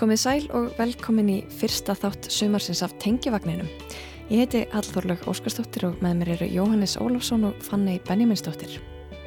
[0.00, 3.68] Komið sæl og velkomin í fyrsta þátt sumarsins af Tengivagninum.
[4.30, 8.78] Ég heiti Hallþórlaug Óskarsdóttir og með mér eru Jóhannes Ólafsson og Fanni Benjaminsdóttir.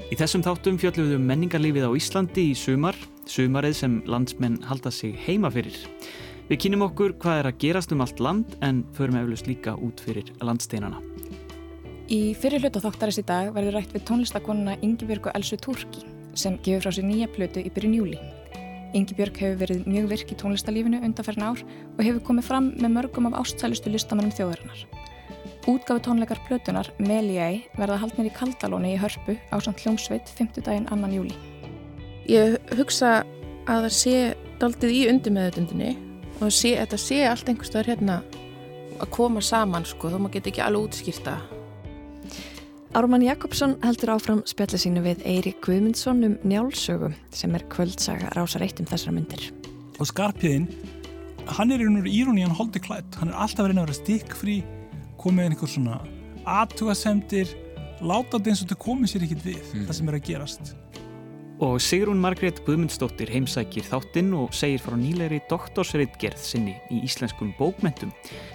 [0.10, 2.98] Í þessum þáttum fjöllum við um menningarlífið á Íslandi í sumar,
[3.30, 5.78] sumarið sem landsmenn halda sig heima fyrir.
[6.50, 10.02] Við kynum okkur hvað er að gerast um allt land en förum eflust líka út
[10.02, 11.04] fyrir landsteinana.
[12.10, 16.02] Í fyrir hlut og þáttarins í dag verður rætt við tónlistakonuna Ingebjörgu Elsu Turki
[16.34, 18.26] sem gefur frá sér nýja plötu í byrjun júli.
[18.94, 22.94] Ingi Björg hefur verið mjög virk í tónlistalífinu undanferðin ár og hefur komið fram með
[22.94, 24.84] mörgum af ástsælustu listamannum þjóðarinnar.
[25.66, 30.62] Útgafu tónleikar plötunar Meliæ verða haldnir í Kaldalóni í Hörpu á samt hljómsveit 5.
[30.62, 31.34] daginn annan júli.
[32.30, 33.24] Ég hugsa
[33.66, 34.16] að það sé
[34.62, 35.92] daldið í undirmeðutundinni
[36.40, 38.22] og sé, þetta sé allt einhverstaðar hérna
[39.00, 41.40] að koma saman sko, þó maður get ekki alveg útskýrta
[42.94, 48.62] Ármann Jakobsson heldur áfram spjalli sínu við Eirik Guðmundsson um njálsögu sem er kvöldsaga rásar
[48.62, 49.48] eitt um þessara myndir.
[49.98, 50.68] Og skarpiðinn,
[51.58, 53.98] hann er í raun og íróni hann holdi klætt, hann er alltaf verið að vera
[53.98, 54.60] stikkfrí,
[55.18, 55.98] komið einhver svona
[56.60, 57.58] aðtugasemdir,
[58.06, 59.90] láta þetta eins og þetta komið sér ekkit við, mm.
[59.90, 60.74] það sem er að gerast.
[61.62, 68.10] Og Sigrún Margrét Guðmundsdóttir heimsækir þáttinn og segir frá nýleiri doktorsreitgerð sinni í íslenskum bókmentum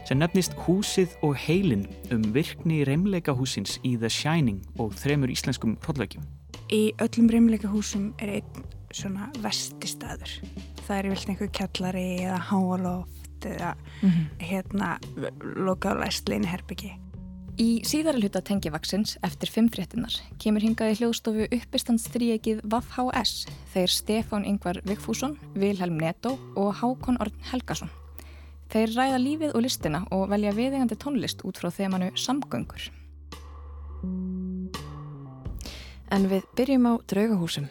[0.08, 6.26] sem nefnist Húsið og heilin um virkni reymleikahúsins í The Shining og þremur íslenskum hróllveikjum.
[6.74, 10.34] Í öllum reymleikahúsum er einn svona vestistaður.
[10.82, 14.26] Það er vilt einhver kjallari eða háaloft eða mm -hmm.
[14.42, 14.98] hérna
[15.56, 17.07] lokálæst leiniherbyggi.
[17.58, 24.78] Í síðara hluta tengivaksins eftir fimm fréttinar kemur hingaði hljóðstofu uppistandstríegið VAF-HS þeir Stefán Yngvar
[24.86, 27.90] Vigfússon, Vilhelm Netto og Hákon Orn Helgason.
[28.70, 32.92] Þeir ræða lífið og listina og velja viðegandi tónlist út frá þemanu samgöngur.
[36.14, 37.66] En við byrjum á draugahúsum.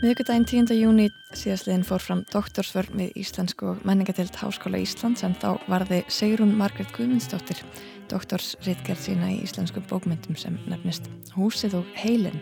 [0.00, 0.70] Miðugudaginn 10.
[0.80, 6.54] júni síðastliðin fór fram doktorsvörn við Íslensku og menningatelt Háskóla Íslands en þá varði Segrún
[6.56, 7.60] Margret Guðmundsdóttir
[8.08, 12.40] doktorsritgerð sína í íslenskum bókmyndum sem nefnist Húsið og heilin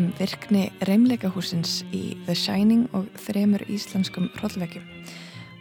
[0.00, 4.88] um virkni reymleikahúsins í The Shining og þremur íslenskum hróllvegjum.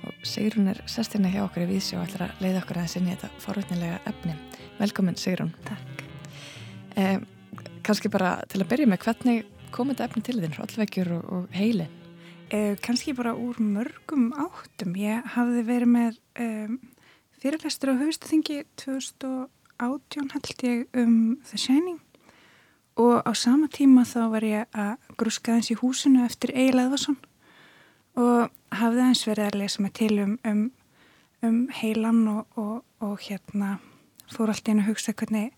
[0.08, 3.12] Og Segrún er sestirna hjá okkur í vísi og ætlar að leiða okkur aðeins inn
[3.12, 4.40] í þetta forutnilega efni.
[4.80, 5.52] Velkomin Segrún.
[5.68, 6.08] Takk.
[6.96, 7.20] Eh,
[7.84, 11.58] Kanski bara til að byrja með hvernig kom þetta efni til þinn, hrollvekjur og, og
[11.58, 11.92] heilin?
[12.54, 14.94] Eh, Kanski bara úr mörgum áttum.
[15.00, 16.80] Ég hafði verið með um,
[17.42, 21.16] fyrirlestur á höfustuþingi 2018 held ég um
[21.50, 22.02] The Shining
[22.96, 27.18] og á sama tíma þá var ég að gruska eins í húsinu eftir Egil Eðvarsson
[28.20, 30.64] og hafði eins verið að lesa mig til um, um,
[31.42, 33.80] um heilan og, og, og hérna
[34.30, 35.50] fór alltaf inn að hugsa hvernig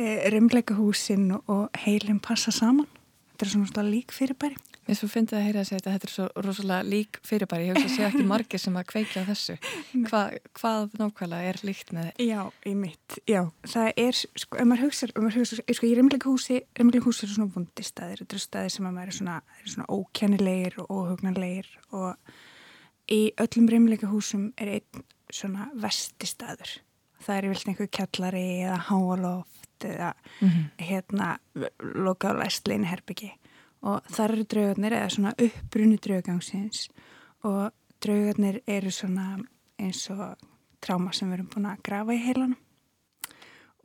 [0.00, 2.88] e, rimleika húsin og heilin passa saman
[3.36, 4.56] þetta er svona lík fyrirbæri.
[4.86, 7.74] Mér svo það að heyra að segja að þetta er svo rosalega lík fyrirbæri, ég
[7.74, 9.56] hef ekki séð ekki margir sem að kveikja þessu.
[10.06, 10.22] Hva,
[10.56, 12.28] hvað nákvæmlega er líkt með þetta?
[12.30, 16.00] Já, í mitt, já, það er sko, ef maður hugsa, ef maður hugsa, sko, ég
[16.00, 19.36] remlega húsi remlega húsi er svona vundistæðir þetta eru stæðir sem að maður er svona,
[19.58, 21.70] er svona ókennilegir og óhugnanlegir.
[21.98, 26.78] Og í öllum remlega húsum er einn svona vestistæður
[27.26, 28.80] það er vilt einhver kjallari eða
[29.76, 30.84] háaloft eða mm -hmm.
[30.84, 31.38] hérna
[31.80, 33.32] lokálæst leiniherbyggi
[33.82, 36.88] og þar eru draugarnir eða svona uppbrunni draugangsins
[37.44, 37.72] og
[38.02, 39.38] draugarnir eru svona
[39.78, 40.36] eins og
[40.80, 42.56] tráma sem við erum búin að grafa í heilanum.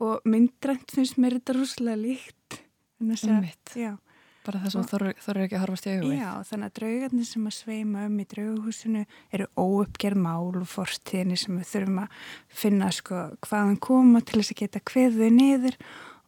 [0.00, 2.62] Og myndrænt finnst mér þetta rúslega líkt.
[3.00, 3.98] Að, já,
[4.46, 7.56] bara það sem þarf ekki að horfast í auðvið já, þannig að draugarnir sem að
[7.56, 9.02] sveima um í draugahúsinu
[9.38, 12.16] eru óuppgerð mál og forstíðinni sem við þurfum að
[12.62, 15.76] finna sko hvaðan koma til þess að geta hverðuð niður.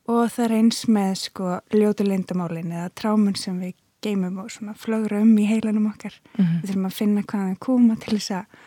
[0.05, 5.22] Og það er eins með sko ljótulindamálin eða trámun sem við geymum og svona flögra
[5.25, 6.19] um í heilanum okkar.
[6.37, 6.60] Mm -hmm.
[6.60, 8.62] við þurfum að finna hvaðan koma til þess að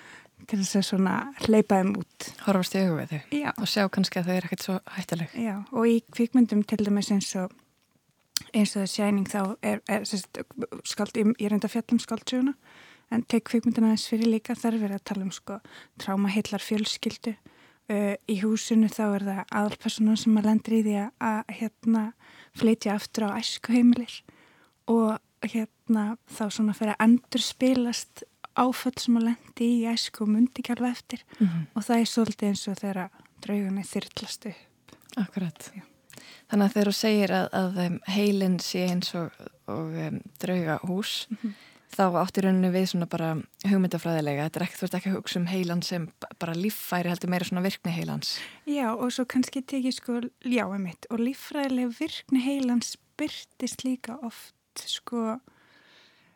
[0.47, 2.27] til þess að svona hleypa þeim út.
[2.45, 2.83] Horfast í
[3.35, 3.51] Já.
[3.57, 7.11] og sjá kannski að þau eru ekkert svo hættileg Já, og í kvikmyndum til dæmis
[7.11, 7.51] eins og
[8.53, 10.41] eins og það sæning þá er, er sérst,
[10.88, 12.53] skald, ég, reynda fjallum skaldsjóna
[13.11, 15.61] en tek kvikmyndina þess fyrir líka þar verið að tala um sko
[16.03, 17.38] trámaheillar fjölskyldu
[17.88, 22.01] Uh, í húsinu þá er það aðalpersonan sem að lendur í því að hérna
[22.59, 24.17] flytja aftur á æskuheimilir
[24.91, 28.25] og hérna þá svona fyrir að endur spilast
[28.59, 31.65] áföll sem að lendi í æsku og mundi ekki alveg eftir mm -hmm.
[31.75, 33.09] og það er svolítið eins og þeirra
[33.45, 34.97] draugunni þyrtlastu upp.
[35.15, 35.71] Akkurat.
[35.75, 35.96] Já.
[36.47, 41.15] Þannig að þegar þú segir að, að um, heilin sé eins og, og um, draugahús
[41.29, 41.55] mm -hmm.
[41.97, 43.29] þá átti rauninni við svona bara
[43.67, 46.07] hugmyndafræðilega, þetta er ekki, þú veist ekki að hugsa um heilan sem
[46.39, 48.39] bara líffæri heldur meira svona virkni heilans.
[48.65, 54.55] Já og svo kannski tekið sko, já emitt og líffræðilega virkni heilans byrtist líka oft
[54.85, 55.39] sko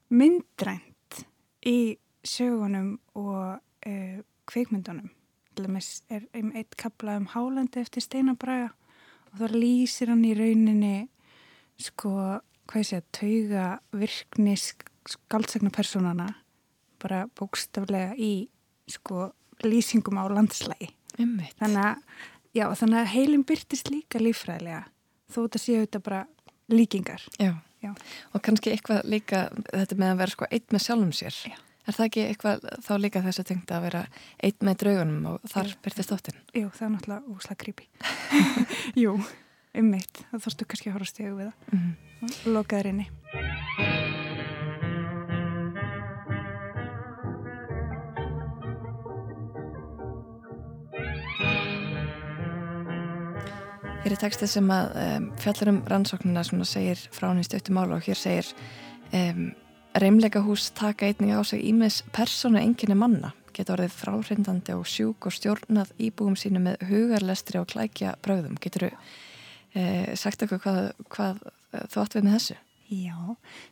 [0.10, 1.26] myndrænt
[1.66, 5.10] í sögunum og uh, kveikmyndunum.
[5.56, 8.72] Þess er um eitt kapla um Hálandi eftir Steinabræða
[9.32, 10.96] og þá lýsir hann í rauninni
[11.82, 12.12] sko,
[12.70, 16.28] hvað ég segja, tauga virkni skaldsegna personana
[17.02, 18.50] bara bókstaflega í
[18.92, 19.32] sko
[19.66, 20.92] lýsingum á landslægi.
[21.18, 22.06] Þannig að,
[22.58, 24.86] já, þannig að heilin byrtist líka lífræðilega
[25.32, 26.22] þó þetta séu þetta bara
[26.72, 27.26] líkingar.
[27.40, 27.54] Já.
[27.82, 27.96] Já.
[28.36, 31.38] Og kannski eitthvað líka þetta með að vera sko eitt með sjálfum sér.
[31.50, 31.58] Já.
[31.82, 34.02] Er það ekki eitthvað þá líka þess að tengta að vera
[34.46, 36.38] eitt með draugunum og þar byrtist óttin?
[36.54, 37.88] Jú, það er náttúrulega úsla creepy.
[39.02, 39.16] Jú,
[39.82, 40.22] ummitt.
[40.30, 41.80] Það þorstu kannski að horfa stegu við það.
[41.80, 41.96] Mm.
[42.54, 43.08] Lokaður inni.
[54.02, 57.78] Hér er textið sem að um, fjallar um rannsóknuna sem segir frá hann í stöttum
[57.82, 58.48] ála og hér segir
[59.14, 59.52] um,
[59.96, 65.28] reymleika hús taka einnig á sig ímis persónu enginni manna, geta orðið fráhrindandi og sjúk
[65.28, 68.58] og stjórnað íbúum sínu með hugarlestri og klækja bröðum.
[68.62, 71.42] Getur þú uh, sagt okkur hvað, hvað
[71.92, 72.60] þú átt við með þessu?
[72.92, 73.18] Já,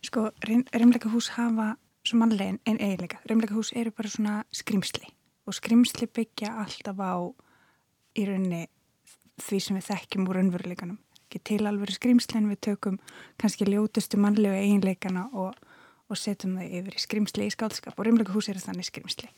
[0.08, 1.74] sko, reymleika hús hafa
[2.08, 3.20] svo mannlegin en eiginleika.
[3.28, 5.12] Reymleika hús eru bara svona skrimsli
[5.50, 7.16] og skrimsli byggja alltaf á
[8.16, 8.68] í rauninni
[9.40, 11.00] því sem við þekkjum úr önveruleikanum.
[11.30, 13.00] Ekki til alveg skrimsli en við tökum
[13.42, 15.58] kannski ljótustu mannlegu eiginleikana og,
[16.10, 19.30] og setjum þau yfir í skrimsli í skálskap og reymleika hús eru þannig skrimsli.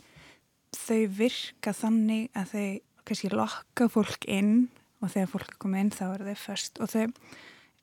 [0.71, 2.67] Þau virka þannig að þau
[3.07, 4.69] kannski lokka fólk inn
[5.01, 7.07] og þegar fólk er komið inn þá eru þau först og þau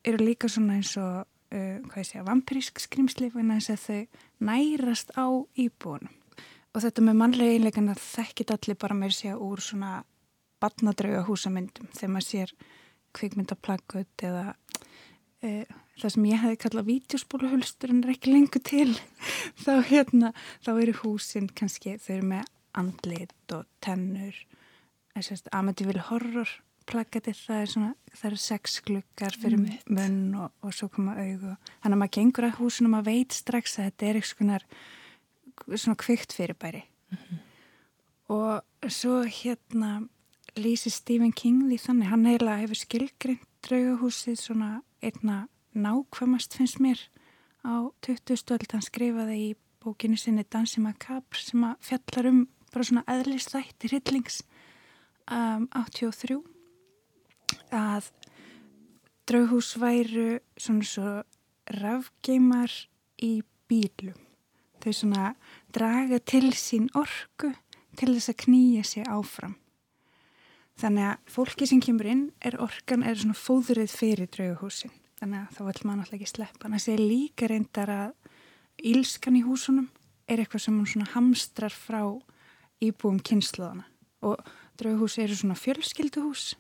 [0.09, 4.23] eru líka svona eins og uh, hvað ég segja, vampirísk skrimsli en þess að þau
[4.49, 5.27] nærast á
[5.59, 6.15] íbúinum.
[6.77, 10.03] Og þetta með mannlega eiginleikana þekkit allir bara með sér úr svona
[10.63, 12.53] badnadrauga húsamyndum þegar maður sér
[13.17, 14.45] kvikmyndaplakkut eða
[15.43, 15.65] e,
[16.03, 18.93] það sem ég hefði kallað vítjóspóluhulstur en er ekki lengur til
[19.65, 20.33] þá hérna,
[20.65, 22.49] þá eru húsin kannski, þau eru með
[22.79, 24.39] andlit og tennur
[25.19, 26.51] Amityville Horror
[26.89, 29.81] plakati, það er svona, það eru sex glukkar fyrir mm.
[29.97, 33.37] munn og, og svo koma auðu, þannig að maður gengur að húsinu og maður veit
[33.37, 34.69] strax að þetta er eitthvað
[35.75, 37.43] svona kvikt fyrirbæri mm -hmm.
[38.37, 40.09] og svo hérna
[40.57, 47.01] lýsi Stephen King því þannig, hann eiginlega hefur skilgrind draugahúsið svona einna nákvæmast finnst mér
[47.65, 48.37] á 20.
[48.37, 49.49] stöld, hann skrifaði í
[49.83, 52.41] bókinu sinni Dansi Macabre sem að fjallar um
[52.73, 54.43] bara svona eðlistætti hryllings
[55.31, 56.41] um, 83
[57.75, 58.11] að
[59.29, 61.15] draughús væru svona svo
[61.79, 62.73] rafgeimar
[63.23, 64.19] í bílum
[64.83, 65.31] þau svona
[65.75, 67.53] draga til sín orku
[67.99, 69.59] til þess að knýja sig áfram
[70.79, 74.93] Þannig að fólki sem kemur inn er orkan, er svona fóðrið fyrir draugahúsin.
[75.19, 76.63] Þannig að þá vil maður náttúrulega ekki sleppa.
[76.65, 78.11] Þannig að það er líka reyndar að
[78.93, 79.89] ílskan í húsunum
[80.29, 82.01] er eitthvað sem hún svona hamstrar frá
[82.85, 83.87] íbúum kynnslóðana.
[84.23, 84.39] Og
[84.79, 86.53] draugahúsi eru svona fjölskylduhús.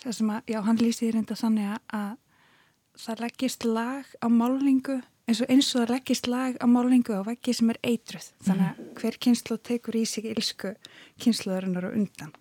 [0.00, 2.12] Það sem að, já, hann lýsið reynda þannig að
[3.00, 5.00] það leggist lag á málingu
[5.30, 8.30] eins og eins og það leggist lag á málingu á veggi sem er eitruð.
[8.46, 10.72] Þannig að hver kynnslóð tekur í sig ílsku
[11.22, 12.32] kynnslóðarinnar og undan.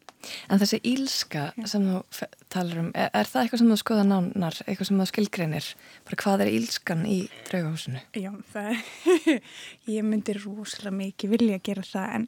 [0.51, 1.65] En þessi ílska Já.
[1.71, 5.07] sem þú talar um, er, er það eitthvað sem þú skoða nánar, eitthvað sem þú
[5.11, 5.69] skilgreinir?
[6.09, 8.01] Bara hvað er ílskan í draugahúsinu?
[8.19, 9.39] Já, það er,
[9.95, 12.27] ég myndi rosalega mikið vilja að gera það en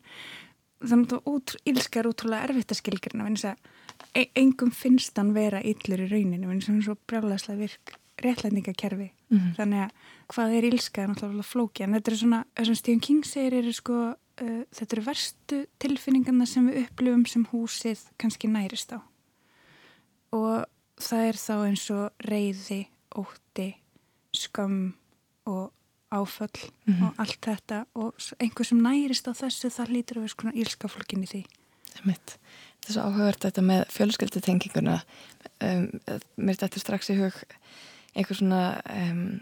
[0.82, 5.34] þannig að út, ílska er útrúlega erfitt að skilgreina, en þess að engum finnst hann
[5.36, 9.54] vera yllur í rauninu, en þess að hann er svo brjálæslega virk réttlætningakerfi, mm -hmm.
[9.58, 9.92] þannig að
[10.34, 13.72] hvað er ílska er náttúrulega flóki, en þetta er svona, þessum Stephen King segir er
[13.74, 19.00] sko uh, þetta eru verstu tilfinningarna sem við upplifum sem húsið kannski nærist á
[20.32, 20.66] og
[21.02, 22.82] það er þá eins og reyði,
[23.20, 23.68] ótti
[24.36, 24.94] skam
[25.50, 25.72] og
[26.12, 27.04] áföll mm -hmm.
[27.06, 31.24] og allt þetta og einhver sem nærist á þessu það lítur að vera svona ílskaflokkin
[31.24, 31.44] í því.
[32.82, 35.02] Það er svo áhugavert þetta með fjölskyldutenginguna
[35.62, 35.90] um,
[36.36, 37.36] mér þetta er strax í hug
[38.16, 39.42] einhver svona um,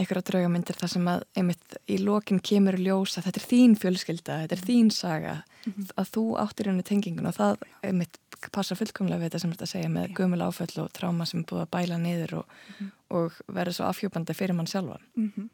[0.00, 4.38] einhverja draugamindir þar sem að einmitt í lokin kemur ljós að þetta er þín fjölskylda,
[4.44, 5.92] þetta er þín saga mm -hmm.
[6.00, 9.92] að þú áttir henni tengingun og það einmitt passa fullkomlega við þetta sem þetta segja
[9.92, 12.90] með gömul áföll og tráma sem búið að bæla niður og, mm -hmm.
[13.10, 15.48] og verður svo afhjúpandi fyrir mann sjálfan mm -hmm.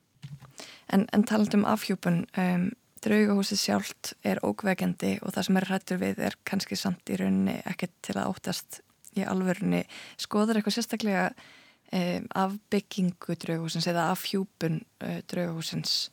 [0.92, 2.70] en, en taland um afhjúpun um,
[3.02, 7.62] draugahúsið sjálft er ókveikendi og það sem er hrættur við er kannski samt í rauninni
[7.66, 8.80] ekkert til að óttast
[9.16, 9.84] í alvörunni
[10.16, 11.30] skoður eitthvað sérstaklega
[11.92, 16.06] um, af byggingu draugahúsins eða af hjúpun uh, draugahúsins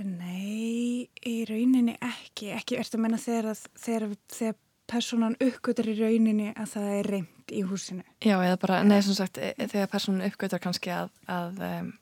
[0.00, 2.48] Nei, í rauninni ekki.
[2.56, 4.54] Ekki ertu að menna þegar, þegar, þegar
[4.88, 8.04] personan uppgötar í rauninni að það er reynd í húsinu.
[8.24, 11.92] Já, eða bara, neða sem sagt, e, þegar personan uppgötar kannski að, að, um,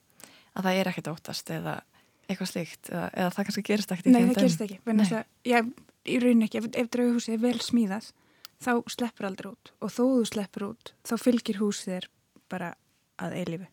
[0.54, 1.76] að það er ekkert óttast eða
[2.30, 4.80] eitthvað slíkt eða, eða það kannski gerist ekkert í þeim Nei, það gerist ekki.
[4.94, 5.58] Að, já,
[6.06, 6.62] í rauninni ekki.
[6.62, 8.10] Ef, ef draughúsið er vel smíðað,
[8.62, 12.10] þá sleppur aldrei út og þó þú sleppur út, þá fylgir húsið þér
[12.50, 12.74] bara
[13.20, 13.68] að eilifu.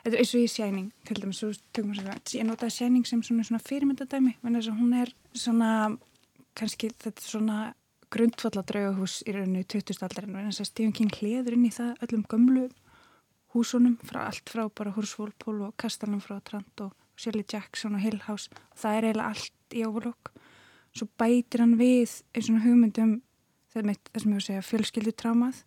[0.00, 1.42] Þetta er eins og í Shining, til dæmis,
[2.34, 5.72] ég notaði Shining sem svona, svona fyrirmyndadæmi, þess hún er svona,
[6.56, 7.58] kannski þetta er svona
[8.10, 10.00] grundfalla draugahús í rauninu 20.
[10.06, 12.68] aldarinn, en þess að Stephen King hliður inn í það öllum gömlu
[13.54, 18.04] húsunum, frá allt frá bara Horsfól, Pól og Kastalan frá Trant og Shirley Jackson og
[18.04, 20.32] Hill House, það er eiginlega allt í overlock.
[20.96, 23.18] Svo bætir hann við eins og hugmyndum
[23.70, 25.60] sem ég voru að segja fjölskyldutrámað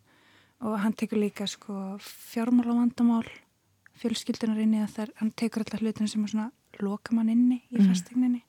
[0.60, 3.26] og hann tekur líka sko fjármál á vandamál
[4.00, 6.50] fjölskyldunar inni þar, hann tekur alltaf hlutin sem svona
[6.82, 7.88] lokamann inni í mm.
[7.88, 8.42] fastegninni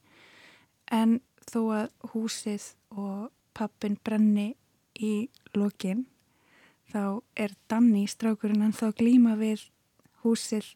[0.93, 4.53] en þó að húsið og pappin brenni
[4.95, 6.05] í lokin
[6.91, 9.67] þá er Danni strákurinn en þá glíma við
[10.23, 10.73] húsið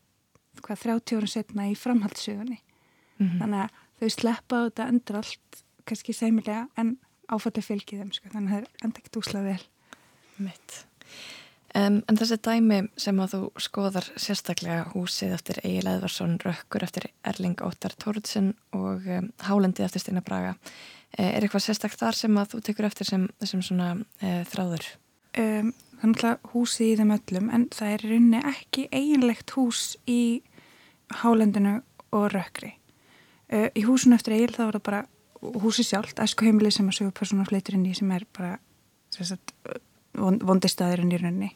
[0.64, 2.60] hvað 30 ára setna í framhaldssögunni.
[3.20, 3.40] Mm -hmm.
[3.40, 3.70] þannig að
[4.00, 8.56] þau sleppa á þetta endur allt kannski sæmilega en áfalli fylgið þeim sko, þannig að
[8.56, 9.64] það er enda ekkert úslað vel.
[10.38, 10.89] Mitt
[11.78, 17.06] Um, en þessi dæmi sem að þú skoðar sérstaklega húsið eftir Egil Eðvarsson, Rökkur eftir
[17.30, 22.40] Erling Óttar Tóruðsson og um, Hálendið eftir Stina Braga uh, er eitthvað sérstaklega þar sem
[22.42, 24.88] að þú tekur eftir sem, sem svona uh, þráður?
[25.38, 25.70] Um,
[26.02, 30.24] þannig að húsið í þeim öllum en það er rauninni ekki eiginlegt hús í
[31.22, 31.76] Hálendinu
[32.18, 32.72] og Rökkri
[33.54, 35.04] uh, í húsinu eftir Egil þá er það bara
[35.62, 38.56] húsið sjálft, æsku heimili sem að sögur persónu fleitur inn í sem er bara
[39.14, 39.84] sérstaklega
[40.20, 41.50] vondistæðurinn í rauninni.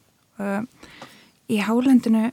[1.51, 2.29] Í hálendinu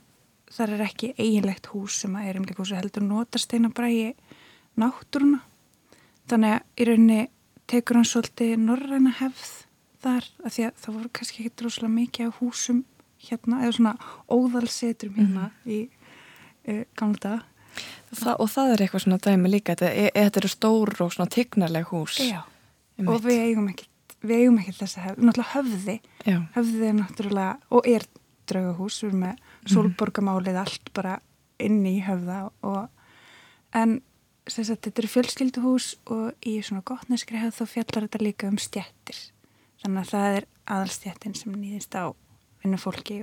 [0.51, 4.15] þar er ekki eiginlegt hús sem að er umleik hús heldur notast eina brægi
[4.81, 5.43] náttúruna.
[6.31, 7.21] Þannig að í rauninni
[7.71, 9.51] tekur hann svolítið norræna hefð
[10.01, 12.85] þar að því að það voru kannski ekki droslega mikið á húsum
[13.21, 13.95] hérna eða svona
[14.33, 15.81] óðalsetrum hérna mm í
[16.71, 17.41] uh, gamla.
[18.11, 21.13] Þa, og það er eitthvað svona dæmi líka, þetta, e, e, þetta eru stór og
[21.15, 22.17] svona tignarleg hús.
[22.25, 22.41] Já,
[23.07, 23.87] og við eigum ekki
[24.21, 25.97] við eigum ekki þess að hefði, náttúrulega höfði
[26.27, 26.39] Já.
[26.57, 28.07] höfði er náttúrulega og er
[28.51, 29.73] draugahús, við erum með mhm.
[29.75, 31.19] solborgamálið allt bara
[31.61, 34.01] inni í höfða og en
[34.49, 39.21] sagt, þetta eru fjölskylduhús og í svona gottneskri hefð þá fjallar þetta líka um stjættir
[39.83, 42.13] þannig að það er aðalstjættin sem nýðist á
[42.63, 43.23] vinnufólki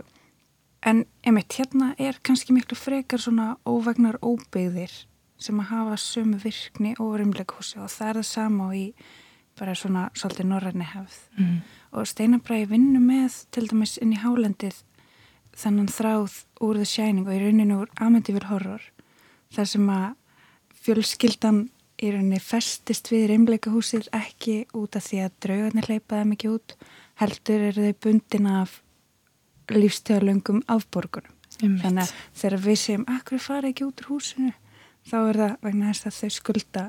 [0.88, 4.94] en einmitt hérna er kannski miklu frekar svona óvegnar óbyggðir
[5.42, 8.86] sem að hafa sömu virkni og rumleghúsi og það er það sama og í
[9.60, 11.18] bara svona svolítið norræni hefð.
[11.38, 11.58] Mm.
[11.92, 14.82] og Steinabræði vinnu með til dæmis inn í hálendið
[15.58, 18.84] þannan þráð úr The Shining og í rauninu úr Amityville Horror
[19.56, 20.10] þar sem að
[20.84, 21.64] fjölskyldan
[21.98, 26.78] í rauninni festist við reymleikahúsið ekki út af því að draugarnir leipaði mikið út
[27.24, 28.78] heldur eru þau bundin af
[29.74, 31.34] lífstöðalöngum afborgunum.
[31.58, 34.54] Þannig að þegar við séum akkur fara ekki út úr húsinu?
[35.08, 36.86] þá er það vegna þess að þau skulda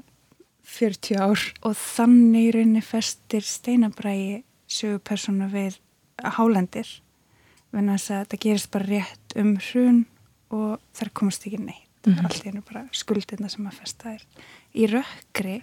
[0.69, 1.43] 40 ár.
[1.65, 5.79] Og þannig rauninni festir steinabrægi sögupersonu við
[6.37, 6.89] hálendir
[7.77, 10.01] en þess að það gerist bara rétt um hrun
[10.55, 11.85] og þar komast ekki neitt.
[12.07, 12.25] Mm -hmm.
[12.25, 14.23] allt er bara skuldina sem að festa er
[14.75, 15.63] í rökkri.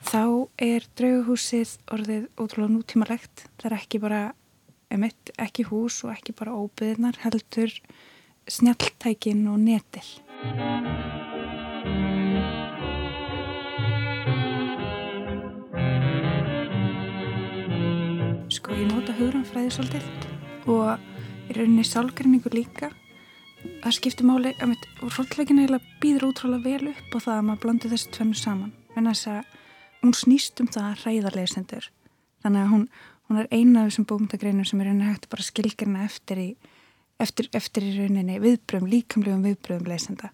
[0.00, 3.48] Þá er drauguhúsið orðið ótrúlega nútímalegt.
[3.58, 4.34] Það er ekki bara
[4.90, 7.70] emitt, ekki hús og ekki bara óbyðnar heldur
[8.48, 11.28] snjaltækin og netil
[19.20, 20.08] hugranfræði svolítið.
[20.70, 22.90] Og í rauninni sálgrinningu líka.
[23.84, 27.92] Það skiptir máli og hróllveikin eiginlega býður útráðlega vel upp á það að maður blandi
[27.92, 28.74] þessi tvennu saman.
[28.96, 29.56] En þess að
[30.00, 31.88] hún snýst um það að ræða lesendur.
[32.40, 32.84] Þannig að hún,
[33.28, 36.50] hún er eina af þessum bókmyndagreinum sem er rauninni hægt bara skilgjörna eftir í
[37.20, 40.32] eftir, eftir í rauninni viðbröðum, líkamlegum viðbröðum lesenda.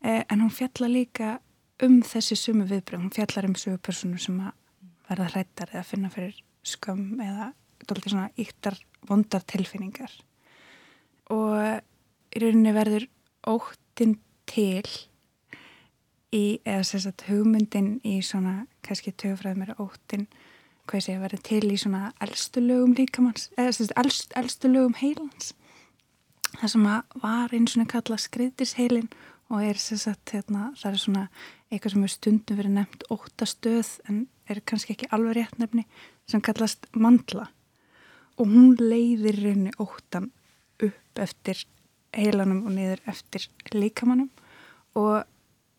[0.00, 1.36] Eh, en hún fjalla líka
[1.84, 4.54] um þessi sumu viðbröðum, hún fjallar um sögu personu sem að
[5.10, 7.52] verða hrættar eða finna fyrir skömm eða
[7.88, 8.78] doldið svona yktar
[9.08, 10.12] vondar tilfinningar.
[11.34, 11.58] Og
[12.36, 13.06] í rauninni verður
[13.46, 14.84] óttinn til
[16.34, 20.26] í, eða að hugmyndin í svona, kannski töfraðum er óttinn,
[20.86, 24.98] hvað ég segja, verður til í svona eldstu lögum líkamanns eða að eldst, eldstu lögum
[25.00, 25.54] heilans.
[26.56, 29.08] Það sem að var eins og kalla skriðdisheilin
[29.50, 31.24] og er að hérna, það er svona
[31.70, 35.86] eitthvað sem er stundum verið nefnt óttastöð en er kannski ekki alveg rétt nefni
[36.30, 37.48] sem kallast mandla
[38.36, 40.30] og hún leiðir reyni óttan
[40.82, 41.62] upp eftir
[42.16, 44.30] heilanum og niður eftir líkamannum
[44.96, 45.24] og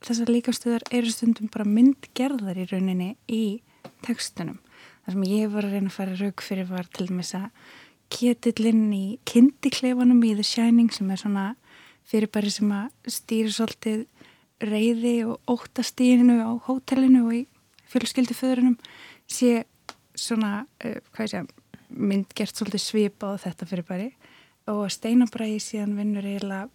[0.06, 3.44] þessar líkastöðar eru stundum bara myndgerðar í rauninni í
[4.06, 4.60] tekstunum.
[5.06, 7.48] Það sem ég var að reyna að fara raug fyrir var til dæmis að
[8.14, 11.48] ketillinn í kindikleifanum í The Shining sem er svona
[12.08, 14.06] fyrirbæri sem að stýri svolítið
[14.64, 17.42] reyði og óttastíðinu á hótelinu og í
[17.92, 18.78] fjölskylduföðurunum
[19.28, 19.66] sé
[20.18, 21.46] svona, uh, hvað ég segja,
[21.90, 24.10] myndgert svolítið svipa á þetta fyrirbæri
[24.72, 26.68] og steinabræði síðan vinnur eiginlega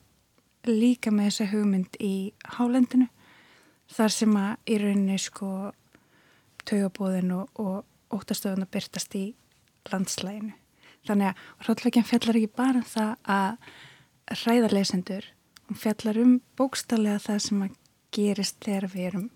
[0.69, 2.15] líka með þessa hugmynd í
[2.57, 3.09] hálendinu
[3.93, 5.51] þar sem að í rauninni sko
[6.69, 9.25] taugabóðin og, og óttastöðun að byrtast í
[9.91, 10.55] landslæginu.
[11.09, 15.27] Þannig að hróllvekjan fjallar ekki bara um það að hræða lesendur,
[15.67, 17.79] hún fjallar um bókstallega það sem að
[18.15, 19.29] gerist þegar við erum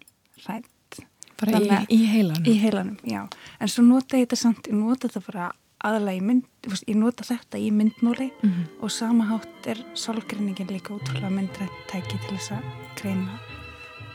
[0.44, 1.00] hrætt.
[1.36, 2.46] Bara í, í heilanum?
[2.48, 3.24] Í heilanum, já.
[3.60, 5.48] En svo nota ég þetta samt, ég nota þetta bara
[5.84, 6.44] aðalega í mynd,
[6.88, 8.66] ég nota þetta í myndmóli mm -hmm.
[8.82, 12.64] og sama hátt er solgreiningin líka útrúlega myndrættæki til þess að
[13.00, 13.38] greina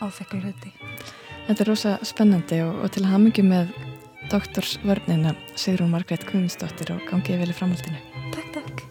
[0.02, 0.74] áþekku hluti.
[1.48, 3.74] Þetta er rosa spennandi og, og til að hafa mikið með
[4.32, 8.00] doktorsvörnina Sigrún Margreit Guðmundsdóttir og gangið vel í framhaldinu.
[8.32, 8.91] Takk, takk.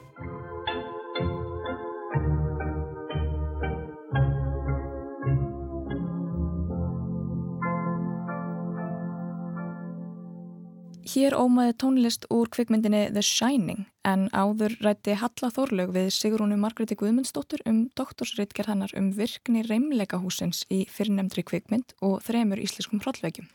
[11.10, 16.94] Hér ómaði tónlist úr kvikmyndinni The Shining en áður rætti Halla Þorlaug við Sigrúnu Margreði
[17.00, 23.48] Guðmundsdóttur um doktorsritgerð hennar um virkni reymleikahúsins í fyrirnemndri kvikmynd og þremur íslenskum hrollveikjum.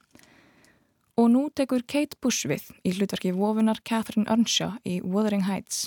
[1.15, 5.85] Og nú tekur Kate Bush við í hlutverki vofunar Catherine Earnshaw í Wuthering Heights.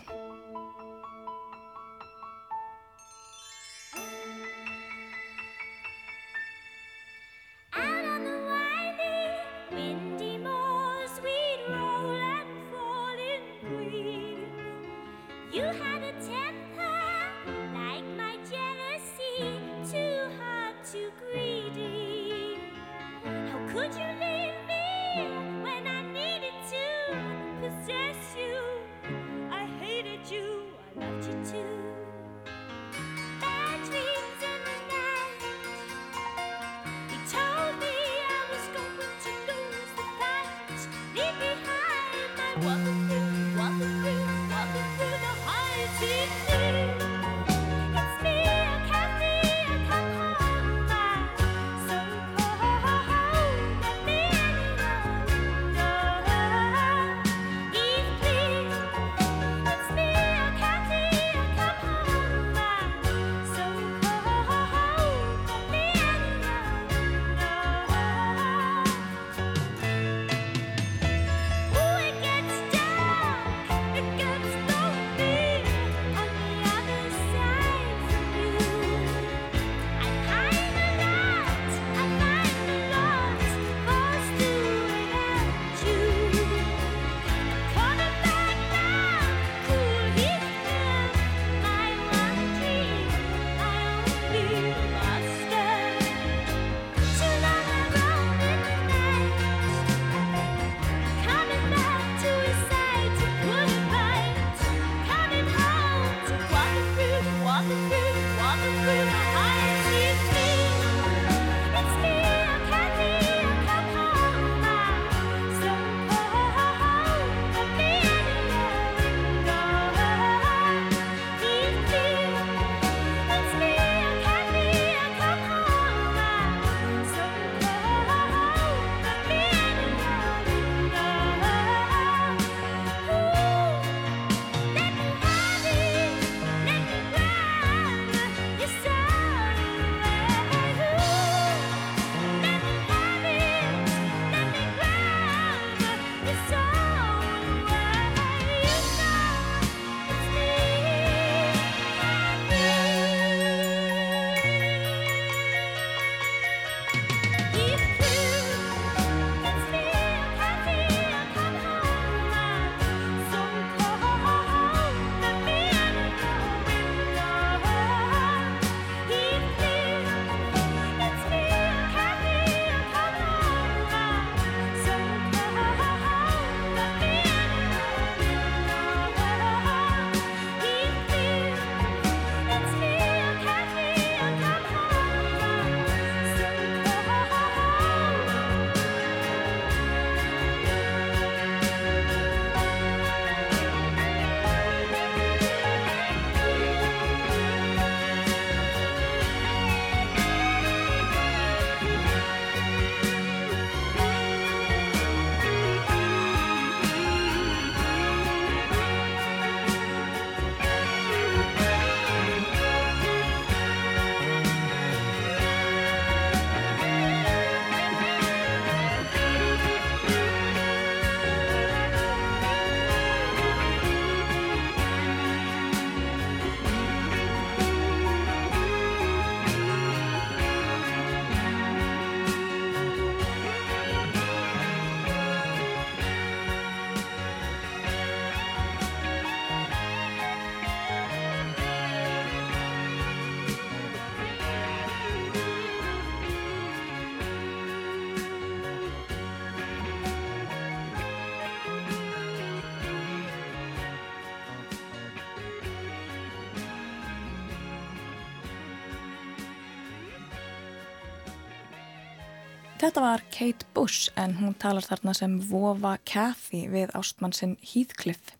[262.79, 268.37] Þetta var Kate Bush en hún talar þarna sem Vova Cathy við ástmann sinn Heathcliff.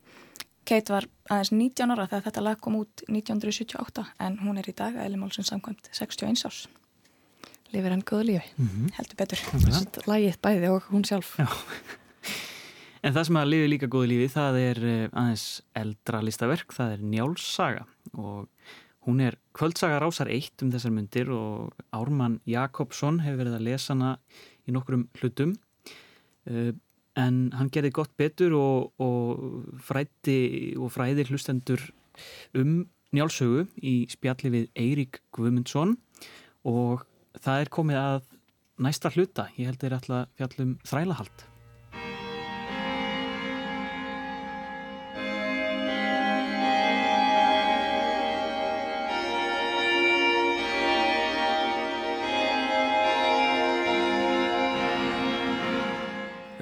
[0.63, 4.75] Kate var aðeins 19 ára þegar þetta lag kom út 1978 en hún er í
[4.79, 6.61] dag eðlimálsins samkvæmt 61 árs.
[7.73, 8.45] Lifir hann góðu lífi?
[8.55, 8.93] Mm -hmm.
[8.95, 10.07] Heldur betur.
[10.07, 11.35] Lægið bæði og hún sjálf.
[11.35, 11.47] Já.
[12.99, 16.91] En það sem að lifi líka góðu lífi það er eh, aðeins eldra listaverk, það
[16.91, 18.47] er Njálssaga og
[19.09, 23.95] Hún er kvöldsaga rásar eitt um þessar myndir og Ármann Jakobsson hefur verið að lesa
[23.95, 24.11] hana
[24.69, 25.55] í nokkrum hlutum.
[26.45, 26.75] Uh,
[27.17, 31.81] en hann gerði gott betur og, og frætti og fræði hlustendur
[32.53, 32.83] um
[33.15, 35.97] njálsögu í spjalli við Eirík Guðmundsson.
[36.69, 37.01] Og
[37.41, 38.19] það er komið að
[38.85, 41.48] næsta hluta, ég held að það er alltaf fjallum þrælahald.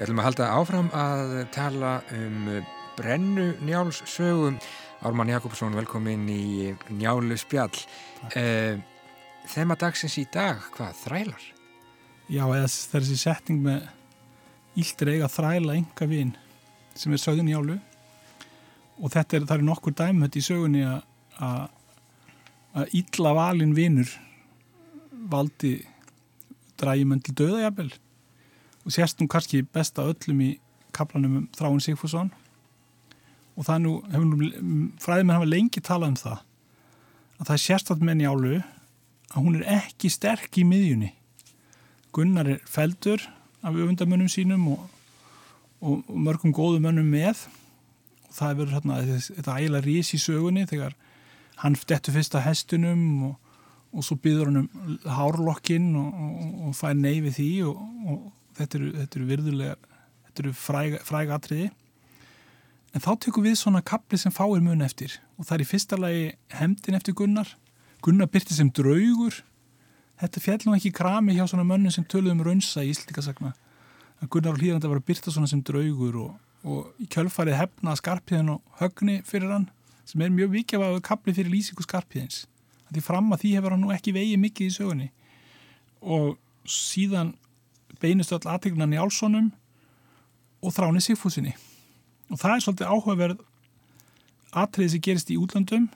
[0.08, 2.46] Ætlum að halda áfram að tala um
[2.96, 4.56] brennu njáls sögum.
[5.04, 7.76] Ármann Jakobsson, velkomin í njálu spjall.
[8.32, 8.80] Uh,
[9.52, 11.44] Þema dagsins í dag, hvað, þrælar?
[12.32, 13.84] Já, eða þessi setning með
[14.80, 16.32] íldir eiga þræla enga vinn
[16.96, 17.76] sem er sögðin njálu
[18.96, 21.68] og þetta er, það er nokkur dæmut í sögunni að
[22.96, 24.08] ílla valin vinnur
[25.32, 25.84] valdi
[26.80, 28.07] drægjumönd til döðajabel og
[28.92, 30.50] sérst nú kannski besta öllum í
[30.96, 32.30] kaplanum um Þráin Sigfússon.
[33.58, 33.94] Og það nú,
[35.02, 36.44] fræðimenn hafa lengi talað um það
[37.38, 38.52] að það er sérstatt með njálu
[39.28, 41.10] að hún er ekki sterk í miðjunni.
[42.14, 43.22] Gunnar er feldur
[43.62, 44.86] af öfundamönnum sínum og,
[45.80, 47.44] og, og mörgum góðum mönnum með.
[48.28, 50.96] Og það er verið hérna þetta ægilega rís í sögunni þegar
[51.62, 53.36] hann dettur fyrst að hestunum og,
[53.92, 58.18] og svo byður hann um hárlokkinn og fær neyfi því og
[58.58, 59.76] þetta eru, þetta eru virðulega
[60.26, 61.68] þetta eru fræg, fræg atriði.
[62.96, 65.18] En þá tökum við svona kapli sem fáir mun eftir.
[65.36, 67.50] Og það er í fyrsta lagi hemdin eftir Gunnar.
[68.04, 69.42] Gunnar byrti sem draugur.
[70.18, 73.54] Þetta fjallum ekki krami hjá svona mönnum sem töluðum raunsa í Íslandikasagna
[74.18, 76.30] að Gunnar og Hlýranda var að byrta svona sem draugur og,
[76.66, 79.68] og í kjölfarið hefna skarpiðin og högni fyrir hann
[80.08, 82.46] sem er mjög vikið að kapli fyrir lýsingu skarpiðins
[82.88, 85.08] því fram að því hefur hann nú ekki vegið mikið í sögunni.
[86.00, 87.34] Og síðan
[88.02, 89.52] beinustu all aðtegnan í Álssonum
[90.62, 91.54] og þráni Sigfúsinni
[92.28, 93.44] og það er svolítið áhugaverð
[94.58, 95.88] atriði sem gerist í útlandum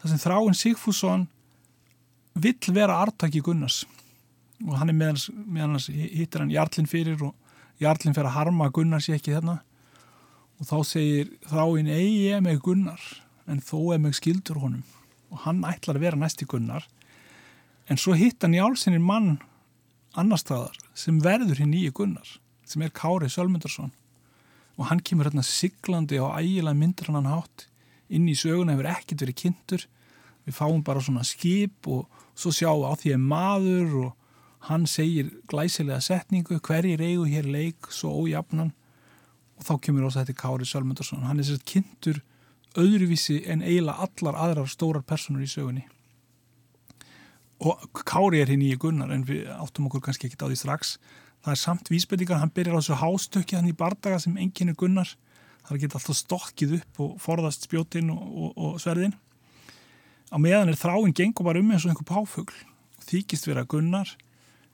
[0.00, 1.26] þar sem þráin Sigfússon
[2.40, 3.84] vill vera artaki Gunnars.
[4.66, 7.34] Og hann er meðan, meðan hittir hann Jarlinn fyrir og
[7.80, 9.60] Jarlinn fyrir að harma að Gunnar sé ekki þarna
[10.60, 13.04] og þá segir þráin eigi ég með Gunnar
[13.50, 14.84] en þó er með skildur honum.
[15.32, 16.84] Og hann ætlar að vera næst í Gunnar.
[17.88, 19.38] En svo hitt hann í álsinnir mann
[20.18, 22.36] annar staðar sem verður hinn nýju Gunnar
[22.68, 23.92] sem er Kári Sölmundarsson
[24.76, 27.66] og hann kemur hérna siglandi á ægilega myndir hann hátt
[28.10, 29.84] inn í söguna hefur ekkert verið kynntur.
[30.46, 34.10] Við fáum bara svona skip og svo sjáum á því að maður og
[34.70, 38.72] hann segir glæsilega setningu hverjir eigu hér leik svo ójafnan.
[39.60, 42.22] Og þá kemur ós að þetta Kári Sölmundarsson hann er sér kynntur
[42.78, 45.86] öðruvísi en eiginlega allar aðrar stórar personur í sögunni
[47.60, 50.94] og Kári er hinn í gunnar en við áttum okkur kannski ekki á því strax.
[51.44, 54.78] Það er samt vísbendingar, hann byrjar á þessu hástökki hann í bardaga sem enginn er
[54.80, 55.10] gunnar.
[55.64, 59.12] Það er ekki alltaf stokkið upp og forðast spjótin og, og, og sverðin.
[60.32, 62.56] Á meðan er þráinn gengur bara um eins og einhver páfugl.
[63.04, 64.14] Þykist vera gunnar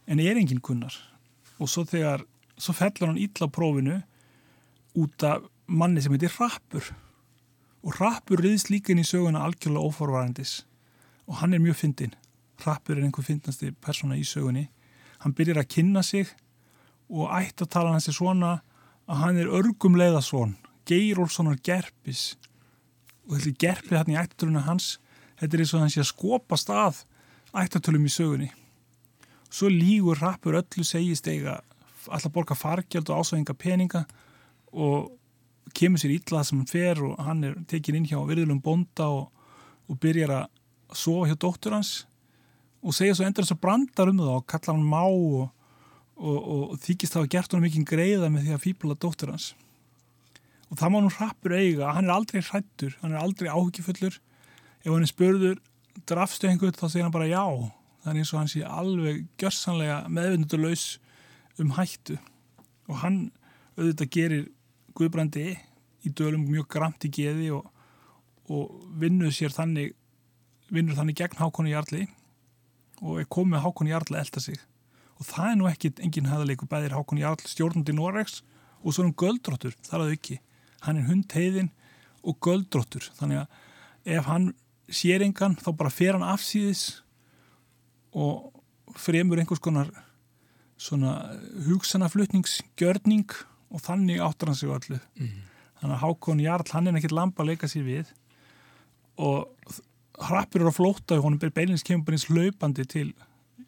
[0.07, 0.95] en er enginn gunnar.
[1.59, 2.23] Og svo þegar,
[2.55, 3.99] svo fellur hann á prófinu
[4.97, 6.93] út af manni sem heitir Rappur
[7.83, 10.61] og Rappur riðst líka inn í söguna algjörlega óforvarandis.
[11.27, 12.15] Og hann er mjög fyndin
[12.65, 14.69] Rappur er einhver fyndnasti persóna í sögunni.
[15.23, 16.31] Hann byrjar að kynna sig
[17.09, 18.61] og ætti að tala hans í svona
[19.07, 22.37] að hann er örgumleiða svon, Geirólfssonar gerpis.
[23.27, 24.97] Og þetta er gerpið hérna í ættatöluna hans,
[25.41, 27.03] þetta er eins og hans ég að skopa stað
[27.57, 28.51] ættatölum í sögunni.
[29.51, 31.61] Svo lígur Rappur öllu segist eiga
[32.07, 34.03] alltaf borga fargjald og ásvæðinga peninga
[34.73, 35.15] og
[35.77, 39.31] kemur sér ítlað sem hann fer og hann er tekin inn hjá virðulum bonda og,
[39.91, 41.93] og byrjar að sofa hjá dóttur hans
[42.87, 45.47] og segja svo endur þess að brandar um það og kalla hann má og,
[46.17, 49.49] og, og þykist það að gert hann mikið greiða með því að fýbla dóttur hans.
[50.71, 54.93] Og það má nú hrappur eiga hann er aldrei hrættur, hann er aldrei áhugifullur ef
[54.93, 55.59] hann er spörður
[56.07, 57.43] drafstu einhvern þá segir hann bara já.
[58.05, 60.85] Það er eins og hann sé alveg gjörsanlega meðvindurlaus
[61.63, 62.21] um hættu.
[62.87, 63.19] Og hann
[63.75, 64.45] auðvitað gerir
[64.97, 65.57] Guðbrandi
[66.07, 67.67] í dölum mjög gramt í geði og,
[68.47, 68.71] og
[69.01, 69.97] vinnur sér þannig
[70.71, 72.07] vinnur þannig gegn Hákonni Jarlí
[73.03, 74.61] og er komið Hákon Jarl að elda sig.
[75.17, 78.43] Og það er nú ekki enginn hæðaleiku bæðir Hákon Jarl stjórnandi Noregs
[78.83, 80.39] og svo er hann göldróttur, þar að auki.
[80.85, 81.73] Hann er hundheiðin
[82.27, 84.51] og göldróttur þannig að ef hann
[84.93, 86.85] sér engan þá bara fer hann afsýðis
[88.17, 88.53] og
[88.97, 89.91] fremur einhvers konar
[90.81, 91.17] svona
[91.67, 93.33] hugsanaflutningsgjörning
[93.73, 95.35] og þannig áttar hann sig allir mm.
[95.81, 98.13] þannig að Hákon Jarl hann er ekkert lampa að leika sér við
[99.17, 99.49] og
[100.19, 103.13] hrappur eru á flótta og honum ber beinins kemur bara eins hlaupandi til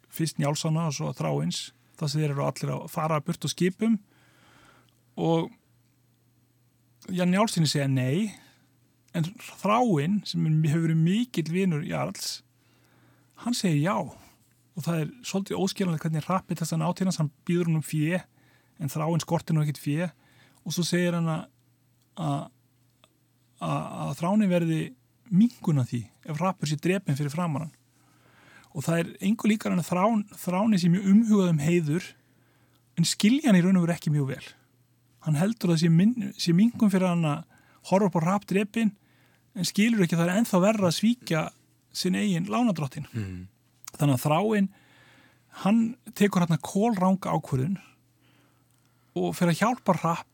[0.09, 3.97] fyrst njálsana og svo þráins þar sem þeir eru allir að fara burt á skipum.
[5.19, 5.49] Og
[7.11, 8.31] já, njálsinni segja nei
[9.13, 9.27] en
[9.61, 12.39] þráinn sem hefur verið mikill vinur Jarls
[13.43, 13.97] hann segir já.
[13.99, 18.21] Og það er svolítið óskiljanlega hvernig rappið þess að náttínast hann býður hann um fjö
[18.79, 20.09] en þráinn skortir nú ekkit fjö
[20.63, 22.49] og svo segir hann að
[23.59, 24.79] að þráni verði
[25.31, 27.69] minguna því ef rappur sér drefin fyrir framann
[28.69, 32.09] og það er einhver líkar hann að þrán, þráni sér mjög umhugað um heiður
[32.99, 34.47] en skilja hann í raun og veru ekki mjög vel.
[35.25, 35.85] Hann heldur að
[36.37, 37.45] sé mingun fyrir hann að
[37.89, 38.91] horfa på rapp drefin
[39.57, 41.43] en skilur ekki að það er enþá verra að svíkja
[41.95, 43.39] sin eigin lánadrottin mm.
[43.97, 44.69] þannig að þráin
[45.63, 45.79] hann
[46.13, 47.79] tekur hérna kólranga ákvörðun
[49.19, 50.29] og fyrir að hjálpa rapp,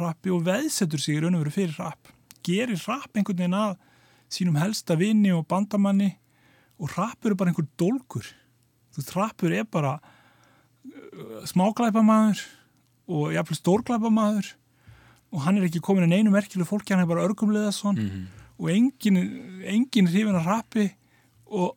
[0.00, 2.10] rappi og veðsetur sig í raun og veru fyrir rapp
[2.46, 3.76] gerir rapp einhvern veginn að
[4.32, 6.10] sínum helsta vini og bandamanni
[6.80, 12.42] og rappur er bara einhver dolgur þú veist, rappur er bara uh, smáglæpamaður
[13.06, 14.52] og jáfnveg stórglæpamaður
[15.34, 18.08] og hann er ekki komin en einu merkileg fólki, hann er bara örgumlega svon mm
[18.08, 18.26] -hmm.
[18.58, 19.16] og engin,
[19.64, 20.86] engin hrifin að rappi
[21.46, 21.76] og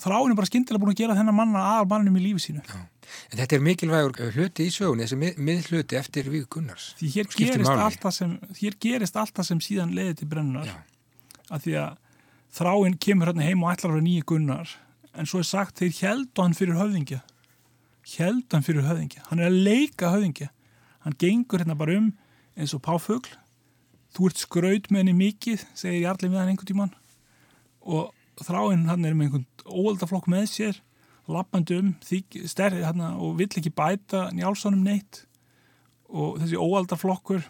[0.00, 2.62] þráin er bara skindilega búin að gera þennan manna aðal mannum í lífi sínu.
[2.64, 2.88] Já.
[3.32, 6.94] En þetta er mikilvægur hluti í sögun þessi mið, miðhluti eftir við Gunnars.
[6.98, 10.66] Því hér gerist, sem, hér gerist alltaf sem síðan leiði til brennunar.
[10.66, 10.91] Já
[11.52, 11.98] að því að
[12.56, 14.72] þráinn kemur hérna heim og ætlar á nýju gunnar.
[15.12, 17.20] En svo er sagt þeir heldu hann fyrir höfðingja.
[18.16, 19.26] Heldu hann fyrir höfðingja.
[19.28, 20.48] Hann er að leika höfðingja.
[21.04, 22.10] Hann gengur hérna bara um
[22.56, 23.36] eins og páfugl.
[24.12, 26.96] Þú ert skraut með henni mikið segir Jarlið við hann einhvern tíman
[27.82, 28.12] og
[28.44, 30.80] þráinn hann er með einhvern óaldaflokk með sér
[31.30, 35.24] lappandi um stærri, hérna, og vill ekki bæta njálssonum neitt.
[36.12, 37.44] Og þessi óaldaflokkur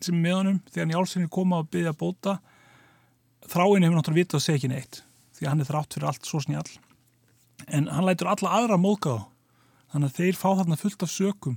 [0.00, 2.38] sem með honum þegar njálssonir koma að byggja bóta
[3.52, 5.02] þráinn hefur náttúrulega vitað að segja ekki neitt
[5.38, 6.70] því að hann er þrátt fyrir allt svo snjall.
[7.68, 9.18] En hann lætur alla aðra móka á
[9.92, 11.56] þannig að þeir fá þarna fullt af sökum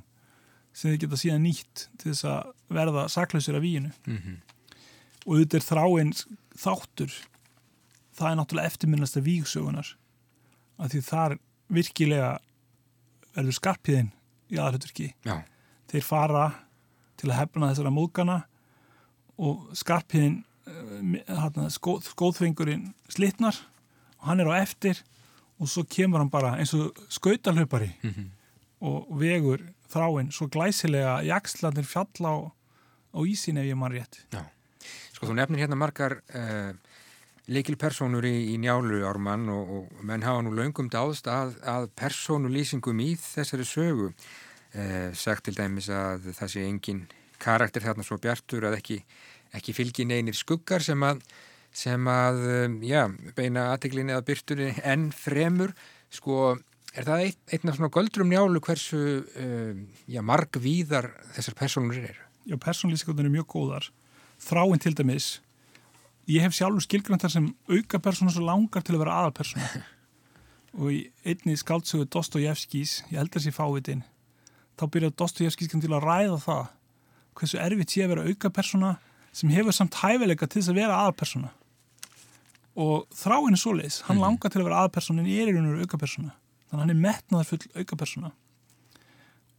[0.71, 4.37] sem þeir geta síðan nýtt til þess að verða saklausir af víinu mm -hmm.
[5.25, 6.13] og þetta er þráinn
[6.55, 7.11] þáttur
[8.15, 9.95] það er náttúrulega eftirminnast af vígsögunar
[10.79, 12.31] að því þar virkilega
[13.35, 14.11] verður skarpiðinn
[14.51, 15.13] í aðhaldurki
[15.91, 16.45] þeir fara
[17.17, 18.37] til að hefna þessara mókana
[19.37, 23.55] og skarpiðinn Eh, skóð, skóðfengurinn slittnar
[24.19, 24.99] og hann er á eftir
[25.57, 28.27] og svo kemur hann bara eins og skautalöpari mm -hmm.
[28.81, 32.37] og vegur þráinn svo glæsilega jakslandir fjalla á,
[33.17, 34.45] á ísin ef ég mann rétt Já.
[35.13, 36.73] Sko þú nefnir hérna margar uh,
[37.47, 42.99] leikilpersonur í, í njálu ármann og, og menn hafa nú laungum dáðst að, að personulýsingum
[42.99, 44.13] í þessari sögu
[44.75, 47.07] uh, sagt til dæmis að það sé engin
[47.39, 49.03] karakter þarna svo bjartur að ekki
[49.57, 51.21] ekki fylgin einir skuggar sem að,
[51.75, 53.05] sem að um, já,
[53.37, 55.75] beina aðteglinni að byrtunni enn fremur.
[56.11, 56.55] Sko
[56.95, 62.27] er það eitt, einn af svona göldrum njálu hversu um, já, margvíðar þessar personur eru?
[62.49, 63.87] Já, personlýsingarnir er mjög góðar.
[64.41, 65.35] Þráinn til dæmis
[66.29, 69.81] ég hef sjálfur skilgræntar sem auka persónu svo langar til að vera aðalpersonu
[70.79, 74.03] og í einni skáldsögu Dostojevskis, ég held að það sé fávitinn
[74.79, 76.61] þá byrjaði Dostojevskis til að ræða það
[77.39, 78.91] hversu erfitt sé að vera auka persóna
[79.31, 81.51] sem hefur samt hæfileika til þess að vera aðpersona
[82.81, 84.23] og þráinn er svo leiðis, hann mm.
[84.23, 86.93] langar til að vera aðpersona en er í raun og veru aukapersona þannig að hann
[86.93, 88.31] er metnaðar full aukapersona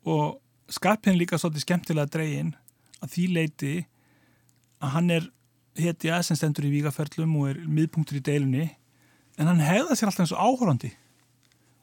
[0.09, 2.55] og skarpinn líka svolítið skemmtilega dregin
[3.03, 3.75] að því leiti
[4.83, 5.29] að hann er
[5.79, 8.67] hétti að sem stendur í vígaferlum og er miðpunktur í deilunni
[9.41, 10.93] en hann hefða sér alltaf eins og áhórandi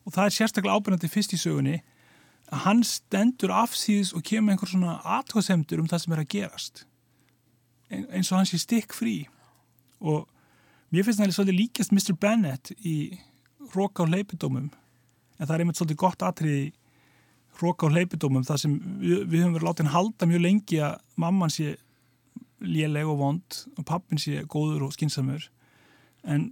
[0.05, 1.79] og það er sérstaklega ábyrgandi fyrst í sögunni
[2.49, 6.85] að hann stendur afsýðis og kemur einhver svona aðtóðsemdur um það sem er að gerast
[7.89, 9.15] eins og hans er stikk frí
[9.99, 10.27] og
[10.93, 12.15] mér finnst það svolítið líkast Mr.
[12.19, 12.97] Bennett í
[13.73, 16.67] Róka og leipidómum en það er einmitt svolítið gott atrið í
[17.59, 20.97] Róka og leipidómum þar sem við, við höfum verið látið hann halda mjög lengi að
[21.19, 21.75] mamman sé
[22.59, 25.49] léleg og vond og pappin sé góður og skinsamur
[26.27, 26.49] en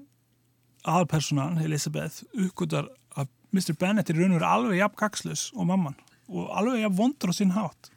[0.88, 3.74] aðalpersonan, Elisabeth, uppgötar að Mr.
[3.80, 5.98] Bennett er raun og verið alveg jafn gagslus og mamman
[6.28, 7.92] og alveg jafn vondur á sinn hátt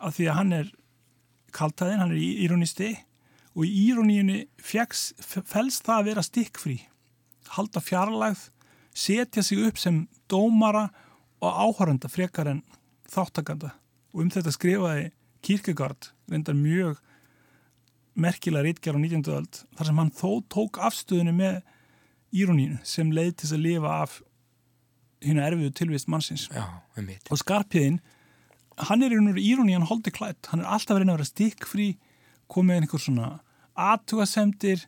[0.00, 0.72] af því að hann er
[1.54, 2.90] kaltaðin, hann er íronisti
[3.54, 6.78] og í íroníunni fælst það að vera stikkfrí
[7.54, 8.48] halda fjarlægð
[8.94, 10.88] setja sig upp sem dómara
[11.42, 12.62] og áhöranda frekar en
[13.10, 13.74] þáttakanda
[14.14, 15.10] og um þetta skrifaði
[15.44, 17.00] Kierkegaard reyndar mjög
[18.14, 19.34] merkilega reitgjara á 19.
[19.34, 21.60] öld þar sem hann þó tók afstöðinu með
[22.34, 24.20] írónínu sem leið til að lifa af
[25.24, 26.64] hérna erfiðu tilvist mannsins Já,
[26.98, 28.00] um og Skarpiðin
[28.76, 31.28] hann er í raun og íróni hann holdi klætt hann er alltaf verið að vera
[31.30, 31.88] stikkfrí
[32.50, 33.28] komið einhver svona
[33.74, 34.84] aðtugasemdir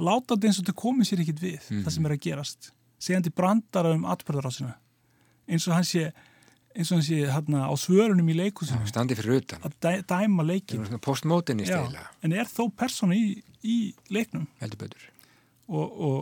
[0.00, 2.70] láta þetta eins og þetta komið sér ekkit við það sem er að gerast.
[3.00, 4.74] Segjandi brandara um atbyrðarásina
[5.50, 6.10] eins og hann sé
[6.70, 9.62] eins og hann sé hérna á svörunum í leikusinu Standi fyrir utan.
[9.66, 13.78] að dæ, dæma leikin postmótinist Já, eiginlega, en er þó persóna í, í
[14.12, 14.46] leiknum.
[14.60, 15.08] Heldur betur.
[15.68, 16.20] og, og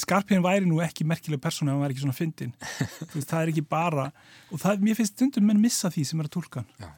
[0.00, 2.54] Skarpíðin væri nú ekki merkileg persóna ef hann væri ekki svona fyndin
[3.14, 4.06] veist, það er ekki bara
[4.50, 6.94] og það, mér finnst stundum menn missa því sem er að tólka hann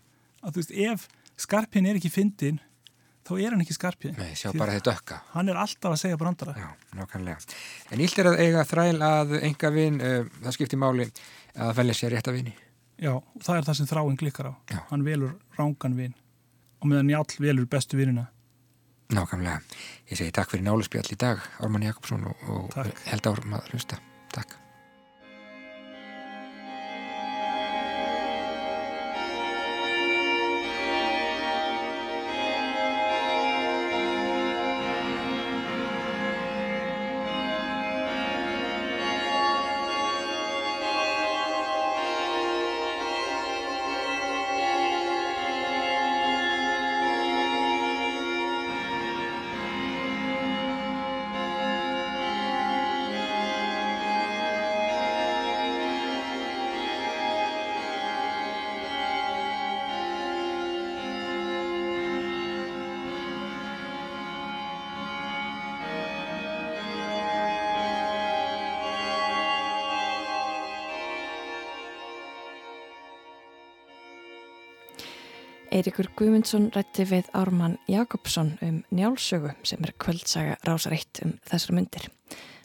[0.46, 1.08] að þú veist, ef
[1.46, 2.60] Skarpíðin er ekki fyndin
[3.26, 5.18] þá er hann ekki Skarpíðin Nei, sjá Því bara þetta ökka.
[5.32, 7.56] hann er alltaf að segja brandara Já, nákvæmlega.
[7.90, 11.08] En ílt er að eiga þræl að enga vin, uh, það skiptir máli
[11.58, 12.54] að velja sér rétt að vini.
[13.02, 14.78] Já, það er það sem þráin klikkar á Já.
[14.92, 16.14] hann velur rángan vin
[16.80, 18.28] og meðan Njál velur bestu vinina
[19.14, 19.60] Nákvæmlega.
[20.10, 24.02] Ég segi takk fyrir náluspjall í dag, Ármann Jakobsson og, og held árum að hlusta.
[24.34, 24.65] Takk.
[75.76, 82.06] Eirikur Guðmundsson rætti við Ármann Jakobsson um njálsögu sem er kvöldsaga rásareitt um þessar myndir.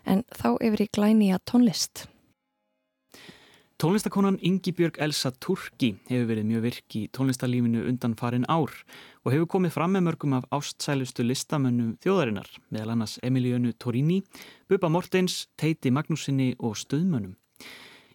[0.08, 2.06] En þá yfir í glæni að tónlist.
[3.84, 8.71] Tónlistakonan Ingibjörg Elsa Turki hefur verið mjög virk í tónlistarlífinu undan farin ár
[9.26, 14.21] og hefur komið fram með mörgum af ástsælustu listamönnum þjóðarinnar, meðal annars Emiliönu Torini,
[14.71, 17.36] Bubba Mortens, Teiti Magnúsinni og Stöðmönnum.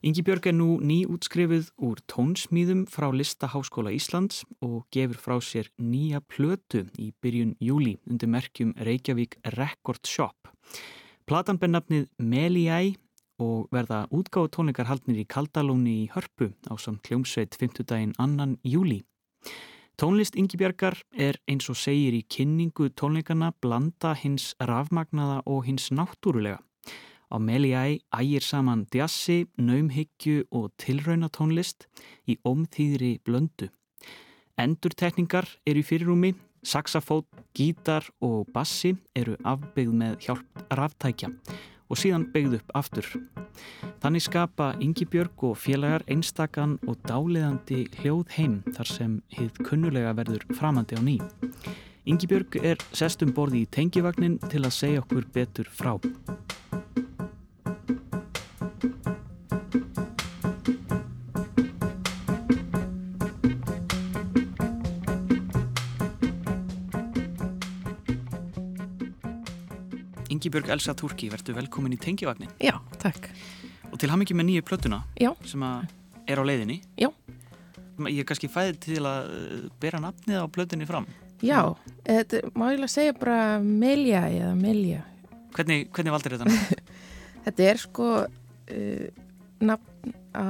[0.07, 6.85] Ingibjörg er nú nýútskrifuð úr tónsmíðum frá Listaháskóla Íslands og gefur frá sér nýja plötu
[6.95, 10.53] í byrjun júli undir merkjum Reykjavík Record Shop.
[11.27, 12.95] Platan ber nafnið Meliæ
[13.42, 17.83] og verða útgáðu tónleikar haldnir í Kaldalóni í Hörpu á samt kljómsveit 5.
[17.83, 19.01] daginn annan júli.
[19.99, 26.63] Tónlist Ingibjörgar er eins og segir í kynningu tónleikana blanda hins rafmagnaða og hins náttúrulega.
[27.37, 31.84] Á Meliæ ægir saman djassi, naumhyggju og tilraunatónlist
[32.24, 33.68] í ómþýðri blöndu.
[34.56, 36.30] Endurtekningar eru í fyrirrúmi,
[36.64, 41.28] saxafót, gítar og bassi eru afbyggð með hjálp ráftækja
[41.90, 43.12] og síðan byggð upp aftur.
[44.00, 50.48] Þannig skapa Ingibjörg og félagar einstakann og dáliðandi hljóð heim þar sem hið kunnulega verður
[50.56, 51.18] framandi á ný.
[52.08, 55.98] Ingibjörg er sestum borði í tengivagnin til að segja okkur betur frá.
[70.47, 73.25] Ingibjörg Elsa Turki, verður velkomin í tengivagnin Já, takk.
[73.90, 75.33] og til hamingi með nýju plötuna Já.
[75.42, 76.77] sem er á leiðinni.
[76.94, 77.09] Já.
[78.07, 81.09] Ég er kannski fæðið til að uh, bera nafnið á plötunni fram.
[81.42, 81.75] Já,
[82.07, 85.03] þetta má ég að segja bara Melja eða Melja.
[85.57, 86.94] Hvernig, hvernig valdir þetta nafn?
[87.49, 89.05] Þetta er sko uh,
[89.67, 90.47] nafn á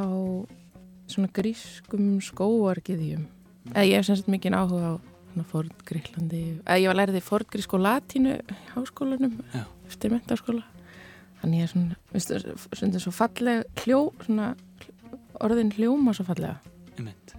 [1.09, 3.25] svona grískum skóargiðjum.
[3.73, 6.41] Eða ég hef sem sagt mikið áhuga á svona Fordgríklandi.
[6.65, 8.39] Ég var lærið í Fordgrísk og Latínu
[8.75, 9.65] háskólanum Já.
[9.87, 10.65] eftir mentaskóla.
[11.43, 12.39] Þannig ég er svona, veistu,
[12.73, 14.55] svona svo falleg hljó, svona
[15.45, 16.57] orðin hljóma svo fallega.
[16.97, 17.35] Einmitt.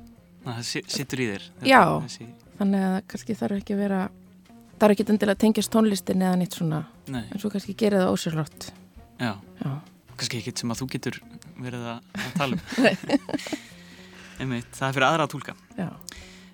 [0.46, 1.48] Það si- situr í þér.
[1.68, 1.82] Já.
[2.06, 2.28] Þessi,
[2.58, 3.98] Þannig að það kannski þarf ekki að vera,
[4.80, 8.00] það er ekki endilega að tengjast tónlistin eða nýtt svona, nei, en svo kannski gera
[8.06, 8.72] það ósérlótt.
[9.20, 9.34] já.
[9.62, 9.72] Já.
[10.18, 11.20] Kannski ekkit sem að þú getur
[11.62, 12.62] verið að, að tala um.
[14.42, 15.54] Einmitt, það er fyrir aðra að tólka.
[15.78, 15.90] Já.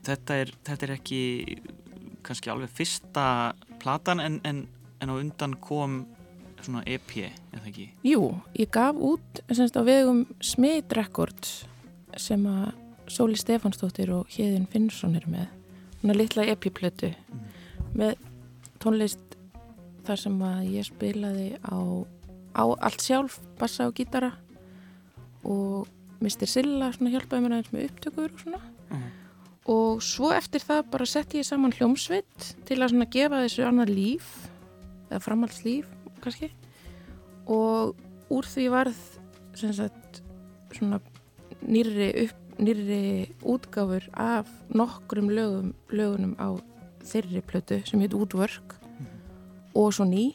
[0.04, 1.22] Þetta er, þetta er ekki
[2.24, 3.26] kannski alveg fyrsta
[3.84, 4.64] platan en, en,
[5.04, 6.04] en á undan kom
[6.64, 7.10] svona EP,
[7.52, 7.90] eða ekki?
[8.08, 11.66] Jú, ég gaf út semst, á vegum Smith Records
[12.20, 12.72] sem að
[13.12, 15.50] Sóli Stefansdóttir og Hjeðin Finnsson eru með.
[16.08, 17.10] Er litla epiplötu
[17.96, 18.16] með
[18.84, 19.36] tónlist
[20.08, 21.76] þar sem að ég spilaði á,
[22.56, 24.32] á allt sjálf, bassa og gítara
[25.44, 25.88] og
[26.24, 26.48] Mr.
[26.48, 28.62] Silla svona hjálpaði mér aðeins með upptökur og svona
[28.94, 29.12] Mhm.
[29.70, 33.94] Og svo eftir það bara setti ég saman hljómsveit til að svona gefa þessu annað
[33.96, 34.32] líf
[35.10, 35.88] eða framhaldslíf
[36.24, 36.50] kannski.
[37.48, 37.96] Og
[38.34, 39.00] úr því varð
[39.56, 40.22] sem sagt
[40.74, 41.00] svona
[41.64, 46.60] nýrri, upp, nýrri útgáfur af nokkrum lögum, lögunum á
[47.04, 48.76] þeirri plötu sem heit Útvörk
[49.76, 50.34] og svo ný.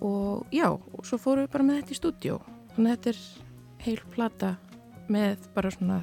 [0.00, 2.38] Og já, og svo fórum við bara með þetta í stúdjó
[2.72, 3.18] þannig að þetta er
[3.84, 4.50] heil plata
[5.12, 5.98] með bara svona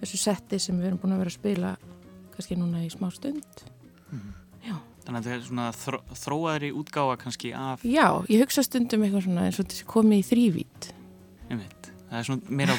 [0.00, 1.72] þessu setti sem við erum búin að vera að spila
[2.38, 3.64] kannski núna í smá stund
[4.64, 4.74] Já,
[5.04, 9.24] Þannig að þetta er svona þró, þróaðri útgáfa kannski af já ég hugsa stundum eitthvað
[9.28, 10.88] svona eins og þessi komið í þrývít.
[11.48, 12.78] Það er svona meira á,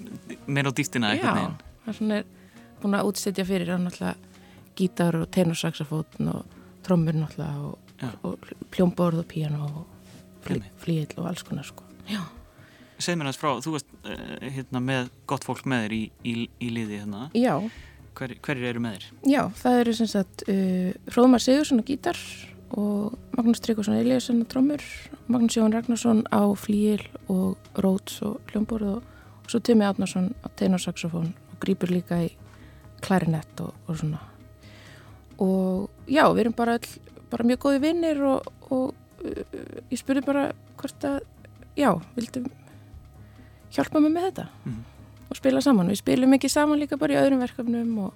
[0.54, 1.48] meira á dýftina einhvern Já,
[1.84, 2.20] það er svona
[2.82, 4.14] búin að útsetja fyrir hann náttúrulega
[4.78, 6.54] gítar og tenorsaxafótn og
[6.86, 9.84] trommur náttúrulega og, og pljómborð og píano og
[10.44, 10.74] fl Einmitt.
[10.82, 11.86] flíill og alls konar sko.
[12.10, 12.20] Já,
[12.98, 16.34] Segð mér aðeins frá, þú veist uh, hérna, með gott fólk með þér í, í,
[16.62, 17.24] í liði hérna.
[17.34, 17.54] já,
[18.14, 19.06] Hver, hverjir eru með þér?
[19.34, 22.18] já það eru sem sagt uh, Hróðmar Sigursson á gítar
[22.74, 24.82] og Magnús Tryggvason Eliasson á trommur
[25.30, 29.02] Magnús Jón Ragnarsson á flíill og róts og hljómborð og,
[29.44, 32.30] og svo Tumi Átnarsson á tenorsaxofón og grýpur líka í
[33.04, 34.22] klarinett og, og svona
[35.42, 38.94] og já, við erum bara, all, bara mjög góði vinnir og, og
[39.26, 40.48] uh, ég spurði bara
[40.78, 41.20] hvort að
[41.78, 42.46] já, vildum
[43.74, 44.82] hjálpa mig með þetta Mhm.
[45.34, 48.12] Og spila saman við spilum ekki saman líka bara í öðrum verkefnum og,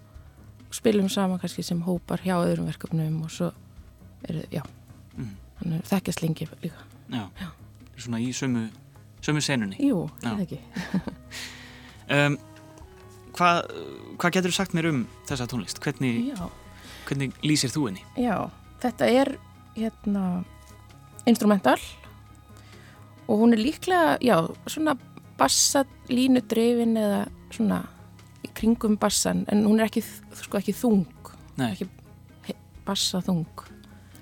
[0.71, 3.51] spilum saman kannski sem hópar hjá öðrum verkefnum og svo
[4.29, 4.63] er, já,
[5.19, 5.33] Mhm.
[5.61, 7.25] þannig að þekkjast lengi líka Já,
[7.97, 8.69] svona í sömu,
[9.25, 9.77] sömu senunni.
[9.81, 10.37] Jú, Já.
[10.37, 10.61] ég ekki
[12.09, 12.39] Um,
[13.37, 13.67] hvað
[14.19, 15.77] hva getur þú sagt mér um þessa tónlist?
[15.85, 16.47] Hvernig, Já,
[17.09, 18.05] hvernig lýsir þú henni?
[18.17, 18.49] já,
[18.81, 19.39] þetta er
[19.77, 20.45] hérna
[21.27, 21.77] instrumental
[23.29, 24.97] og hún er líklega, já, svona
[25.39, 27.23] bassa línu dreifin eða
[27.55, 27.83] svona
[28.45, 30.03] í kringum bassan en hún er ekki,
[30.43, 31.05] sko, ekki þung.
[31.59, 31.89] Nei, ekki
[32.49, 33.47] he- bassa þung.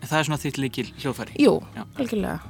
[0.02, 1.36] En það er svona þitt líkil hljóðfæri.
[1.40, 1.54] Jú,
[1.96, 2.40] algjörlega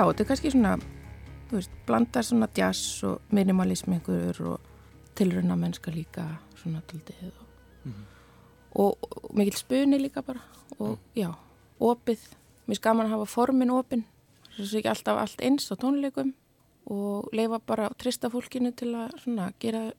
[0.00, 0.74] já, þetta er kannski svona
[1.50, 4.60] þú veist, blandar svona jazz og minimalism einhverjur og
[5.18, 6.24] tilruna mennska líka
[6.56, 7.46] svona taldið og,
[7.84, 8.04] Mhm.
[8.74, 10.40] og, og mikil spuni líka bara
[10.78, 11.34] og já,
[11.80, 12.18] opið
[12.68, 14.04] mér er gaman að hafa formin opin
[14.56, 16.32] þess að ekki alltaf allt eins á tónleikum
[16.86, 19.92] og leifa bara að trista fólkinu til að svona gera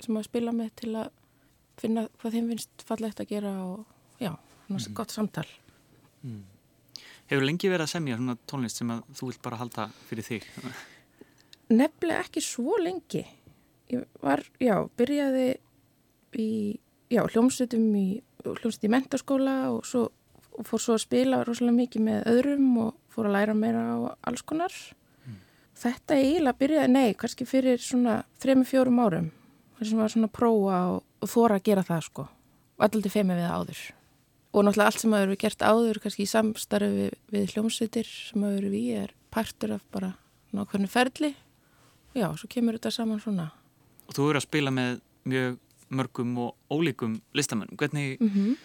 [0.00, 1.10] sem að spila með til að
[1.80, 3.84] finna hvað þeim finnst fallegt að gera og
[4.20, 4.36] já,
[4.68, 5.46] svona gott samtal
[6.22, 6.42] Mm.
[7.30, 10.46] Hefur lengi verið að semja svona tónlist sem að þú vilt bara halda fyrir þig?
[11.70, 13.22] Nefnilega ekki svo lengi.
[13.90, 15.48] Ég var, já, byrjaði
[16.38, 16.48] í,
[17.10, 18.06] já, hljómsveitum í,
[18.42, 20.08] hljómsveit í mentaskóla og svo
[20.60, 23.96] og fór svo að spila rosalega mikið með öðrum og fór að læra meira á
[24.28, 24.74] alls konar.
[25.80, 29.30] Þetta eiginlega byrjaði, nei, kannski fyrir svona þremi fjórum árum.
[29.78, 32.26] Það sem var svona prófa og, og þóra að gera það, sko.
[32.80, 33.80] Alltaf femi við það áður.
[34.50, 38.42] Og náttúrulega allt sem hafa verið gert áður, kannski í samstarfi við, við hljómsveitir sem
[38.42, 40.10] hafa verið við, er partur af bara
[40.56, 41.34] nákvæmni ferli.
[42.18, 43.52] Já, svo kemur þetta saman svona.
[44.08, 44.98] Og þú eru að spila með
[45.30, 47.78] mjög mörgum og ólíkum listamönnum.
[47.78, 48.58] Hvernig, Mm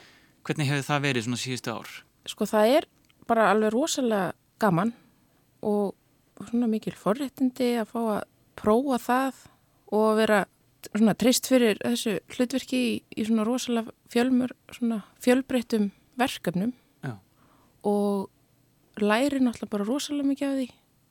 [0.46, 1.92] hvernig hefur það verið svona síðustu ár?
[2.30, 2.88] Sko það er
[3.30, 4.94] bara alveg rosalega gaman
[5.66, 5.96] og
[6.50, 8.28] svona mikil forréttindi að fá að
[8.60, 9.40] prófa það
[9.96, 10.42] og að vera
[10.94, 16.74] svona trist fyrir þessu hlutverki í, í svona rosalega fjölmur, svona fjölbreyttum verkefnum
[17.04, 17.16] Já.
[17.84, 18.30] og
[19.02, 20.68] læri náttúrulega bara rosalega mikið af því.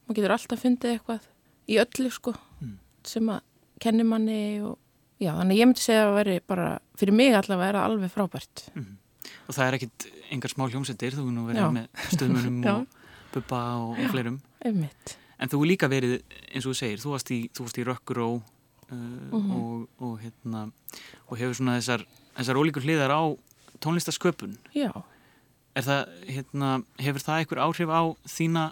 [0.07, 1.27] Man getur alltaf fundið eitthvað
[1.69, 2.77] í öllu sko Mm.
[3.03, 3.41] sem að
[3.83, 4.77] kenni manni og
[5.19, 8.63] já, þannig ég myndi segja að veri bara fyrir mig allavega er það alveg frábært.
[9.47, 11.69] Og það er ekkit engar smá hljómsettir, þú er nú verið Já.
[11.75, 12.73] með stöðmunum Já.
[12.79, 12.87] og
[13.33, 14.39] bubba og, og fleirum.
[14.65, 15.17] Einmitt.
[15.37, 16.21] En þú líka verið,
[16.53, 17.85] eins og þú segir, þú varst í, þú varst í
[18.91, 18.95] uh,
[19.31, 19.51] Mhm.
[19.51, 20.71] og, og, hérna,
[21.27, 22.05] og hefur svona þessar,
[22.37, 23.23] þessar ólíkur hliðar á
[23.81, 24.57] tónlistasköpun.
[24.75, 24.91] Já.
[25.75, 28.71] Það, hérna, hefur það einhver áhrif á þína,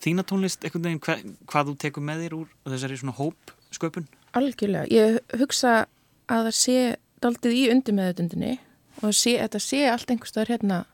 [0.00, 4.06] þína tónlist, veginn, hva, hvað þú tekur með þér úr þessari svona hópsköpun?
[4.38, 4.86] Algjörlega.
[4.92, 5.86] Ég hugsa
[6.28, 8.58] að það sé daldið í undir meðutundinni
[9.02, 10.84] og sé, þetta sé allt einhverstaður hérna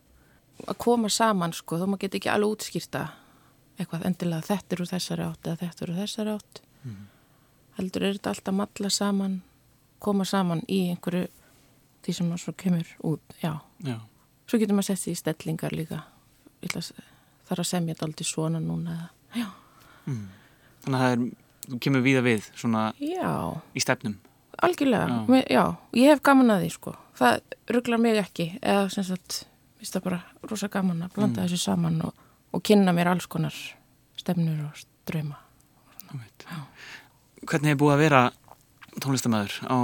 [0.68, 3.04] að koma saman sko, þó maður geti ekki alveg útskýrta
[3.78, 7.00] eitthvað endilega þetta er úr þessari átt eða þetta er úr þessari átt mm.
[7.78, 9.40] Heldur er þetta alltaf matla saman
[10.04, 11.28] koma saman í einhverju
[12.04, 13.54] því sem maður svo kemur út já,
[13.84, 13.96] Já.
[14.46, 16.02] svo getur maður sett því í stellingar líka
[17.48, 18.94] þar að semja þetta aldrei svona núna
[19.36, 19.48] já.
[20.08, 20.28] Mm.
[20.84, 21.24] Þannig að það er,
[21.70, 23.32] þú kemur víða við svona já.
[23.74, 24.18] í stefnum
[24.64, 25.34] Algjörlega, Já.
[25.34, 25.42] já.
[25.50, 25.64] já,
[25.98, 27.40] ég hef gaman að því sko, það
[27.74, 29.40] rugglar mig ekki eða sem sagt,
[29.80, 31.48] víst það bara rosa gaman að blanda Mm.
[31.48, 32.14] þessu saman og,
[32.54, 33.56] og kynna mér alls konar
[34.16, 35.40] stefnur og ströma
[36.12, 36.44] Einmitt.
[37.44, 38.20] Hvernig er búið að vera
[39.04, 39.76] tónlistamæður á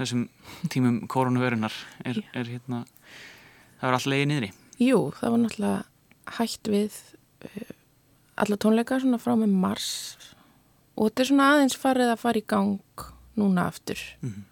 [0.00, 0.26] þessum
[0.72, 2.82] tímum koronavirunar er, er hérna
[3.80, 4.50] það er alltaf leiði niðri?
[4.80, 6.98] Jú, það var náttúrulega hægt við
[7.46, 7.72] uh,
[8.44, 9.90] alla tónleika svona frá með mars.
[10.96, 13.04] Og þetta er svona aðeins farið að fara í gang
[13.40, 14.00] núna aftur.
[14.24, 14.46] Mhm.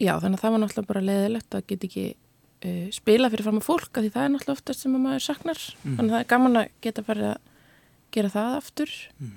[0.00, 3.58] Já, þannig að það var náttúrulega bara leiðilegt að geta ekki uh, spila fyrir fram
[3.60, 5.64] að fólk að því það er náttúrulega oftast sem að maður saknar.
[5.82, 5.96] Mhm.
[5.98, 7.40] þannig að það er gaman að geta farið að
[8.16, 8.94] gera það aftur.
[9.18, 9.34] Mhm.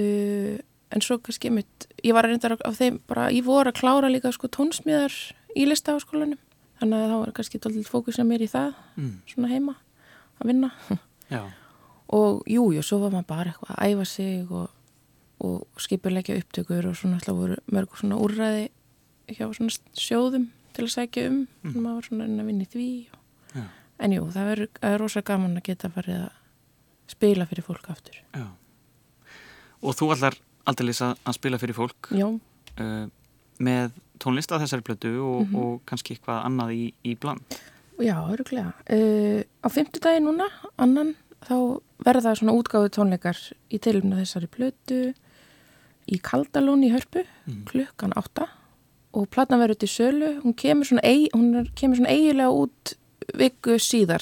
[0.00, 0.56] uh,
[0.96, 4.32] en svo kannski mitt, ég var reyndar á þeim bara, ég voru að klára líka
[4.32, 5.12] sko tónsmíðar
[5.56, 6.40] í listaháskólanum
[6.80, 9.12] þannig að það var kannski dálítið fókus að mér í það mm.
[9.32, 9.76] svona heima
[10.40, 10.70] að vinna
[11.34, 11.42] Já,
[12.16, 14.66] og jú, jú, svo var maður bara eitthvað að æfa sig og,
[15.44, 18.68] og skipulegja upptökur og svona alltaf voru mörg svona úrræði
[19.32, 21.72] hjá svona sjóðum til að sækja um Mm.
[21.72, 21.80] mm.
[21.82, 23.62] maður var svona að vinna í því og,
[23.98, 26.32] en jú, það það er rosa gaman að geta farið að
[27.10, 28.46] spila fyrir fólk aftur já
[29.84, 30.34] Og þú allar
[30.66, 33.06] aldrei að, að spila fyrir fólk uh,
[33.58, 35.54] með tónlist að þessari plötu og, Mhm.
[35.56, 37.40] og kannski eitthvað annað í, í bland.
[38.00, 40.48] Já, öruglega uh, á fimmtudagi núna,
[40.78, 41.14] annan
[41.46, 43.38] þá verða það svona útgáðu tónleikar
[43.72, 45.14] í tilumna þessari plötu
[46.06, 47.64] í Kaldalún í Hörpu Mhm.
[47.66, 48.48] klukkan átta.
[49.16, 52.94] Og platna verður til sölu, hún kemur svona, eig, hún kemur svona eigilega út
[53.34, 54.20] viku síðar.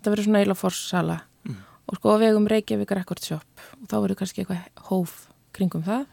[0.00, 1.20] Þetta verður svona eiginlega forsala.
[1.44, 1.56] Mm.
[1.88, 3.44] og sko vegum Reykjavík Record Shop.
[3.82, 6.06] Og þá verður kannski eitthvað hóf kringum það.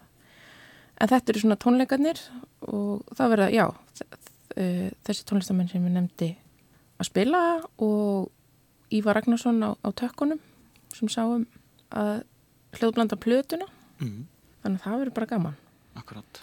[1.02, 2.20] En þetta eru svona tónleikarnir
[2.70, 3.66] og það verða, já
[3.98, 6.30] þ- þessi tónlistamenn sem ég nefndi
[7.02, 7.42] að spila
[7.82, 8.30] og
[8.92, 10.40] Ívar Ragnarsson á, á tökkunum
[10.94, 11.46] sem sáum
[11.96, 12.24] að
[12.78, 13.66] hljóðblanda plötuna.
[14.02, 14.26] Mm.
[14.64, 15.56] þannig að það verður bara gaman.
[15.98, 16.42] Akkurát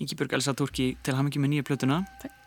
[0.00, 2.02] Íngibjörg Elsa Turki til hamingi með nýja plötuna.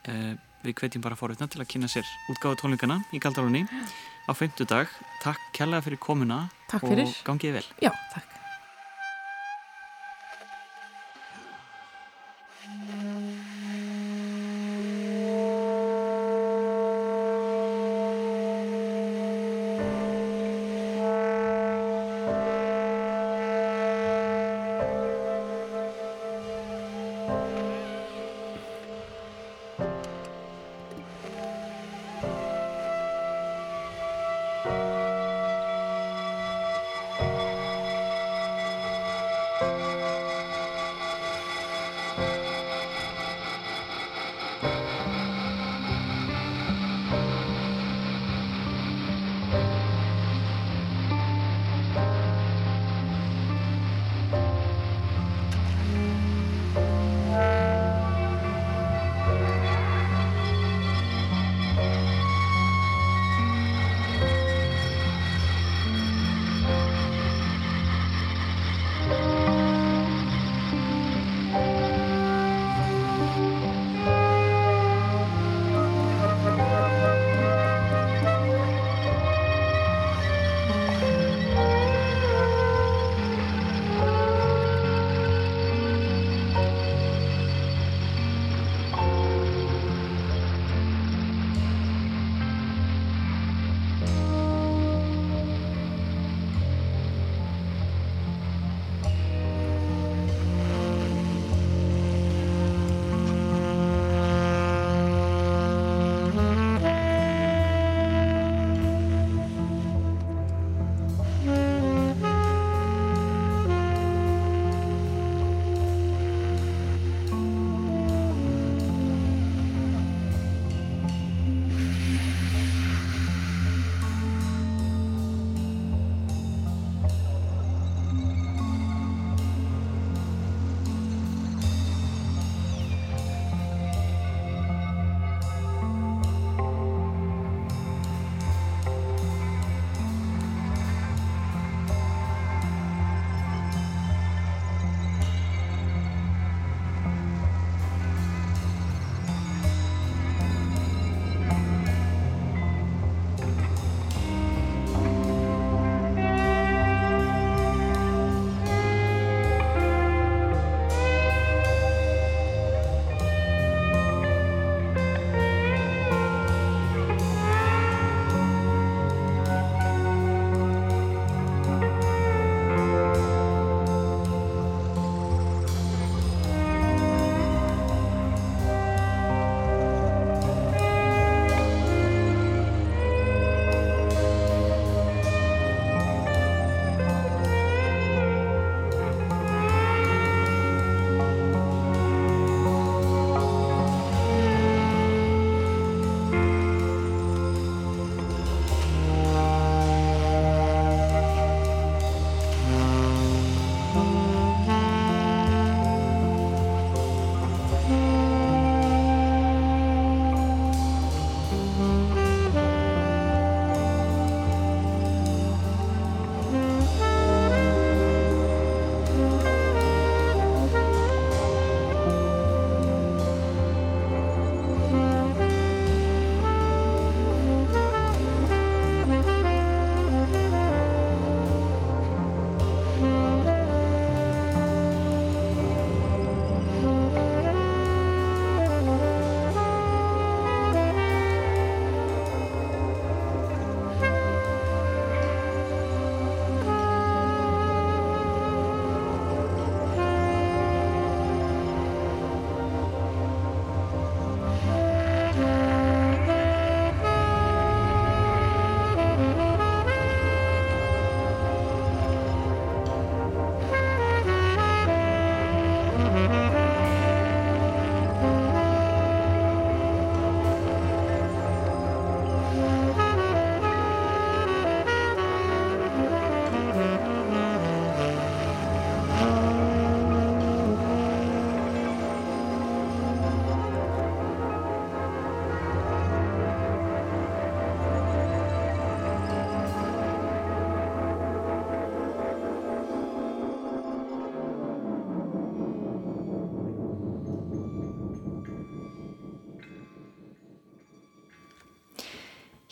[0.08, 4.92] Uh, Við hvetjum bara forutna til að kynna sér útgáðu tónleikana í Kaldalunni á fimmtudag.
[5.24, 7.10] Takk kærlega fyrir komuna Takk fyrir.
[7.10, 7.64] og gangið vel.
[7.82, 8.30] Já, takk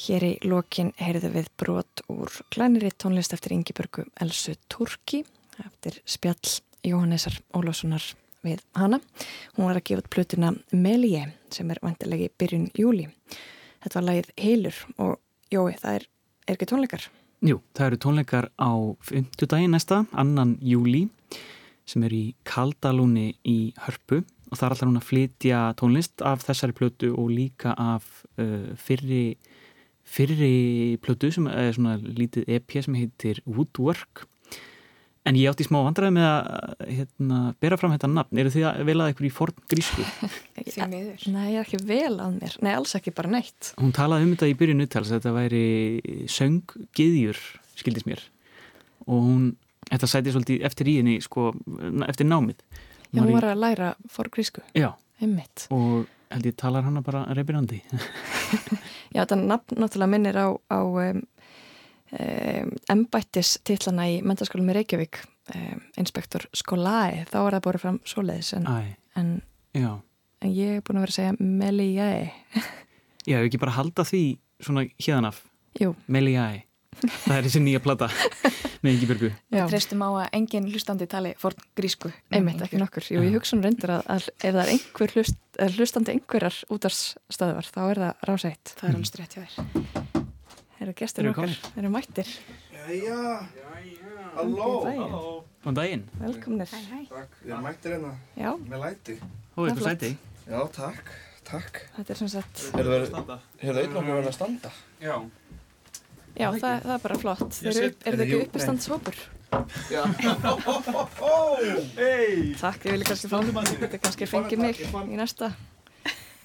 [0.10, 5.20] Hér í lokin heyrðu við brot úr klæniri tónlist eftir Ingebjörgu Elsu Turki
[5.62, 8.02] eftir spjall Jóhannesar Ólássonar
[8.42, 8.98] við hana.
[9.54, 13.06] Hún var að gefa út plötuna Melie sem er vantilegi byrjun júli.
[13.84, 15.14] Þetta var lagið Heilur og
[15.54, 16.08] Jói, það er,
[16.48, 17.06] er ekki tónleikar?
[17.46, 18.72] Jú, það eru tónleikar á
[19.14, 19.30] 5.
[19.46, 21.06] daginn næsta, annan júli
[21.86, 26.42] sem er í Kaldalúni í Hörpu og það er alltaf hún að flytja tónlist af
[26.50, 29.38] þessari plötu og líka af uh, fyrri,
[30.10, 34.26] fyrri plötu sem er svona lítið EP sem heitir Woodwork
[35.30, 38.84] en ég átti smá vandræði með að hérna, bera fram þetta nafn eru þið að
[38.88, 40.06] velað eitthvað í forn grísku?
[40.56, 42.56] Nei, ég er ekki vel að mér.
[42.66, 43.74] Nei, alls ekki bara neitt.
[43.82, 45.64] Hún talaði um þetta í byrjun uttals þetta væri
[46.32, 47.42] sönggiðjur
[47.80, 48.24] skildis mér
[49.10, 49.44] og hún,
[49.90, 51.52] þetta sæti svolítið eftir í henni sko,
[52.08, 52.60] eftir námið
[53.10, 54.62] Já, hún var að læra forn grísku.
[54.78, 54.92] Já,
[55.22, 55.66] Einmitt.
[55.74, 57.82] og held ég talar hana bara reyfirandi
[59.14, 61.24] Já, þetta nafn náttúrulega minnir á, á um,
[62.14, 65.22] um, embættis titlana í mentaskólum í Reykjavík
[65.56, 68.70] um, inspektor Skolae, þá er það borðið fram svoleiðis en,
[69.20, 69.34] en,
[69.74, 72.32] en ég er búin að vera að segja Meliae.
[73.26, 74.24] Já, ef ekki bara halda því
[74.64, 74.86] svona
[75.80, 76.69] Jú, Meliae
[77.00, 78.08] Það er þessi nýja plata
[78.84, 79.30] með Ingi Björgu.
[79.56, 82.12] Já, Treystum á að engin hlustandi tali forn grísku.
[82.32, 83.06] einmitt ekki nokkur.
[83.14, 86.58] Jú, ég hugsa um reyndur að, að ef það er einhver hlust, er hlustandi einhverjar
[86.76, 89.56] útarstöðvar þá er það rásætt Það er alveg strétt hjá þér.
[90.80, 92.30] Eru gestur Eru okkar, eru mættir?
[92.90, 93.18] Jæja,
[94.38, 94.70] halló.
[95.60, 96.06] Góðan daginn.
[96.22, 96.70] Velkomnir.
[96.72, 98.14] Takk, við erum mættir hérna.
[98.40, 99.18] Já, með læti.
[99.56, 100.12] Ó, eitthvað sæti?
[100.48, 101.12] Já, takk,
[101.50, 101.82] takk.
[101.98, 102.88] Þetta er sem sagt Hefur
[103.60, 104.72] það einn okkur verið að standa?
[105.04, 105.16] Já
[106.40, 107.58] Já, það, það er bara flott.
[107.60, 109.20] Þeir eru, Jú, ekki uppistandshópur?
[109.92, 110.04] Já.
[112.62, 115.52] Takk, ég vil kannski fá Þetta kannski fengi mig í næsta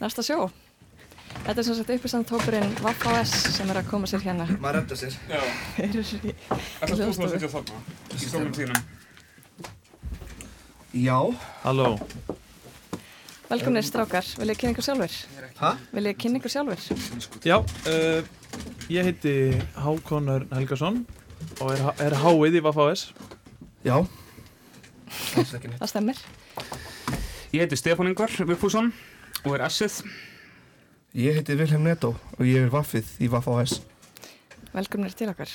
[0.01, 0.49] næsta sjó.
[1.45, 4.49] Þetta er sem sagt uppistandshópurinn Vaff.S sem er að koma sér hérna.
[4.59, 5.15] Maður redda sér.
[5.77, 6.05] Þeir eru í
[6.91, 7.51] hljóðstofu.
[7.55, 7.77] þarna
[8.11, 8.81] í stólum þínum
[10.95, 11.19] Já.
[11.65, 11.99] Halló.
[13.51, 15.15] Velkomnir strákar, vil ég kynna ykkur sjálfur?
[15.59, 15.71] Hæ?
[15.95, 16.81] Vil ég kynna ykkur sjálfur?
[17.45, 18.23] Já, uh,
[18.89, 19.35] ég heiti
[19.81, 21.01] Hákon Örn Helgason
[21.61, 23.07] og er, er háið í Vafáes
[23.85, 23.99] Já.
[25.09, 26.21] Það er stemmir.
[27.53, 28.89] Ég heiti Stefán Ingvar Vigfússon
[29.45, 29.99] og er S-ið.
[31.21, 33.79] Ég heiti Vilhelm Netto og ég er vaffið í Vaff AS
[34.75, 35.53] Velkomnir til okkar.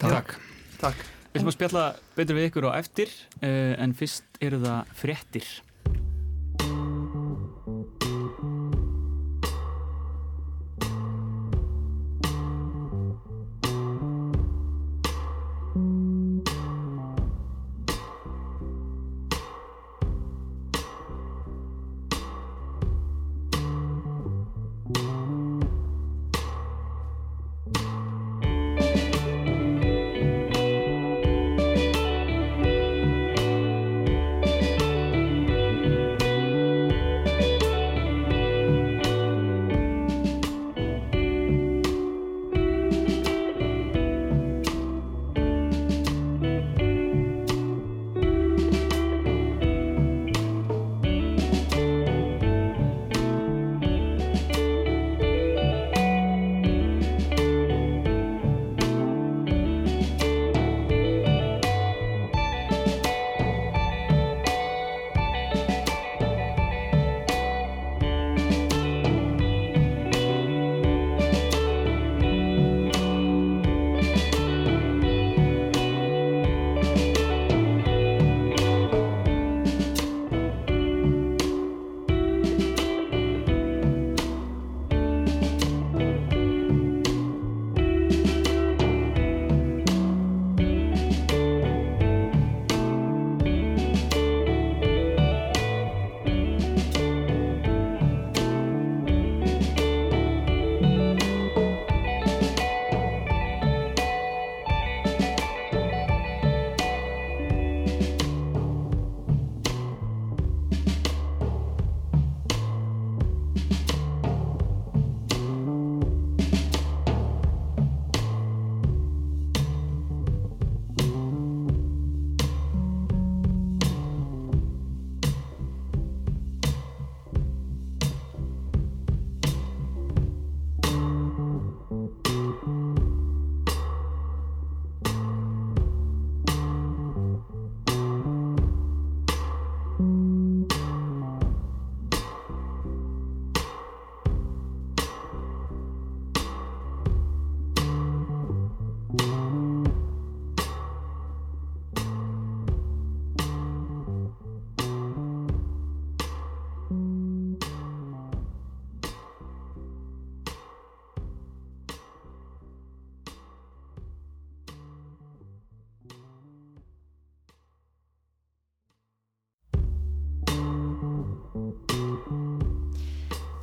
[0.00, 0.34] Takk.
[0.80, 1.02] Takk.
[1.34, 3.10] Við ætlum að spjalla betur við ykkur á eftir
[3.42, 5.50] uh, en fyrst eru það fréttir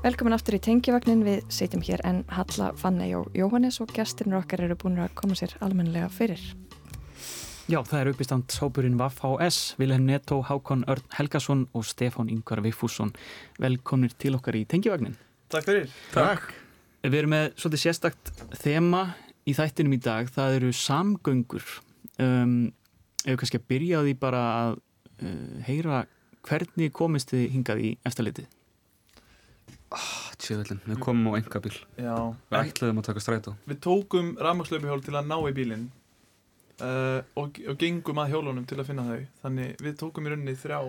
[0.02, 4.64] Velkomin aftur í tengjavagnin við sitjum hér en Halla, Fannei og Jóhannes og gestirnir okkar
[4.66, 6.41] eru búin að koma sér almennilega fyrir.
[7.70, 13.12] Já, það er uppistand hópurinn VAF-HS, Vilhelm Netto, Hákon Örn Helgason og Stefán Yngvar Viffússon.
[13.62, 15.14] Velkomnir til okkar í tengjavagnin.
[15.54, 15.93] Takk fyrir.
[16.16, 16.47] Takk.
[17.06, 18.32] Við erum með svolítið sérstakt
[18.64, 19.04] þema
[19.45, 21.68] í þættinum í dag, það eru samgöngur.
[22.18, 22.56] Um,
[23.22, 26.02] ef við kannski að byrja á því bara að uh, heyra
[26.49, 28.49] hvernig komist þið hingað í eftirlitið?
[30.42, 32.16] Tjöðlinn, við komum á engabíl Já.
[32.48, 35.89] Við ætlaðum að taka strætó Við tókum rafmakslöpuhjól til að ná í bílinn
[36.80, 40.56] uh, og, og gengum að hjólunum til að finna þau þannig við tókum í rauninni
[40.62, 40.80] þrjá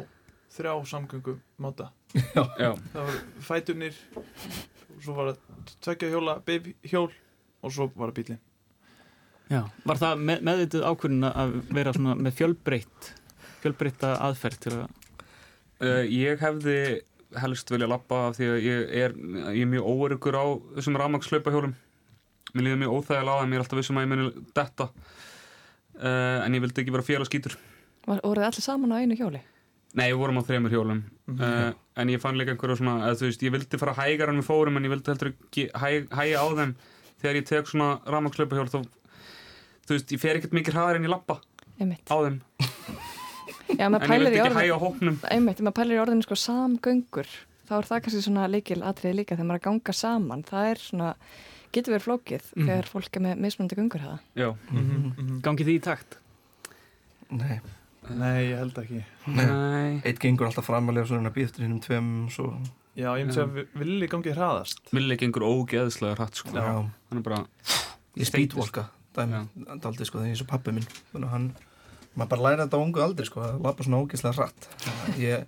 [0.55, 2.45] þrjá samgöngum máta Já.
[2.61, 2.71] Já.
[2.93, 3.99] Það var fæturnir
[5.03, 7.09] svo var það tvekja hjóla baby hjól
[7.63, 8.43] og svo var það bílinn
[9.53, 13.09] Já, var það með, meðvitið ákvörðin að vera svona með fjölbreytt
[13.65, 16.77] fjölbreytta aðferð til að uh, Ég hefði
[17.41, 19.15] helst vilja lappa af því að ég er,
[19.57, 20.45] ég er mjög óöryggur á
[20.79, 21.75] þessum rafmakslöpahjólum
[22.53, 26.39] Mér líður mjög óþægilega á það, mér er alltaf vissum að ég muni detta uh,
[26.47, 27.55] en ég vildi ekki vera félagsgítur
[28.09, 29.41] Var, voruð þið allir saman á einu hjóli?
[29.93, 31.03] Nei, við vorum á þreymur hjólum
[31.33, 31.39] Mhm.
[31.39, 31.73] uh,
[32.03, 34.47] en ég fann líka einhverju svona að þú veist, ég vildi fara hægar en við
[34.49, 36.73] fórum en ég vildi heldur ekki hæ, hæga á þeim
[37.23, 38.81] þegar ég tek svona rafmakslöpahjól þá,
[39.87, 41.39] þú veist, ég fer ekkert mikið hraðar en ég lappa
[41.79, 42.05] Einmitt.
[42.11, 42.41] á þeim
[43.79, 45.17] Já, En maður ég í ekki hægja á hópnum.
[45.31, 47.29] Einmitt, ef maður pælir í orðinu sko samgöngur
[47.69, 50.71] þá er það kannski svona líkil atriði líka þegar maður er að ganga saman, það
[50.73, 51.15] er svona
[51.73, 52.67] getur verið flókið Mhm.
[52.69, 54.19] þegar fólk er með mismunandi göngur hafa.
[54.37, 54.49] Já
[55.43, 56.19] Gangið því í takt?
[57.33, 57.61] Nei.
[58.11, 60.01] Nei, ég held ekki Nei.
[60.05, 62.49] Eitt gengur alltaf framalega svo er að býða eftir hinnum tveim svo...
[62.99, 66.51] Já, ég myndi að vi- villi gangið hraðast Villi gengur ógeðslega hratt sko.
[66.53, 66.65] Já.
[67.09, 67.47] hann er bara
[68.19, 69.47] Ég speedwalka dæmi,
[69.81, 71.47] aldrei sko, það er eins og pappi minn þannig að hann,
[72.17, 74.69] maður bara læra þetta á ungu aldrei sko, að lappa svona ógeðslega hratt.
[75.19, 75.47] Ég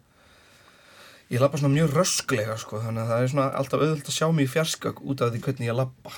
[1.34, 4.26] ég lappa svona mjög rösklega sko, þannig að það er svona alltaf auðvöld að sjá
[4.32, 6.12] mig í fjarskak út af því hvernig ég lappa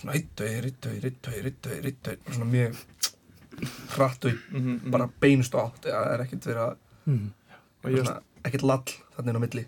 [0.00, 2.78] svona rittöi, rittöi, rittöi, rittöi, rittöi svona mjög
[3.96, 4.90] hratt og Mhm, mhm.
[4.90, 5.82] bara beinust átt.
[5.84, 6.76] Það er ekkert verið að
[7.06, 7.30] Mhm.
[7.84, 8.84] Og ég- svona, ekkert lall
[9.16, 9.64] þannig á milli.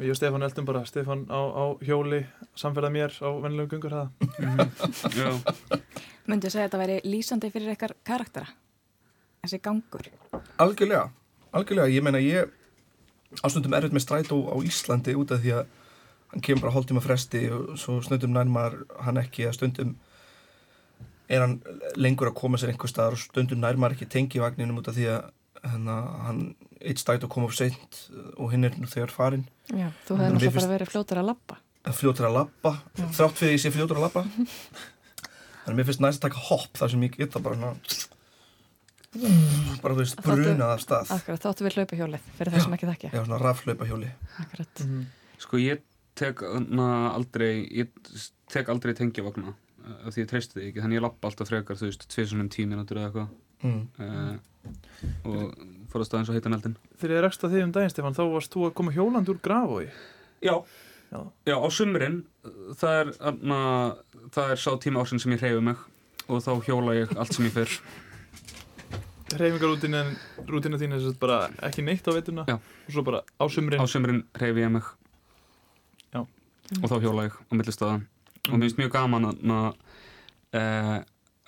[0.00, 0.80] Og ég og Stefán eldum bara.
[0.84, 2.26] Stefán á, á hjóli
[2.56, 4.10] samferða mér á vennilegum göngur hraða
[6.26, 8.46] Möndi að segja að þetta væri lýsandi fyrir eitthvað karaktera?
[9.40, 10.08] Þessi gangur?
[10.60, 11.06] Algjörlega,
[11.56, 12.50] algjörlega, ég meina ég
[13.46, 15.66] ástundum erfitt með strætó á Íslandi út af því að
[16.30, 18.76] hann kemur bara hálftíma fresti og svo stundum nærmar
[19.06, 19.94] hann ekki að stundum
[21.30, 21.56] er hann
[21.98, 25.70] lengur að koma sér einhver staðar og stundum nærmar ekki tengivagninum út af því að
[25.70, 26.44] hana, hann
[26.80, 28.04] eitt strætó kom upp seint
[28.36, 31.58] og hinn er nú þegar farinn Já, þú hefði náttúrulega bara verið fljótur að labba.
[32.00, 33.04] fljótur að Já.
[33.18, 34.24] þrátt fyrir ég sé fljótur að labba
[35.64, 38.09] þannig að mér finnst næst að taka hopp þar sem ég geta bara svona
[39.82, 42.88] bara þú veist brunað af stað Akkurat, þáttu við hlaupa hjólið fyrir það sem ekki
[42.90, 43.10] þekkja.
[43.16, 44.10] Já, svona rafhlaupa hjóli
[44.44, 44.82] Akkurat.
[45.42, 45.82] Sko ég
[46.20, 46.86] tek na,
[47.16, 47.90] aldrei ég
[48.52, 51.78] tek aldrei tengjavagna uh, af því ég treysti þig ekki, þannig ég lappa alltaf frekar
[51.80, 53.82] þú veist, tvisunum tíu mínútur eða eitthvað Mm.
[54.00, 54.38] uh,
[55.28, 55.50] og
[55.92, 58.14] fór að staða eins og heitan eldin Þegar ég rekst að þig um daginn Stefán
[58.16, 59.82] þá varst þú að koma hjólandi úr grafói
[60.40, 60.54] Já.
[61.12, 61.18] Já.
[61.44, 62.16] Já, á sumrin
[62.80, 63.10] það er,
[63.44, 63.58] na,
[64.32, 65.82] það er sá tíma ársinn sem ég hreyfi mig
[66.32, 67.74] og þá hjóla ég allt sem ég fyrr
[69.30, 70.04] Hreyfingarútina
[70.48, 72.56] rútina þín er bara ekki neitt á veituna Já.
[72.58, 73.78] og svo bara á sumrin.
[73.78, 74.88] Á sumrin hreyfi ég mig.
[76.14, 76.24] Já.
[76.82, 78.00] og þá hjóla ég á millistöða
[78.48, 80.98] og mér finnst mjög gaman að uh,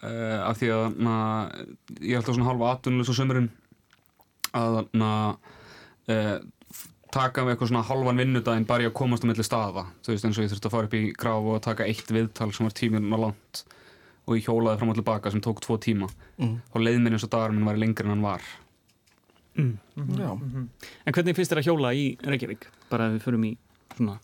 [0.03, 1.17] uh, af því að na,
[2.01, 3.51] ég er alltaf svona halva atvinnulegs á sumrin
[4.53, 5.13] að na,
[6.13, 6.39] uh,
[7.13, 10.27] taka með eitthvað svona halvan vinnudaginn bara í að komast á milli staða þú veist
[10.29, 12.77] eins og ég þurfti að fara upp í graf og taka eitt viðtal sem var
[12.77, 13.65] tíminn á langt
[14.27, 16.09] og ég hjólaði fram og tilbaka sem tók tvo tíma
[16.39, 16.61] Mm.
[16.75, 18.43] og leið minn eins og dagar minn var lengri en hann var
[19.57, 19.77] Mm.
[20.17, 20.31] Já.
[21.07, 22.63] En hvernig finnst þér að hjóla í Reykjavík?
[22.89, 23.57] Bara ef við förum í
[23.97, 24.19] svona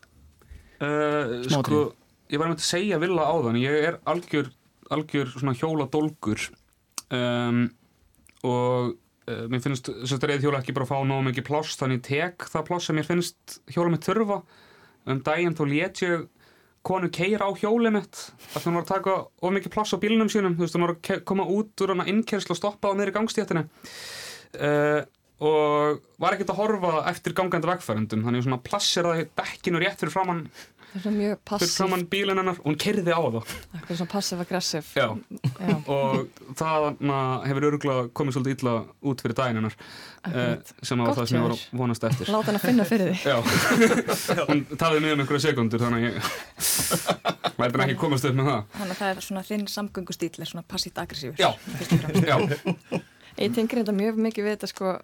[0.81, 1.93] Uh, Smá sko,
[2.31, 4.49] ég var með að segja vilja á þann ég er algjör,
[4.95, 6.45] algjör svona hjóladólgur
[7.11, 7.65] um,
[8.47, 8.93] og
[9.27, 12.47] uh, mér finnst reyð hjóla ekki bara að fá nóg mikið pláss þannig ég tek
[12.53, 14.39] það pláss sem mér finnst hjóla mitt þurfa
[15.11, 16.29] um daginn þá let ég
[16.89, 18.23] konu keira á hjóli mitt
[18.57, 20.95] að hún var að taka of mikið pláss á bílunum sínum þú veist hún var
[20.97, 25.03] að koma út úr hana innkjærslu og stoppa á meðri gangstéttinu uh,
[25.39, 30.15] og var ekkert að horfa eftir gangandi vegfærendum þannig ég svona plasseraði dekkinu rétt fyrir
[30.17, 33.39] Það svona mjög fyrir framann bílinn hennar og hún kerði á það
[33.79, 34.87] akkur svona passiv-aggressiv.
[34.97, 35.07] Já.
[35.13, 35.75] Já.
[35.87, 36.29] og
[36.59, 36.87] það
[37.49, 38.75] hefur örgulega komið svolítið illa
[39.11, 39.77] út fyrir daginn hennar
[40.23, 40.73] Akkurat.
[40.83, 43.19] sem var það sem ég var vonast eftir Láta hann að finna fyrir því.
[43.29, 43.37] Já,
[44.51, 46.17] hún taði mig um einhverja sekundur þannig að ég
[47.59, 50.51] væri bara ekki komast upp með það Þannig að það er svona þinn samgöngustíl er
[50.53, 51.39] svona passíft aggressífur.
[51.39, 51.53] Já.
[51.79, 52.29] Fyrst og fremst.
[52.29, 53.03] Já.
[53.39, 54.97] Ég tengir þetta mjög mikið við þetta sko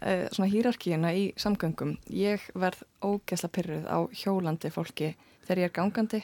[0.00, 1.96] uh, svona hýrarkíuna í samgöngum.
[2.12, 5.14] Ég verð ógesla pyrruð á hjólandi fólki
[5.46, 6.22] þegar ég er gangandi.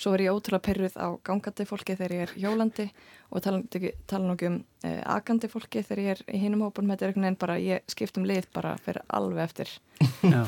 [0.00, 2.88] Svo verð ég ótrúlega pyrruð á gangandi fólki þegar ég er hjólandi
[3.30, 3.62] og tala,
[4.10, 4.58] tala nokkuð um
[4.88, 6.94] uh, akandi fólki þegar ég er í hinum hópunum.
[6.94, 9.76] Þetta er einhvern veginn bara, ég skipt um lið bara fyrir alveg eftir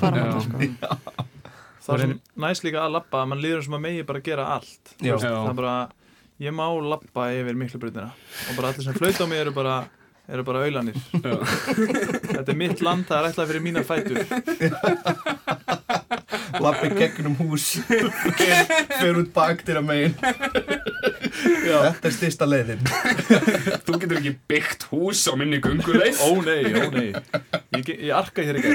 [0.01, 0.73] faramáta sko.
[1.85, 4.47] Það er sem næst líka að lappa að mann líður sem að megi bara gera
[4.55, 5.13] allt Já.
[5.13, 5.75] Veist, það er bara,
[6.41, 9.75] ég má lappa yfir miklu brutina og bara allir sem flauta á mig eru bara
[10.33, 10.97] eru bara auðlanir
[12.35, 14.19] þetta er mitt land, það er ætlað fyrir mína fætur.
[16.65, 17.65] Lappi gegnum hús.
[17.85, 20.15] Fer út baktir að megin.
[21.35, 22.85] Þetta er styrsta leiðin.
[23.85, 27.11] Þú getur ekki byggt hús á minni gunguleið ó nei, ó nei.
[27.75, 28.73] Ég, ég arka hér ekki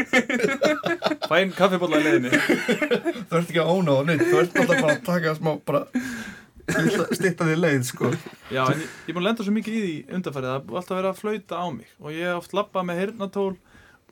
[1.30, 2.34] fæn kaffibólla í leiðinni.
[2.36, 5.86] Þú ert ekki að óna á neitt þú ert alltaf bara að taka smá bara
[7.18, 8.12] styrta því leið sko.
[8.54, 10.96] Já, en ég, ég búin að lenda svo mikið í því undanfærið það er alltaf
[10.98, 11.92] verið að flauta á mig.
[12.00, 13.52] Og ég hef oft lappað með heyrnatól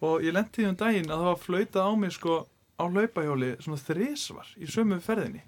[0.07, 2.35] og ég lendi því um daginn að það var flautað á mig sko
[2.77, 5.41] á hlaupahjóli svona þrísvar í sömu ferðinni.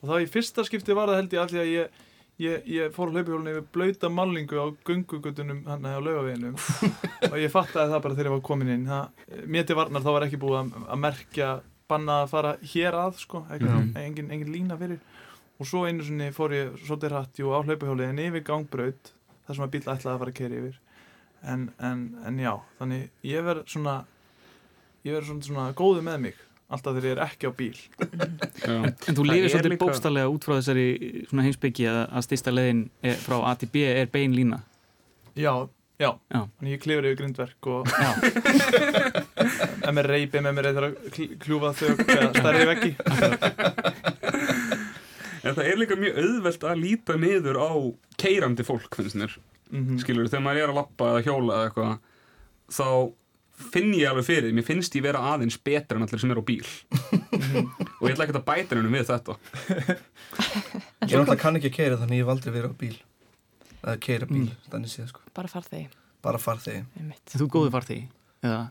[0.00, 2.04] Og þá í fyrsta skipti var það held ég af því að ég,
[2.40, 6.60] ég, ég fór á hlaupahjólinu yfir blauta mallingu á gungugutunum hann á laugaveginum.
[7.32, 8.86] Og ég fattaði það bara þegar ég var komin inn.
[9.50, 11.50] Mér til varnar þá var ekki búið að, að merkja
[11.90, 15.00] banna að fara hér að sko, ekki, engin, engin lína fyrir
[15.60, 19.10] og svo einu sinni fór ég svolítið hratt jú á hlaupahjóli en yfir gangbraut
[19.46, 20.78] þar sem að bíl ætlaði að fara að keri yfir.
[21.40, 23.98] En, en, en já, þannig ég verð svona
[25.04, 26.40] ég verð svona, svona góðu með mig
[26.70, 27.78] alltaf þegar ég er ekki á bíl.
[28.70, 30.84] En þú Það lifir svolítið líka- bókstallega út frá þessari
[31.30, 34.60] svona heimsbyggi að, að styrsta leiðin er, frá A til B er bein lína.
[35.34, 35.54] já,
[36.00, 36.40] já, Já.
[36.60, 37.90] þannig ég klifur yfir grindverk og
[39.84, 40.94] ef mér reypi með mér eða að
[41.42, 42.92] kljúfa þau eða stærri veggi.
[43.00, 43.99] En
[45.60, 47.70] það er líka mjög auðvelt að líta niður á
[48.20, 49.38] keirandi fólk, finnst mér.
[49.70, 51.96] mm Skilur, þegar maður er að lappa eða hjóla eða eitthvað,
[52.80, 52.86] þá
[53.60, 54.54] finn ég alveg fyrir, því.
[54.56, 56.64] mér finnst ég vera aðeins betra en allir sem er á bíl.
[58.00, 59.36] og ég ætla ekki að bæta hennum við þetta.
[61.04, 62.96] ég náttúrulega kann ekki að keira þannig ég hef aldrei verið á bíl
[63.80, 65.88] eða keira bíl, þannig séð sko Bara farþegi,
[66.24, 66.82] bara farþegi.
[67.36, 68.08] Þú góðu farþegi.
[68.44, 68.62] Eða,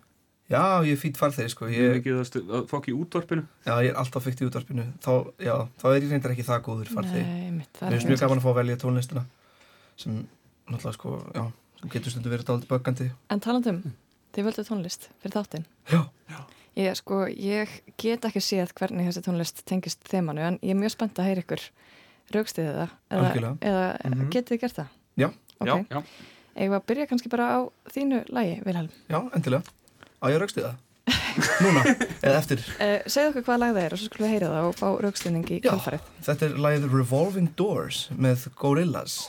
[0.50, 3.44] já, ég er fýtt farþegi sko Ég er ég, ekki að, fokk í útvarpinu.
[3.66, 5.12] já, ég er alltaf fyrkt í útvarpinu þá,
[5.46, 7.72] já, þá er ég reyndar ekki það góður farþegi Nei, einmitt.
[7.78, 9.24] það Mér er finnst mjög gaman að fá að velja tónlistina
[10.00, 10.12] sem
[10.70, 11.44] náttúrulega sko, já,
[11.82, 13.08] sem getur stundu verið dálítið böggandi.
[13.34, 13.80] En talandum,
[14.36, 15.66] þið völdu tónlist fyrir þáttinn.
[15.90, 16.02] Já.
[16.80, 17.68] Ég, sko, ég
[18.00, 21.44] get ekki séð hvernig þessi tónlist tengist þemanu, en ég er mjög spennt að heyra
[21.44, 21.62] ykkur
[22.36, 22.92] raukstiðið það.
[23.10, 23.88] Eða, eða
[30.20, 30.78] Að á ég raukstu það?
[31.64, 31.84] Núna,
[32.22, 32.64] eða eftir.
[32.78, 34.88] Uh, segðu okkur hvaða lag það er og svo skulum við heyra það og fá
[35.06, 36.10] raukstiðning í kjöldfarið.
[36.28, 39.22] Þetta er lagið Revolving Doors með Gorillaz.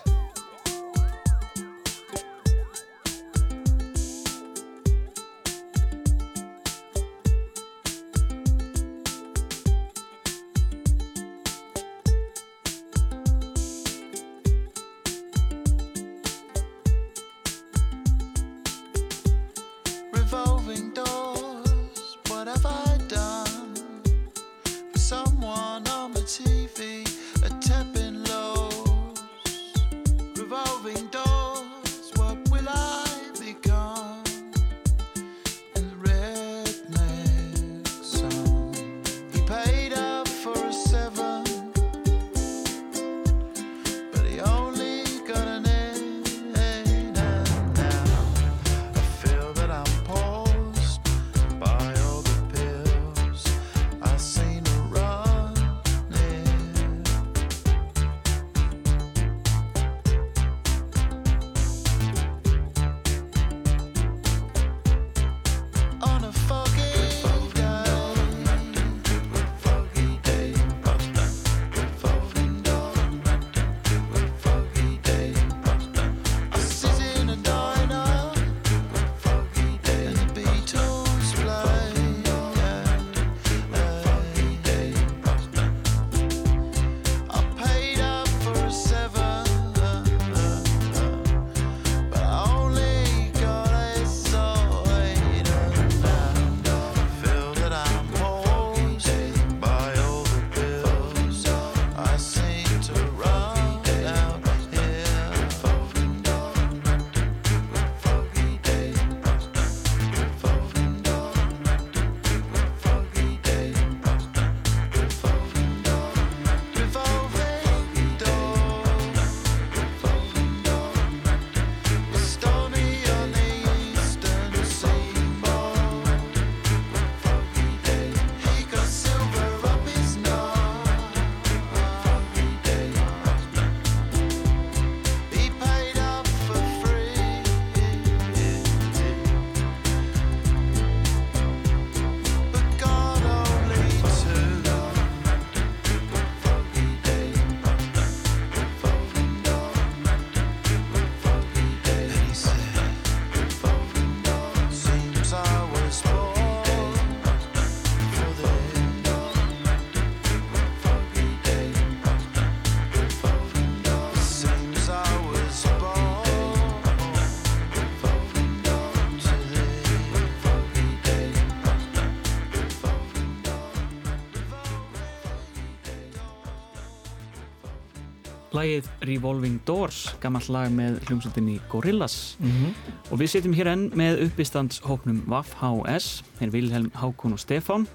[178.60, 182.74] Lagið Revolving Doors, gammalt lag með hljómsveitinni Gorillaz Mhm.
[183.10, 187.86] og við setjum hér enn með uppistandshópnum VAF HS, þeir Vilhelm, Hákon og Stefán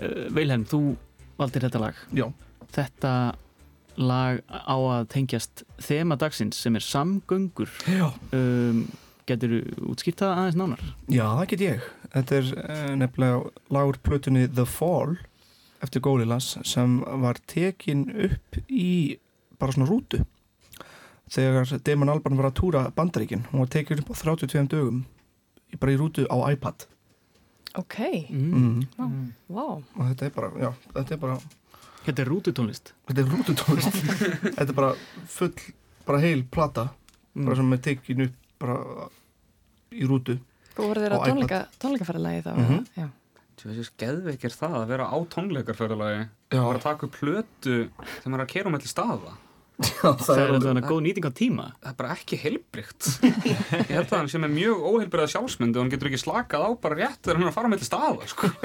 [0.00, 0.96] uh, Vilhelm, þú
[1.38, 2.28] valdir þetta lag Já.
[2.74, 3.14] Þetta
[3.96, 7.70] lag á að tengjast þema dagsins sem er samgöngur
[8.34, 8.80] um,
[9.24, 9.54] Getur
[9.88, 10.80] útskýrt það aðeins nánar?
[11.08, 11.84] Já, það get ég.
[12.12, 15.14] Þetta er uh, nefnilega lagur plötunni The Fall
[15.84, 19.16] eftir Gorillaz sem var tekin upp í
[19.58, 20.22] bara svona rútu
[21.34, 25.04] þegar Damon Albarn var að túra bandaríkin hún var tekin upp á 32 dögum
[25.80, 26.86] bara í rútu á iPad
[27.74, 27.96] Ok,
[28.30, 28.84] mm.
[28.94, 29.06] Vá.
[29.50, 29.64] Vá.
[29.82, 31.38] og þetta er bara, já, þetta er bara
[32.04, 33.96] Þetta er rútutónlist þetta er rútutónlist
[34.60, 34.92] þetta er bara
[35.32, 35.54] full,
[36.06, 36.84] bara heil plata
[37.34, 38.76] bara sem er tekin upp bara
[39.90, 40.36] í rútu
[40.74, 42.78] Þú voru þeirra tónleika, tónleikaferðalagi þá Mhm.
[42.78, 42.86] eða?
[42.98, 43.08] Já.
[43.64, 46.22] Þessi geðveik er það að vera á tónleikarferðalagi
[46.54, 49.34] og vera að taka upp plötu þegar maður er að kera um eitthvað staða
[49.74, 54.06] Já, Það er alveg góð nýting á tíma það er bara ekki heilbrygt ég held
[54.06, 57.18] að hann sem er mjög óheilbryða sjálfsmynd og hann getur ekki slakað á bara rétt
[57.24, 58.50] þegar hann er að fara með til staða sko.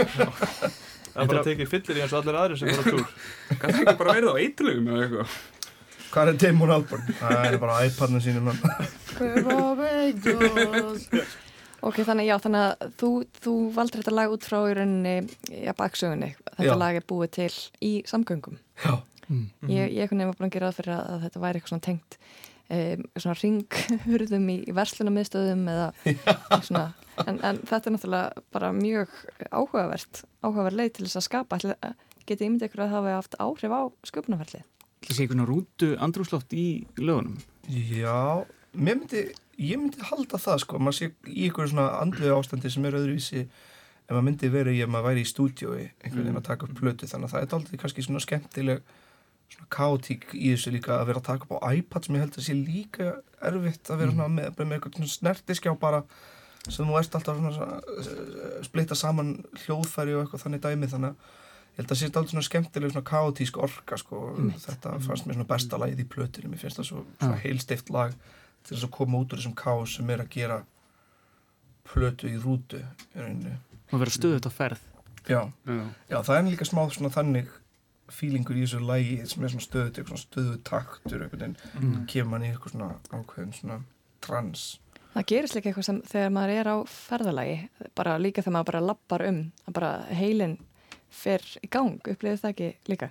[1.10, 3.06] Það er bara að tekið fyllir í eins og allir aðrir sem voru á túr
[3.64, 5.40] kann það ekki bara verið á eitlugum eða eitthvað
[6.10, 7.10] Hvað er Damon Albarn?
[7.20, 8.48] Það er bara iPadinu sínum.
[11.86, 13.10] Ok, þannig já, þannig að þú,
[13.46, 15.14] þú valdur þetta lag út frá í rauninni
[15.64, 16.34] ja, baksögunni.
[16.50, 16.80] Þetta Já.
[16.82, 17.54] lag er búið til
[17.86, 18.58] í samgöngum.
[18.84, 18.98] Já.
[19.70, 21.86] Ég, ég kunni var búin að gera það fyrir að, að þetta væri eitthvað svona
[21.86, 22.18] tengt
[22.70, 25.88] um, svona ringhurðum í, í verslunamiðstöðum eða
[26.68, 26.84] svona,
[27.26, 29.14] en, en þetta er náttúrulega bara mjög
[29.52, 31.60] áhugavert, áhugaverð leið til þess að skapa.
[31.62, 31.96] Ætli-
[32.30, 34.66] Getið ímyndið ykkur að það hafi haft áhrif á sköpunarferlið?
[35.08, 36.66] Það sé einhvern rútu andrúsloft í
[37.00, 37.40] lögunum?
[37.74, 38.46] Já,
[38.78, 39.24] mér myndi,
[39.58, 43.42] ég myndi halda það sko, maður sé í ykkur svona andlu ástandi sem er öðruvísi
[43.48, 46.78] en maður myndi verið í að maður væri í stúdíói einhvern veginn að taka upp
[46.84, 47.10] plötu.
[47.10, 48.94] Þannig að það er aldrei kannski svona skemmtileg
[49.50, 52.38] svona kaotík í þessu líka að vera að taka upp á iPad sem ég held
[52.38, 53.10] að sé líka
[53.50, 56.02] erfitt að vera svona með, bara með eitthvað svona snertiskjá bara
[56.70, 61.14] sem þú ert alltaf svona, svona eh, splitta saman hljóðfæri og eitthvað þannig dæmi þannig
[61.14, 61.38] að
[61.70, 64.20] ég held að sé alltaf svona skemmtileg svona kaotísk orka sko.
[64.66, 67.40] Þetta fannst mér svona besta lagið í plötunum mér finnst það svo, svo Já.
[67.46, 68.18] heilstift lag
[68.68, 70.60] til þess að koma út úr þessum kaos sem er að gera
[71.90, 72.82] plötu í rútu
[73.90, 74.84] og vera stöðut á ferð.
[75.30, 75.80] Já, Já.
[76.10, 77.48] já, það er líka smá svona þannig
[78.12, 81.26] fílingur í þessu lagi sem er svona stöðut, eitthvað svona stöðut taktur
[81.80, 82.06] Mm.
[82.08, 83.80] kemur mann í eitthvað svona ákveðin svona
[84.22, 84.80] trans
[85.16, 88.82] Það gerist líka eitthvað sem þegar maður er á ferðalagi, bara líka þegar maður bara
[88.86, 90.58] lappar um, að bara heilin
[91.10, 93.10] fer í gang, upplifið það ekki líka?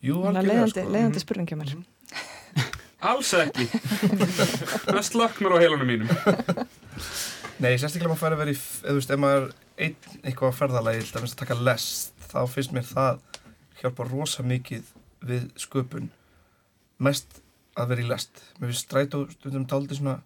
[0.00, 0.84] Jú, leiðandi, sko.
[0.94, 1.24] leiðandi Mhm.
[1.24, 1.74] spurning hjá mér.
[3.02, 3.66] alls ekki
[4.86, 6.08] það slöknar á heilunum mínum
[7.60, 9.50] Nei, sérstaklega maður fær að vera í, eða þú veist, ef maður er
[9.84, 13.18] einn eitthvað á ferðalagi, til dæmis að taka lest, þá finnst mér það
[13.80, 14.88] hjálpa rosa mikið
[15.26, 16.10] við sköpun.
[17.00, 17.40] Mest
[17.78, 18.42] að vera í lest.
[18.58, 20.18] Mér finnst strætó stundum taldi svona,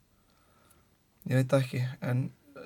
[1.29, 2.25] ég veit það ekki, en
[2.59, 2.65] uh,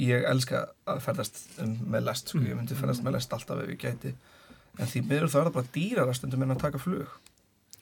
[0.00, 3.74] ég elska að ferðast um, með lest, sko, ég myndi ferðast með lest alltaf ef
[3.74, 4.14] ég gæti.
[4.78, 7.12] En því miður þá er það bara dýrara stundum en að taka flug,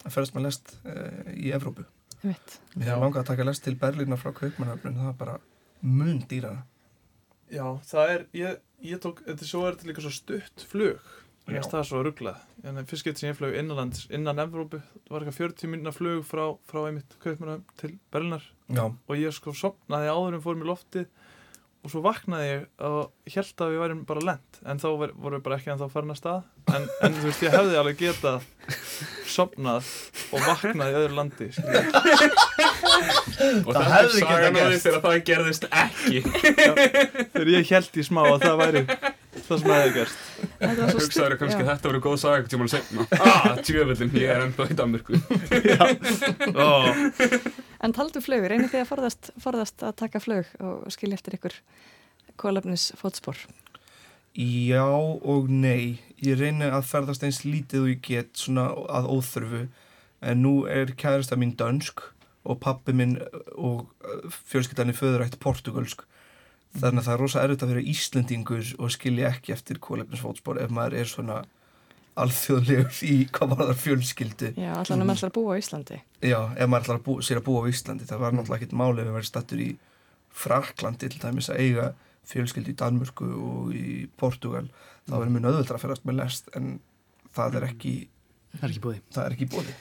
[0.03, 1.87] að ferðast með lest uh, í Evrópu.
[2.23, 5.39] Mér hefur langað að taka lest til Berlínar frá Kaupmannhafnun, það er bara
[5.83, 6.63] mun dýrara.
[7.51, 11.01] Já, það er, ég, ég tók, þetta svo er þetta líka svo stutt flug
[11.43, 11.59] Mér Já.
[11.59, 15.25] finnst það svo rugglað En fyrst getur sem ég flög innanlands, innan Evrópu Það var
[15.25, 18.85] eitthvað 40 minna flug frá, frá einmitt kaupmanna til Berlinar Já.
[18.87, 21.09] Og ég sko sopnaði áður en fórum í loftið
[21.83, 25.41] Og svo vaknaði ég og held að við værim bara lent En þá ver, vorum
[25.41, 26.45] við bara ekki ennþá farin að stað
[26.77, 28.45] en, en þú veist, ég hefði alveg getað
[29.33, 29.89] sopnað
[30.31, 31.49] og vaknað í öðru landi
[33.63, 34.85] og Það hefði getað gerst.
[34.85, 36.23] þegar það gerðist ekki
[37.33, 38.83] Þegar ég held í smá að það væri
[39.47, 40.17] það sem hefði gerst
[40.97, 41.67] hugsaður kannski já.
[41.71, 45.13] þetta verið góð saga til mann segna ah, tjöfullin, ég er ennþá í Danmörku
[47.83, 51.57] En taldu flug, reynir þið að forðast, forðast að taka flug og skilja eftir ykkur
[52.39, 53.35] kólefnis fótspor?
[54.33, 55.99] Já og nei.
[56.23, 59.65] Ég reyni að ferðast eins lítið og ég get svona að óþörfu.
[60.23, 62.01] En nú er kærasta mín dönsk
[62.47, 63.17] og pappi minn
[63.53, 63.91] og
[64.49, 66.01] fjölskyldan er föðurætt portugalsk.
[66.73, 70.71] Þannig að það er rosa erfitt að vera Íslendingur og skilja ekki eftir kólefnisfótspor ef
[70.73, 71.43] maður er svona
[72.23, 74.49] alþjóðlegur í hvað var það fjölskyldu.
[74.57, 75.99] Já, allan um alltaf að búa á Íslandi.
[76.21, 78.77] Já, ef maður ætlar að bú, sér að búa á Íslandi það var náttúrulega ekkert
[78.81, 79.69] máli ef við verið stattur í
[80.43, 81.87] Fraklandi til dæmis að eiga
[82.29, 83.87] fjölskyldu í Danmörku og í
[84.17, 84.65] Portugal
[85.05, 86.71] þá verður mjög nöðvöldra að ferast með lest en
[87.35, 87.93] það er ekki
[89.13, 89.73] Það er ekki búið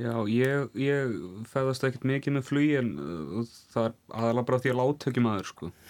[0.00, 1.12] Já, ég, ég
[1.52, 3.42] fæðast ekkert mikið með flugi en uh,
[3.74, 5.72] það er aðalega bara því að látökjum aður sko.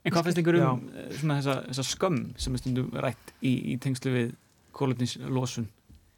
[0.00, 3.50] En hvað finnst ykkur um eh, svona þessa, þessa skömm sem er stundum rætt í,
[3.68, 4.30] í tengslu við
[4.78, 5.66] kólefnislosun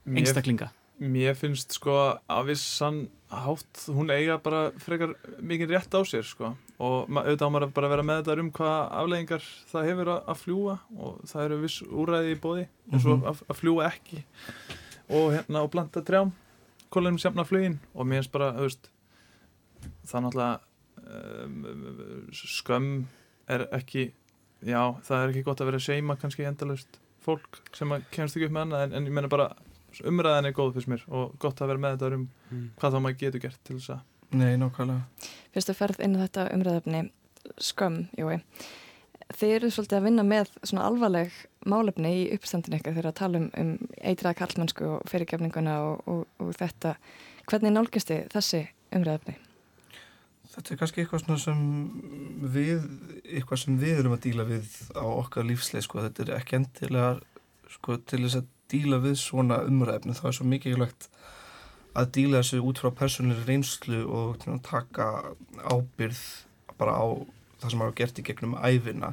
[0.06, 0.68] Mér- einstaklinga
[1.02, 1.96] Mér finnst sko
[2.30, 3.00] að vissan
[3.32, 7.88] hátt, hún eiga bara frekar mikið rétt á sér sko og auðvitað á maður bara
[7.88, 11.58] að vera með þetta um hvað afleggingar það hefur að, að fljúa og það eru
[11.64, 13.26] viss úræði í bóði eins og Mhm.
[13.32, 14.22] að, að fljúa ekki
[15.12, 16.32] og hérna og blanda trjám
[16.92, 18.90] kólum semna flugin og mér finnst bara, veist
[20.08, 20.60] það náttúrulega
[21.44, 22.90] um, skömm
[23.50, 24.08] er ekki
[24.62, 28.36] já, það er ekki gott að vera að seima kannski endalaust fólk sem að kemst
[28.38, 29.50] ekki upp með annað en, en ég menna bara
[30.08, 32.66] umræðan er góð fyrst mér og gott að vera með þetta um Mm.
[32.76, 34.00] hvað þá maður getur gert til þess að
[34.36, 37.00] Nei, nákvæmlega Fyrstu ferð inn á þetta umræðafni
[37.64, 38.38] skömm, Jói.
[39.38, 41.36] Þið eru svolítið að vinna með svona alvarleg
[41.68, 43.72] málefni í uppstandin eitthvað þegar að tala um, um
[44.02, 46.96] eitraða kallmennsku og fyrirgefninguna og, og, og þetta.
[47.50, 49.36] Hvernig nálgist þið þessi umræðafni?
[50.52, 51.60] Þetta er kannski eitthvað sem
[52.52, 52.88] við,
[53.24, 56.02] eitthvað sem við erum að díla við á okkar lífsleið, sko.
[56.04, 57.12] Þetta er ekki endilega,
[57.72, 60.16] sko, til þess að díla við svona umræfni.
[60.18, 61.08] Það er svo mikilvægt
[61.96, 65.08] að díla þessu út frá persónulegri reynslu og taka
[65.64, 66.20] ábyrð
[66.80, 67.06] bara á
[67.62, 69.12] það sem hafa gert í gegnum æfina.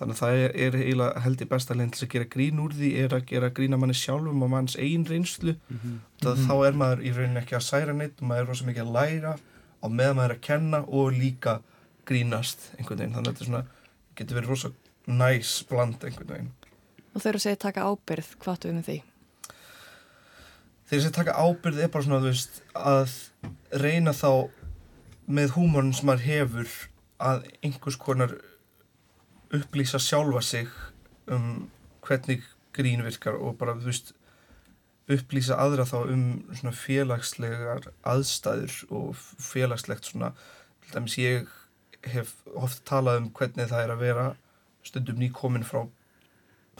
[0.00, 2.72] Þannig að það er, er eiginlega held í besta leginn til að gera grín úr
[2.76, 5.56] því er að gera grín að manni sjálfum og manns eigin reynslu.
[6.22, 6.46] Það, Mhm.
[6.46, 8.94] Þá er maður í rauninni ekki að særa neitt og maður er rosa mikið að
[8.96, 11.58] læra á meðan maður er að kenna og líka
[12.08, 13.12] grínast einhvern veginn.
[13.14, 13.64] Þannig að þetta er svona,
[14.16, 14.72] getur verið rosa
[15.06, 16.50] næs bland einhvern veginn.
[17.14, 18.98] Og þau eru að segja taka ábyrð, hvað við með því?
[20.90, 23.12] Þeir sem taka ábyrð er bara svona, þú veist, að
[23.82, 24.30] reyna þá
[25.30, 26.72] með húmorinn sem maður hefur
[27.20, 28.34] að einhvers konar
[29.54, 30.70] upplýsa sjálfa sig
[31.30, 31.68] um
[32.06, 32.42] hvernig
[32.76, 34.12] grín virkar og bara, þú veist,
[35.10, 36.24] upplýsa aðra þá um
[36.54, 40.32] svona félagslegar aðstæður og félagslegt svona,
[40.84, 41.50] til dæmis ég
[42.06, 44.26] hef oft talað um hvernig það er að vera
[44.86, 45.82] stundum nýkomin frá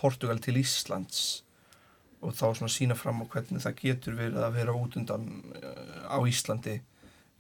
[0.00, 1.42] Portugal til Íslands
[2.20, 5.26] og þá svona sína fram á hvernig það getur verið að vera út undan
[5.56, 6.78] uh, á Íslandi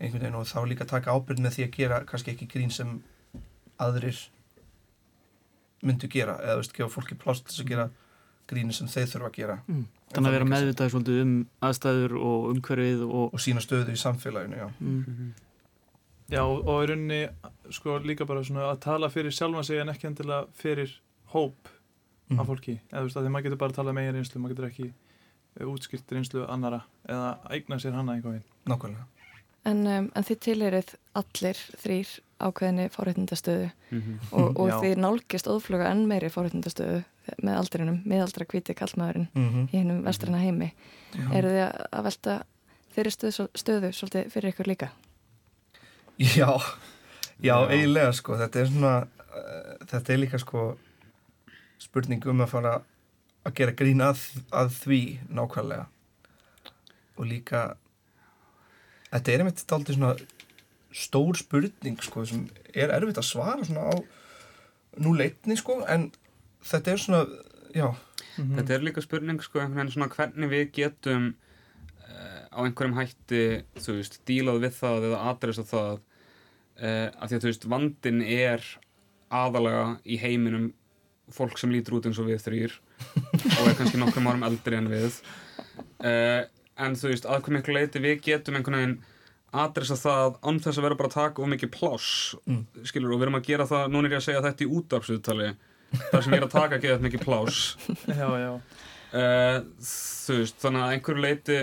[0.00, 2.94] einhvern veginn og þá líka taka ábyrgð með því að gera kannski ekki grín sem
[3.80, 4.18] aðrir
[5.86, 7.86] myndu gera eða veist, gefa fólki pláss til þess að gera
[8.50, 9.84] gríni sem þeir þurfa að gera Mm.
[10.10, 14.56] Þannig að vera meðvitaði svolítið um aðstæður og umhverfið og, og sína stöðu í samfélaginu,
[14.58, 14.66] já.
[14.82, 15.28] Mm.
[16.30, 17.20] Já, og og í rauninni
[17.70, 20.96] sko líka bara svona að tala fyrir sjálfan sig en ekki endilega fyrir
[21.34, 21.70] hóp
[22.30, 22.38] Mm.
[22.38, 24.40] af fólki, eða þú veist að því maður getur bara að tala með eigin reynslu,
[24.40, 24.84] maður getur ekki
[25.58, 26.78] eh, útskýrt reynslu annara
[27.08, 28.52] eða eigna sér hana einhvern veginn.
[28.70, 29.06] Nákvæmlega.
[29.68, 32.10] En, um, en þið tilherið allir þrýr
[32.40, 34.14] ákveðinni fórhættindastöðu Mhm.
[34.32, 34.76] og, og Já.
[34.80, 37.02] þið nálgist óðfluga enn meiri fórhættindastöðu
[37.44, 40.72] með aldrinum, miðaldra hvíti kallmaðurinn Mm í hennum vestræna heimi.
[41.12, 41.26] Já.
[41.36, 42.42] Eru þið að- að velta
[42.96, 44.88] þeirri stöðu, stöðu svolítið fyrir ykkur líka?
[46.18, 46.50] Já,
[47.40, 47.68] já, Já.
[47.68, 48.94] eiginlega sko, þetta er svona,
[49.30, 50.76] uh, þetta er líka sko
[51.78, 52.82] spurning um að fara
[53.46, 54.18] að gera grín að,
[54.52, 55.86] að því nákvæmlega
[57.18, 57.76] og líka,
[59.10, 60.14] þetta er einmitt aldrei svona
[60.90, 63.94] stór spurning sko sem er erfitt að svara svona á
[65.00, 66.08] nú leitni sko en
[66.66, 67.24] þetta er svona,
[67.74, 67.90] já,
[68.40, 68.56] Mhm.
[68.56, 73.40] Þetta er líka spurning sko einhvern veginn svona hvernig við getum uh, á einhverjum hætti
[73.80, 78.22] þú veist, dílað við það eða adressa það uh, af því að þú veist, vandin
[78.24, 78.64] er
[79.40, 80.70] aðalega í heiminum
[81.30, 82.78] fólk sem lítur út eins og við þrýr
[83.60, 85.20] og er kannski nokkrum árum eldri en við
[86.02, 86.42] uh,
[86.86, 88.98] en þú veist, að hvað miklu leiti við getum einhvern veginn
[89.60, 92.10] adressa það án þess að vera bara að taka of mikið pláss
[92.46, 92.60] Mm.
[92.86, 95.48] skilur, og við erum að gera það, núna er ég að segja þetta í útvarpsviðtali
[96.12, 97.62] þar sem ég er að taka ekki mikið pláss
[98.20, 98.52] Já, já.
[99.10, 101.56] Uh, þú veist, þannig að einhverju leiti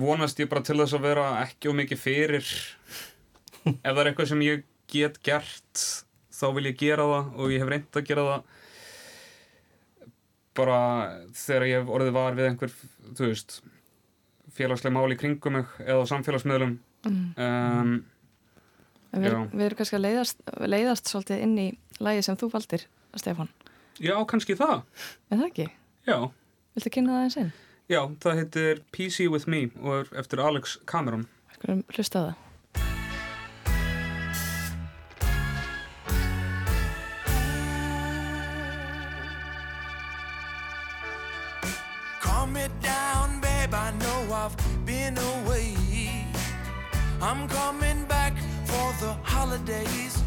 [0.00, 2.46] vonast ég bara til þess að vera ekki og mikið fyrir
[3.84, 5.84] ef það er eitthvað sem ég get gert
[6.40, 8.48] þá vil ég gera það og ég hef reynd að gera það
[10.60, 10.78] bara
[11.36, 12.72] þegar ég hef orðið var við einhver
[13.18, 13.60] þú veist
[14.60, 17.32] félagsleg mál í kringum mig eða á samfélagsmiðlum Mm.
[17.40, 17.92] um,
[19.12, 21.64] En við, við erum kannski að leiðast, leiðast svolítið inn í
[22.04, 22.82] lægi sem þú valdir,
[23.16, 23.48] Stefán.
[23.98, 24.82] já, kannski það
[25.32, 25.66] Er það ekki?
[26.06, 26.18] já,
[26.76, 27.50] Viltu kynna það eins inn?
[27.88, 31.24] já, það heitir PC with me og er eftir Alex Cameron
[31.56, 32.34] Skulum hlusta það.
[47.30, 50.20] I'm coming back for the holidays.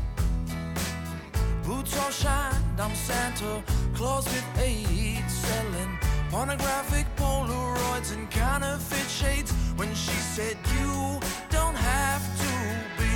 [1.66, 3.62] Boots all shined, I'm Santa
[3.94, 5.98] Claus with AIDS, selling
[6.32, 9.52] pornographic Polaroids and counterfeit shades.
[9.76, 11.20] When she said, You
[11.50, 12.54] don't have to
[12.98, 13.16] be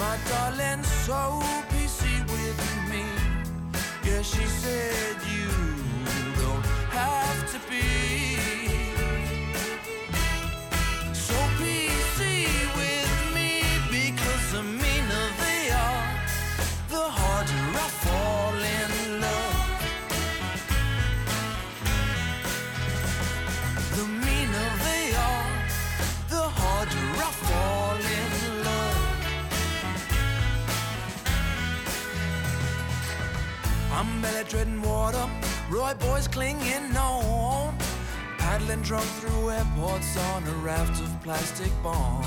[0.00, 1.38] my darling, so
[1.70, 2.02] PC
[2.34, 2.60] with
[2.90, 3.04] me.
[4.02, 5.48] Yeah, she said, You
[6.42, 8.37] don't have I'm
[34.38, 35.28] belly treading water,
[35.70, 37.76] Roy boys clinging on.
[38.38, 42.26] Paddling drunk through airports on a raft of plastic bombs.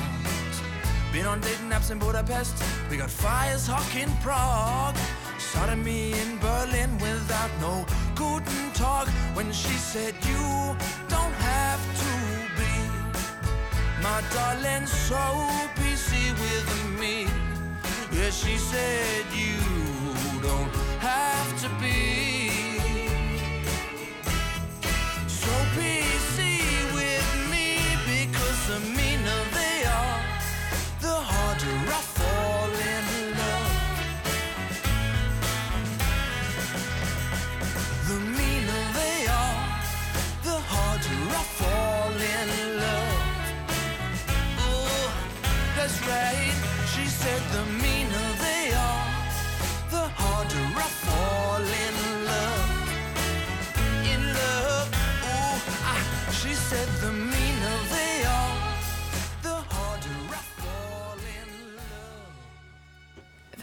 [1.11, 2.55] Been on dating apps in Budapest,
[2.89, 4.95] we got fires hawk in Prague.
[5.37, 7.85] Sodomy in Berlin without no
[8.15, 9.07] guten talk.
[9.33, 10.75] When she said, You
[11.09, 12.13] don't have to
[12.59, 12.73] be
[14.01, 15.21] my darling, so
[15.79, 17.27] PC with me.
[18.11, 19.80] Yeah, she said, You
[20.41, 22.49] don't have to be.
[25.27, 26.37] So PC
[26.93, 27.77] with me
[28.07, 29.10] because the meaner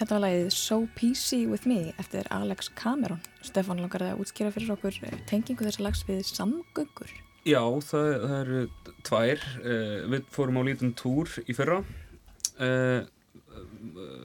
[0.08, 3.18] Þetta var lagið So Peasy With Me eftir Alex Cameron.
[3.44, 7.10] Stefán langar að útskýra fyrir okkur eh, tengingu þessa lags við samgöngur.
[7.44, 8.62] Já, það, það eru
[9.04, 9.42] tvær.
[9.60, 13.04] Uh, við fórum á lítinn túr í fyrra uh,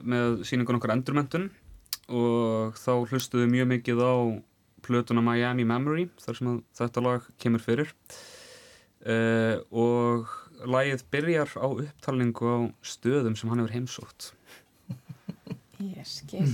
[0.08, 1.50] með síningun okkar endurmentun
[2.08, 4.16] og þá hlustuðu mjög mikið á
[4.88, 7.92] plötuna Miami Memory þar sem að þetta lag kemur fyrir
[9.76, 10.32] og
[10.64, 14.32] lagið byrjar á upptalningu á stöðum sem hann hefur heimsótt.
[15.84, 16.46] Ég skil.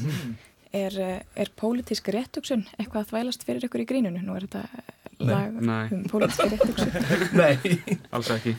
[0.69, 4.21] Er, eh, er pólitísk réttugsun eitthvað að þvælast fyrir ykkur í grínunu?
[4.21, 4.91] Nú er þetta eh,
[5.25, 5.85] lag Nei.
[5.95, 6.91] um pólitísk réttugsun.
[7.41, 7.97] Nei.
[8.15, 8.55] Alls ekki.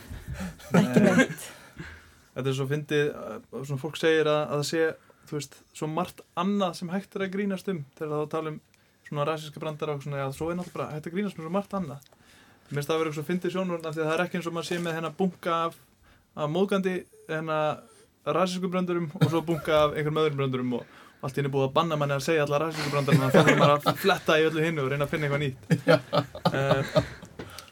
[0.75, 1.45] Ekki neitt.
[2.31, 4.83] Þetta er svo fyndið, uh, svona fólk segir að, að það sé,
[5.27, 8.59] þú veist, svo margt annað sem hægt er að grínast um þegar það tala um
[9.09, 11.51] svona ræsiska brandara og svona, já, svo er náttúrulega bara hægt að grínast um svo
[11.51, 12.05] margt annað.
[12.69, 14.39] Mér finnst það að vera eitthvað svo fyndið sjónurinn af því að það er ekki
[14.39, 15.79] eins og maður sé með hennar bunga af,
[16.39, 16.93] af móðgandi
[17.27, 17.81] hennar
[18.25, 21.73] ræsisku brandurum og svo bunga af einhverjum öðrum brandurum og allt í henni búið að
[21.75, 24.65] banna manni að segja alla ræsisku brandurum og þá er maður að fletta í öllu
[24.65, 25.61] hinnu og reyna að finna eitthvað nýtt.
[26.51, 27.03] Uh,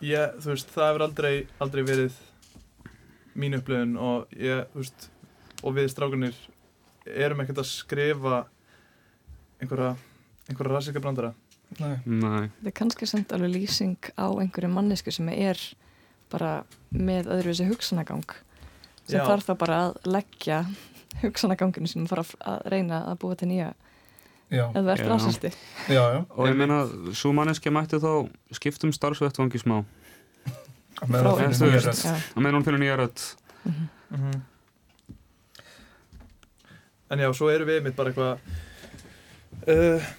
[0.05, 1.33] ég, þú veist, það hefur aldrei,
[1.65, 2.19] aldrei verið
[3.39, 5.09] mín upplifun og ég, þú veist,
[5.63, 6.41] og við strákunir
[7.09, 8.41] erum ekkert að skrifa
[9.59, 9.93] einhverja,
[10.49, 11.33] einhverja rassika brandara.
[11.77, 11.95] Nei.
[12.05, 12.49] Nei.
[12.59, 15.59] Þetta er kannski samt alveg lýsing á einhverju mannesku sem er
[16.33, 18.25] bara með öðruvísi hugsanagang
[19.09, 19.25] sem Já.
[19.27, 20.59] þarf þá bara að leggja
[21.23, 23.71] hugsanaganginu sem þarf að reyna að búa til nýja
[24.49, 24.65] Já.
[24.73, 24.95] eða.
[25.89, 26.19] Já, já.
[26.33, 26.83] Og ég meina,
[27.17, 28.11] svo manneski mætti þá
[28.57, 29.81] skiptum starfsvettvangi smá.
[30.99, 32.05] Á meðan Þú finnir nýja rödd.
[32.09, 33.27] að meðan hún fyrir nýja rödd.
[33.65, 34.39] Mm
[37.09, 38.37] En já, svo erum við mitt bara eitthvað
[39.65, 40.09] uh,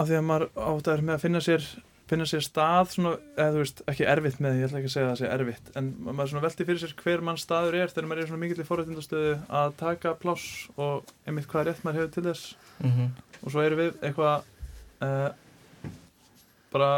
[0.00, 1.66] af því að maður átt að er með að finna sér
[2.10, 4.94] finna sér stað svona, eða þú veist, ekki erfitt með því, ég ætla ekki að
[4.96, 7.76] segja að það sé erfitt en ma- maður svona velti fyrir sér hver mann staður
[7.80, 10.46] er þegar maður er svona mikill í forréttindastöðu að taka pláss
[10.76, 13.10] og einmitt hvað rétt maður hefur til þess Mhm.
[13.44, 14.42] og svo erum við eitthvað
[15.04, 15.30] uh,
[16.72, 16.90] bara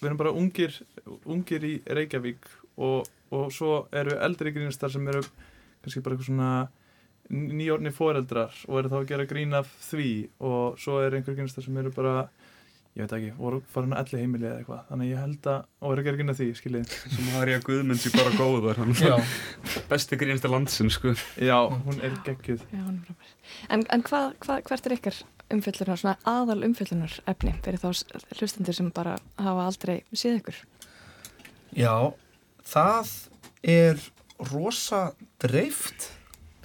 [0.00, 0.74] við erum bara ungir
[1.26, 2.48] ungir í Reykjavík
[2.78, 5.22] og, og svo eru við eldri grínistar sem eru
[5.82, 6.50] kannski bara eitthvað svona
[7.30, 10.06] nýjórni foreldrar og eru þá að gera grín af því
[10.40, 12.28] og svo eru einhver grínistar sem eru bara
[12.98, 15.64] ég veit ekki, voru farin að elli heimili eða eitthvað þannig að ég held að,
[15.80, 18.32] og eru að gera grín af því skiljið Sem har ég að Guðmund sér bara
[18.38, 18.80] góðar.
[18.82, 19.14] Hann Já.
[19.92, 21.14] besti grínsta landsinn, sko.
[21.38, 23.34] já, hún er geggjuð Já, hún er frábær.
[23.76, 25.20] En, en hvað, hvað, hvert er ykkar
[25.54, 27.88] umfyllunar, svona aðal umfyllunar efni fyrir þá
[28.36, 30.60] hlustendur sem bara hafa aldrei séð ykkur?
[31.78, 31.94] Já,
[32.68, 33.14] það
[33.62, 34.02] er
[34.52, 35.06] rosa
[35.42, 36.10] dreift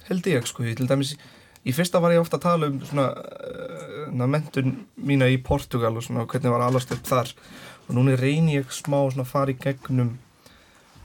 [0.08, 1.14] held ég sko, ég til dæmis
[1.64, 6.04] í fyrsta var ég ofta að tala um svona uh, mentun mína í Portugal og
[6.06, 7.32] svona hvernig var alast upp þar.
[7.88, 10.16] Og núna reyni ég smá að fara í gegnum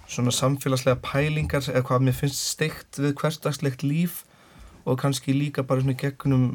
[0.09, 4.23] svona samfélagslega pælingar eða hvað mér finnst steikt við hversdagslegt líf
[4.89, 6.45] og kannski líka bara svona í gegnum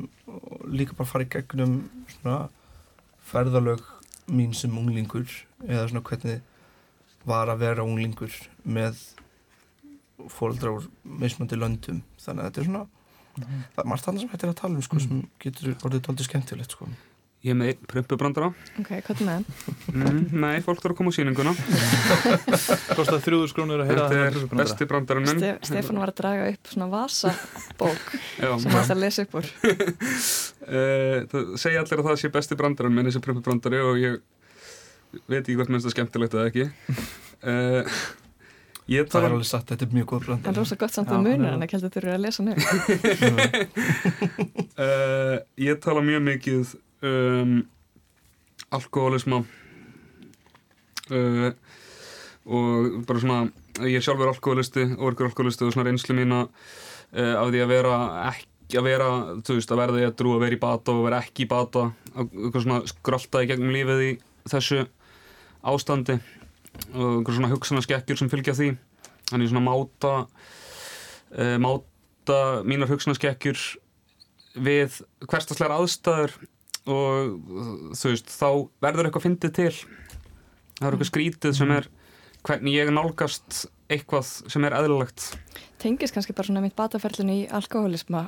[0.66, 1.76] líka bara fara í gegnum
[2.16, 2.48] svona
[3.30, 3.84] ferðalög
[4.26, 5.28] mín sem unglingur
[5.68, 6.42] eða svona hvernig
[7.28, 8.98] var að vera unglingur með
[10.30, 12.02] fóreldra úr mismöndi löndum.
[12.20, 12.84] Þannig að þetta er svona
[13.40, 16.76] það er margt annað sem hættir að tala um sko, sem getur orðið tóltið skemmtilegt
[16.76, 16.88] sko.
[17.44, 18.46] Ég er með einn prumpubrandara.
[18.80, 19.74] Ok, hvað er með hann?
[19.92, 21.52] Mm, nei, fólk þarf að koma á sýninguna.
[22.96, 25.28] kostað þrjúður skrónur að heyra Þetta er besti brandarinn.
[25.28, 29.36] Ste Stefán var að draga upp svona vasabók Já, sem hann ætti að lesa upp
[29.42, 29.50] úr.
[29.60, 34.16] Uh, það segja allir að það sé besti brandarinn minn þessi prumpubrandari og ég
[35.28, 36.64] veit ekki hvort minnst það skemmtilegt eða ekki
[37.44, 37.98] uh,
[38.90, 41.14] ég það er alveg satt, þetta er mjög góð brand En rosa gott samt að
[41.16, 41.54] hann er munur það.
[41.54, 42.60] en ekki heldur þurfið að lesa upp.
[44.78, 45.36] uh,
[45.68, 46.74] ég tala mjög mikið
[47.04, 47.54] um
[48.74, 49.38] alkoholisma
[51.10, 51.50] uh,
[52.44, 53.38] og bara svona
[53.84, 57.72] ég er sjálfur alkoholisti og verkur alkoholisti og svona reynslu mína uh, af því að
[57.72, 57.94] vera
[58.32, 59.08] ekki að vera,
[59.44, 61.50] þú veist, að verða í að drú að vera í bata og vera ekki í
[61.50, 61.82] bata
[62.14, 64.12] eitthvað svona skrölda í gegnum lífið í
[64.50, 64.84] þessu
[65.64, 66.16] ástandi
[66.94, 68.70] og einhver svona hugsanaskekkjur sem fylgja því.
[69.30, 73.62] Þannig svona máta uh, máta mínar hugsanaskekkjur
[74.64, 76.36] við hverstaslegar aðstæður
[76.84, 78.48] og þú veist, þá
[78.84, 79.70] verður eitthvað fyndið til.
[80.78, 81.88] Það er eitthvað skrítið sem er
[82.44, 85.30] hvernig ég nálgast eitthvað sem er eðlilegt.
[85.80, 88.26] Tengis kannski bara svona mitt bataferlinu í alkoholisma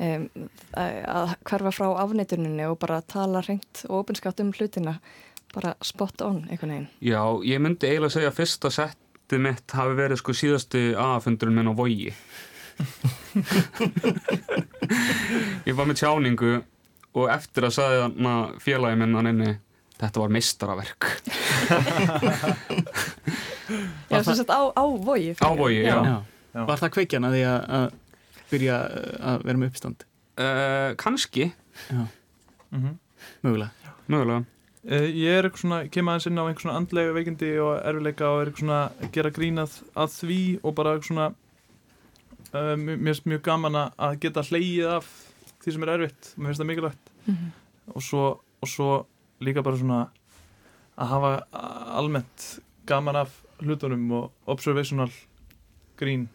[0.00, 0.26] um,
[0.76, 4.98] að hverfa frá afneituninu og bara tala reynd og opinskátt um hlutina
[5.54, 6.88] bara spot on einhvern veginn.
[7.00, 11.70] Já, ég myndi eiginlega segja að fyrsta settið mitt hafi verið sko síðasti aðfundurinn minn
[11.70, 12.10] á vogi.
[15.66, 16.50] Ég var með tjáningu
[17.16, 19.52] og eftir að sagði hann að félagi minn hann inni
[19.96, 21.06] þetta var mistaraverk
[24.10, 25.96] Já, þess að á, á vogi Á vogi, já.
[26.04, 26.16] Já.
[26.68, 27.86] Var það kveikjan að því að, að
[28.52, 28.76] byrja
[29.32, 30.04] að vera með uppstand?
[30.36, 31.48] Uh, kannski.
[31.90, 32.04] Já,
[32.76, 32.92] Mhm.
[33.44, 33.70] mögulega.
[34.12, 34.40] Mögulega.
[34.42, 34.44] Uh,
[34.86, 38.40] ég er eitthvað svona, kem aðeins inn á einhvern svona andlega veikindi og erfileika og
[38.42, 41.26] er eitthvað svona að gera grínað að því og bara eitthvað svona
[42.54, 45.08] uh, mér finnst mjög gaman að- geta hleyið af
[45.64, 47.10] því sem er erfitt, mér finnst það mikilvægt.
[47.26, 47.48] Mhm.
[47.94, 48.22] og svo,
[48.62, 49.06] og svo
[49.40, 50.08] líka bara svona
[50.98, 51.32] að hafa
[51.98, 53.30] almennt gaman af
[53.60, 55.10] hlutunum og observational
[55.98, 56.26] grín.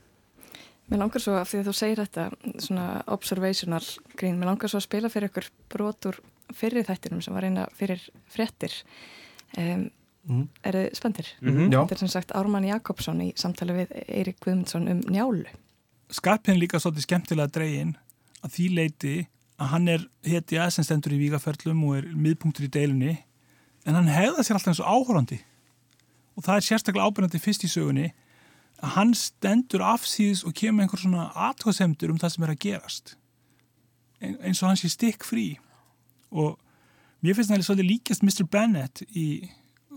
[0.89, 2.25] Mér langar svo, af því að þú segir þetta
[2.59, 3.83] svona observational
[4.17, 6.19] grín, mér langar svo að spila fyrir ykkur brotur
[6.57, 8.83] fyrir þættinum sem var eina fyrir fréttir
[9.57, 9.89] um,
[10.21, 10.43] Mhm.
[10.63, 11.27] Er þið spenntir?
[11.41, 11.71] Mhm.
[11.73, 11.79] Já.
[11.81, 15.47] Þetta er sem sagt Ármann Jakobsson í samtali við Eirik Guðmundsson um njálu
[16.13, 17.95] Skarpinn líka svolítið skemmtilega dregin
[18.43, 19.15] að því leiti
[19.57, 23.15] að hann er hetja sem stendur í vígaferlum og er miðpunktur í deilunni
[23.87, 25.39] en hann hefða sér alltaf eins og áhórandi
[26.37, 28.11] og það er sérstaklega ábyrgandi fyrst í sögunni
[28.83, 32.61] að hann stendur afsýðis og kemur með einhver svona aðtóðsemdur um það sem er að
[32.67, 33.15] gerast
[34.21, 35.57] Ein- eins og hann sé stikk frí
[36.31, 36.57] og
[37.21, 38.47] mér finnst það svolítið líkast Mr.
[38.49, 39.27] Bennett í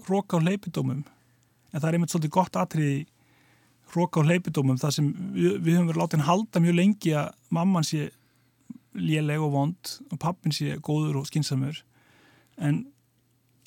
[0.09, 3.05] Róka og leipidómum en það er einmitt svolítið gott atriði
[3.95, 7.31] róka og hleypidómum þar sem við, við höfum verið látið hann halda mjög lengi að
[7.55, 8.09] mamman sé
[8.95, 11.81] léleg og vond og pappin sé góður og skinsamur
[12.63, 12.85] en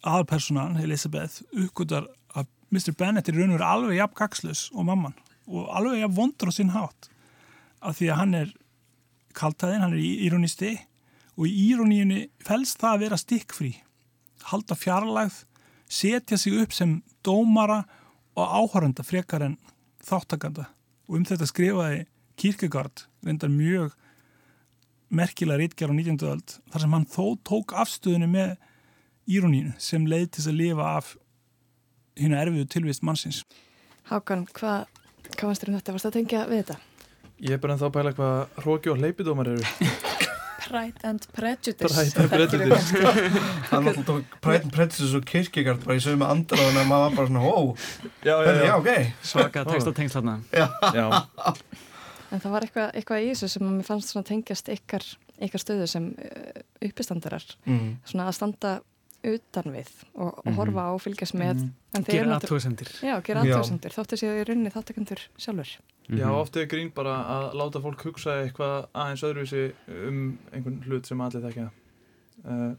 [0.07, 2.05] aðalpersonan, Elisabeth, uppgötar
[2.37, 2.93] að Mr.
[2.95, 5.17] Bennett er raun og verið alveg jafn gagslus og mamman
[5.47, 7.09] og alveg jafn vondur á sinn hátt
[7.81, 8.53] af því að hann er
[9.37, 10.77] kaltaðinn, hann er íronisti
[11.37, 13.71] og í íroníunni felst það að vera stikkfrí
[14.51, 15.43] halda fjarlægð
[15.87, 17.83] setja sig upp sem dómara
[18.37, 19.57] og áhorenda frekar en
[20.03, 20.67] þáttakanda
[21.07, 22.05] og um þetta skrifaði
[22.37, 23.95] Kierkegaard reyndar mjög
[25.09, 26.27] merkilega rítgjár á 19.
[26.27, 28.57] öld þar sem hann þó tók afstöðinu með
[29.27, 31.15] íronínu sem leið til að lifa af
[32.17, 33.43] hérna erfiðu tilvist mannsins.
[34.09, 34.85] Hákan, hvað
[35.35, 35.95] hva fannst þér um þetta?
[35.95, 36.77] Varst það að tengja við þetta?
[37.37, 39.65] Ég er bara ennþá að pæla hvað hróki og hleypidómar eru
[40.67, 41.93] Pride and Prejudice.
[41.93, 42.89] Pride and Prejudice.
[43.71, 47.05] Hann alltaf tók Pride and Prejudice og Kierkegaard bara í sögum með andraðan að maður
[47.05, 47.59] var bara svona, ó,
[48.27, 48.91] Já, já, já, já, ok.
[49.31, 50.35] Svaka text og tengsl þarna.
[50.53, 51.07] Já.
[52.27, 55.05] En það var eitthvað, eitthvað í þessu sem að mér fannst svona tengjast ykkar,
[55.47, 57.45] ykkar stöðu sem uh, uppistandarar.
[57.63, 57.93] Mm.
[58.03, 58.73] svona að standa
[59.35, 61.61] utan við og, og horfa á og fylgjast með.
[61.67, 62.07] Mhm.
[62.07, 63.55] Gera aðtóðsendir Já, gera Já.
[63.57, 65.71] aðtöðsendur, þóttu séu í rauninni þáttakendur sjálfur
[66.07, 69.63] Já, oft er grín bara að láta fólk hugsa eitthvað aðeins öðruvísi
[70.07, 70.19] um
[70.53, 71.65] einhvern hlut sem allir þekkja.
[72.45, 72.75] Uh,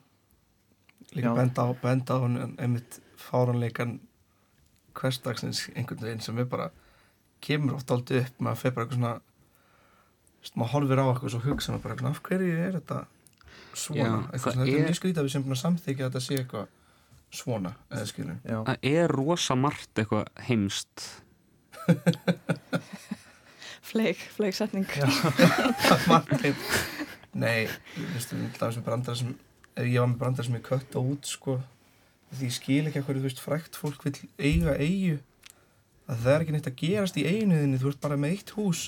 [1.12, 1.34] Líka Já.
[1.36, 3.98] benda á, benda á hann einmitt fáranleikan
[4.96, 6.70] hversdagsins einhvern veginn sem er bara
[7.44, 11.74] kemur oft aldrei upp, maður fer bara eitthvað svona maður horfir á eitthvað svo hugsa
[11.74, 12.98] maður bara, af hverju er þetta
[13.82, 15.62] svona, Já, eitthvað það svona, þetta er- er mjög skrítið að við sem búin að
[15.62, 16.66] samþykja að þetta sé eitthvað
[17.40, 17.72] svona,
[18.68, 20.96] Það er rosa margt eitthvað heimst.
[23.88, 24.86] Fleig, fleig setning
[27.38, 28.32] Nei, þú veist,
[28.84, 29.34] brandar sem
[29.78, 31.58] ég var með brandar sem ég kötta út sko,
[32.34, 35.18] því ég skil ekki að hverju þú veist frækt fólk vil eiga eigu
[36.08, 38.50] að það er ekki neitt að gerast í eiginu þinni þú ert bara með eitt
[38.56, 38.80] hús.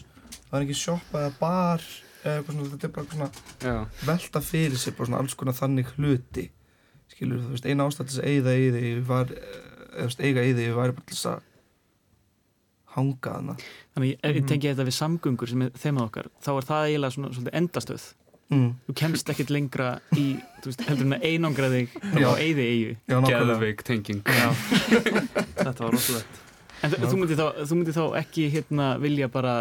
[0.51, 1.81] Það er ekki sjoppa eða bar
[2.25, 3.31] eða eitthvað svona, þetta er bara svona
[3.65, 3.77] Já,
[4.07, 6.47] velta fyrir sér, bara svona alls konar þannig hluti.
[7.11, 9.33] Skilur þú veist, eina ástæð til þess að eiga í því var,
[9.91, 11.47] eða veist, eiga í því væri bara til þess að
[12.97, 13.55] hanga hana
[13.95, 14.49] Þannig ef ég Mhm.
[14.51, 18.15] tengi þetta við samgöngur sem er þemað okkar þá er það eiginlega svona svolítið endastöð.
[18.51, 18.71] Mm.
[18.89, 20.25] þú kemst ekkert lengra í
[20.61, 21.89] þú veist, heldur en að einangra þig
[22.19, 24.23] á eyði eigu geðveik tenging.
[25.61, 26.41] Þetta var rosalegt
[26.81, 29.55] En þú, myndir þá, þú myndir þá ekki hérna vilja bara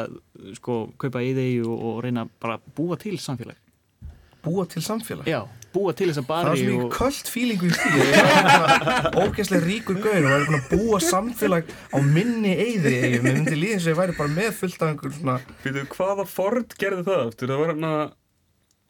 [0.55, 3.57] sko kaupa eyði eigu og, og reyna bara að búa til samfélag?
[4.39, 5.27] Búa til samfélag?
[5.27, 5.41] Já,
[5.73, 6.93] búa til þessa það var bari svo mikið og...
[6.95, 12.53] kvöld fílingu í var ógeðslega ríkur gauður og væri búin að búa samfélag á minni
[12.55, 15.35] eyði ég myndi líða eins og ég væri bara með fullt af einhver svona
[15.65, 17.51] Býtu, hvaða Ford gerði það aftur?
[17.51, 17.93] Það var hérna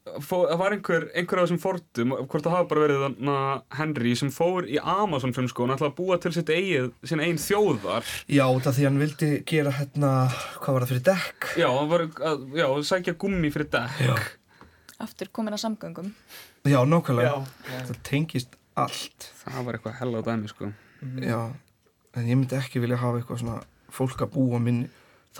[0.10, 3.36] Það var einhver, einhver af þessum Fordum hvort það hafa bara verið þarna
[3.78, 7.42] Henry sem fór í Amazon sko hann ætlaði að búa til sitt eigið, sín eigin
[7.44, 8.10] þjóðar.
[8.32, 10.12] Já það því hann vildi gera hérna
[10.64, 11.50] hvað var það fyrir dekk?
[11.62, 14.04] Já, hann var að, já, sækja gummi fyrir dekk.
[14.08, 14.16] Já.
[15.06, 16.14] Aftur komin að samgöngum.
[16.68, 17.40] já nákvæmlega.
[17.70, 19.32] Það tengist allt.
[19.44, 20.74] Það var eitthvað hella á dæmi sko.
[21.22, 21.42] Já
[22.18, 23.60] en ég myndi ekki vilja hafa eitthvað svona
[23.94, 24.90] fólk að búa minni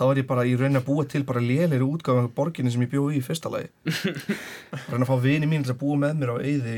[0.00, 2.80] þá er ég bara í raun að búa til bara lélir útgáfa af borginni sem
[2.86, 3.68] ég bjóði í fyrsta lagi.
[4.88, 6.76] Reyna að fá vini mín til að búa með mér á eyði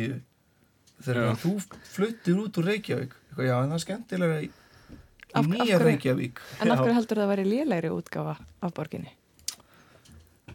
[1.06, 1.54] þegar þú
[1.94, 3.14] fluttir út úr Reykjavík.
[3.30, 4.50] Eitthvað, já en það er skemmtilega í,
[5.32, 6.42] Af- af nýja hverju- Reykjavík.
[6.60, 9.14] En af hverju heldur það að vera lélegri útgáfa af borginni?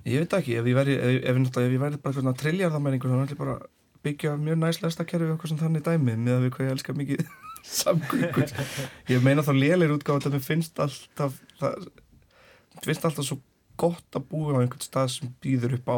[0.08, 3.12] ég veit ekki, ef ég væri ef, ef, ef, ef ég væri bara svona trilljarðamenningur
[3.12, 3.56] þá ætla ég bara
[4.06, 6.96] byggja mjög næslega kerfi og eitthvað sem þannig dæmi með að við hvað ég elska
[6.96, 7.24] mikið
[7.82, 8.54] samgöngur.
[9.12, 11.90] Ég meina þá lélir útgáfa þetta finnst alltaf það,
[12.86, 13.40] finnst alltaf svo
[13.78, 15.98] gott að búa á einhvern stað sem býður upp á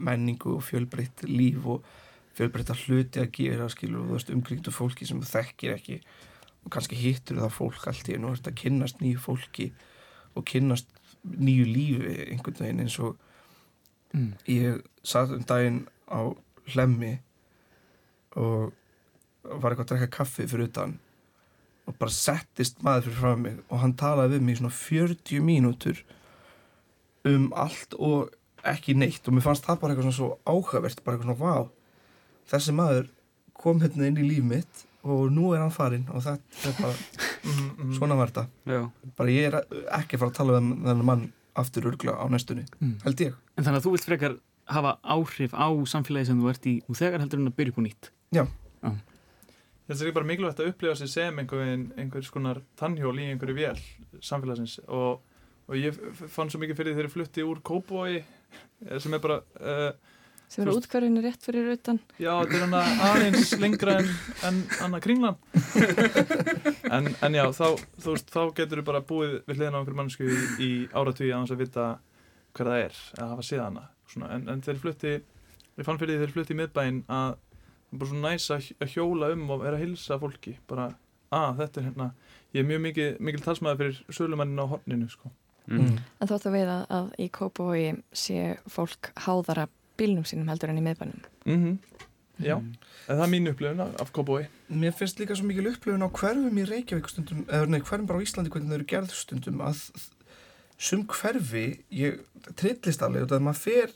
[0.00, 1.84] menningu og fjölbreytt líf og
[2.34, 6.00] fjölbreytta hluti að gera skilur og umkringdu fólki sem þekkir ekki
[6.64, 9.68] og kannski hittur það fólk allt í einu og að kynnast nýju fólki
[10.34, 10.88] og kynnast
[11.24, 13.20] nýju lífi einhvern veginn eins og
[14.14, 14.34] Mm.
[14.46, 16.22] ég satt um daginn á
[16.70, 17.16] hlemmi
[18.38, 18.70] og
[19.42, 20.98] var eitthvað að drekka kaffi fyrir utan
[21.86, 25.42] og bara settist maður fyrir frá mig og hann talaði við mig í svona 40
[25.44, 26.00] mínútur
[27.28, 28.32] um allt og
[28.64, 31.68] ekki neitt og mér fannst það bara eitthvað svona svo áhugavert bara eitthvað svona vá
[32.52, 33.06] þessi maður
[33.60, 36.06] kom hérna inn í líf mitt og nú er hann farinn.
[36.16, 36.94] Og þetta er bara
[37.98, 38.44] svona var þetta.
[38.72, 38.78] Já,
[39.18, 39.56] bara ég er
[39.98, 41.24] ekki að fara að tala um þennan mann
[41.60, 42.94] aftur örgla á næstunni Mm.
[43.04, 43.34] held ég.
[43.56, 44.36] En þannig að þú vilt frekar
[44.72, 47.80] hafa áhrif á samfélagi sem þú ert í og þegar heldur hann að byrja upp
[47.80, 48.10] á nýtt
[49.84, 51.62] Þetta er ekki bara mikilvægt að upplifa sig sem einhver,
[52.00, 53.80] einhver skonar tannhjól í einhverju vél
[54.24, 54.78] samfélagsins.
[54.88, 55.20] Og,
[55.68, 55.98] og ég
[56.32, 58.22] fann svo mikið fyrir ég flutti úr Kópói
[58.80, 59.90] sem er bara uh,
[60.48, 61.98] Sem eru útkvörðinu rétt fyrir utan.
[62.20, 62.80] Já, þetta er hana
[63.10, 64.10] aðeins lengra en,
[64.48, 65.38] en hana kringlan.
[66.94, 70.26] En, en já, þá, þú þá getur þú bara búið við hliðina á einhverju mannsku
[70.28, 71.86] í, í áratví að hans að vita
[72.54, 73.46] hver það er að hafa
[74.12, 77.43] Svona, en, en ég flutti ég fann fyrir ég flutti í miðbæinn að er
[77.98, 80.56] bara svo næs að hj- að hjóla um og vera að hilsa fólki.
[80.68, 80.88] Bara,
[81.32, 82.10] að þetta er hérna
[82.54, 85.30] ég er mjög mikil, mikil talsmaður fyrir sölumannin á horninu sko.
[85.68, 85.98] mm.
[86.20, 89.68] En þú ætti að að, að í Kópavogi sé fólk háðara
[89.98, 91.22] bílnum sínum heldur en í miðbænum.
[91.46, 91.78] Mm
[92.42, 92.74] Já, en
[93.14, 96.56] það er mín upplifun af- af Kópói Mér finnst líka svo mikil upplifun á hverfum
[96.58, 99.84] í Reykjavík stundum, eða nei, hverfum bara á Íslandi hvernig þau eru gerð stundum að
[100.78, 101.62] sum hverfi,
[101.94, 102.18] ég
[102.58, 103.92] trillist alveg og það maður fer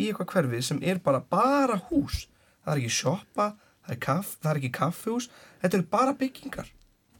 [0.00, 2.24] í eitthvað hverfi sem er bara bara hús
[2.64, 3.48] það er ekki sjoppa,
[3.86, 5.30] það er, kaff, það er ekki kaffihús,
[5.62, 6.70] þetta eru bara byggingar.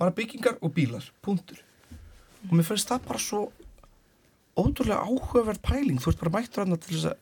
[0.00, 1.60] Bara byggingar og bílar, punktur.
[2.48, 3.42] Og mér finnst það bara svo
[4.58, 6.00] ótrúlega áhugaverð pæling.
[6.00, 7.18] Þú ert bara mættur hann til þess að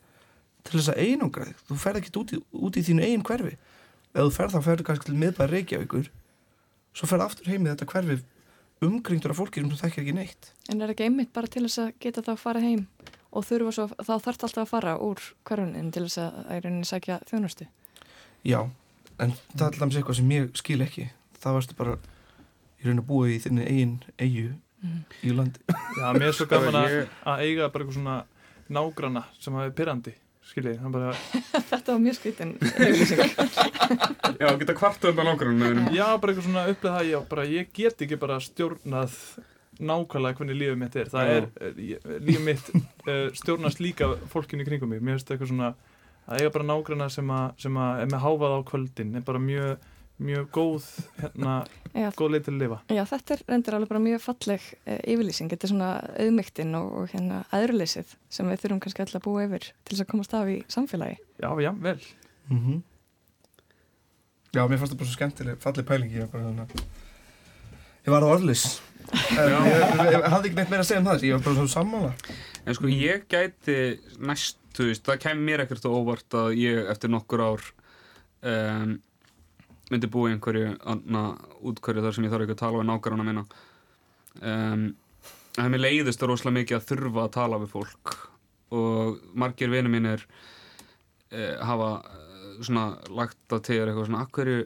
[0.68, 3.54] til þess að einangra þig, þú ferð ekki út í, út í þínu eigin hverfi.
[4.12, 6.10] Ef þú ferð þá ferðu kannski til miðbæð Reykjavíkur
[6.98, 8.18] svo ferð aftur heim í þetta hverfi
[8.84, 10.50] umkringdur af fólki sem þú þekkir ekki neitt.
[10.70, 12.84] En er ekki einmitt bara til þess að geta þá að fara heim
[13.28, 17.20] og þurfa svo, þá þarf alltaf að fara úr hverfunin til þess að rauninni sækja
[17.28, 17.68] þjónustu
[18.44, 18.60] já,
[19.19, 21.09] en það er alltaf eitthvað sem ég skil ekki.
[21.39, 21.98] Það varstu bara
[22.78, 24.48] í raun að búa í þinni eigin eigu
[24.78, 25.01] Mm.
[25.27, 25.59] í landi.
[25.98, 26.93] Já, mér er svo gaman að,
[27.27, 28.12] að eiga bara eitthvað svona
[28.70, 30.12] nágrana sem hafi pyrrandi
[30.47, 31.09] skiljið, hann bara
[31.73, 33.23] Þetta var mjög auglýsing.
[34.39, 38.06] Já, geta kvartu undan ákvörðunum Já, bara eitthvað svona upplega það ég, bara, ég get
[38.06, 39.19] ekki bara stjórnað
[39.78, 41.10] nákvæmlega hvernig lífið mitt er.
[41.10, 41.35] Það Já.
[41.40, 41.82] er, eh,
[42.31, 45.02] lífið mitt uh, stjórnast líka fólkinu í kringum mig.
[45.02, 45.73] Mér finnst eitthvað svona
[46.28, 49.40] að eiga bara nágrana sem, að, sem að er með háfað á kvöldin er bara
[49.42, 49.86] mjög,
[50.28, 50.88] mjög góð
[51.22, 51.55] hérna,
[51.94, 52.78] Já, góð leið til að lifa.
[52.92, 55.50] Já, þetta er reyndir alveg bara mjög falleg e, yfirlýsing.
[55.52, 55.90] Þetta er svona
[56.24, 60.05] auðmygtin og, og hérna aðruleysið sem við þurfum kannski alltaf að búa yfir til þess
[60.05, 61.18] að komast af í samfélagi.
[61.40, 61.98] Já, já, vel.
[62.48, 62.82] Mm -hmm.
[64.52, 66.12] já, mér fannst það bara svo skemmtileg falleg pæling.
[66.12, 66.86] Ég var bara þannig
[68.09, 68.80] ég var á orðlis
[69.40, 71.22] en ég, ég, ég hafði ekki neitt meira að segja um það.
[71.24, 72.12] Ég var bara svo sammála.
[72.68, 73.76] En sko ég gæti
[74.20, 77.66] næst, þú veist, það kemur mér ekkert óvart að ég eftir nokkur ár
[78.46, 78.94] um,
[79.90, 81.24] myndi búa í einhverju anna
[81.66, 83.44] útkverju þar sem ég þarf ekki að tala við nákvæmna minna
[84.38, 84.86] um,
[85.59, 88.16] það mér leiðist rosalega mikið að þurfa að tala við fólk.
[88.78, 94.60] Og margir vinir mínir uh, hafa uh, svona lagt til þér eitthvað svona akkurju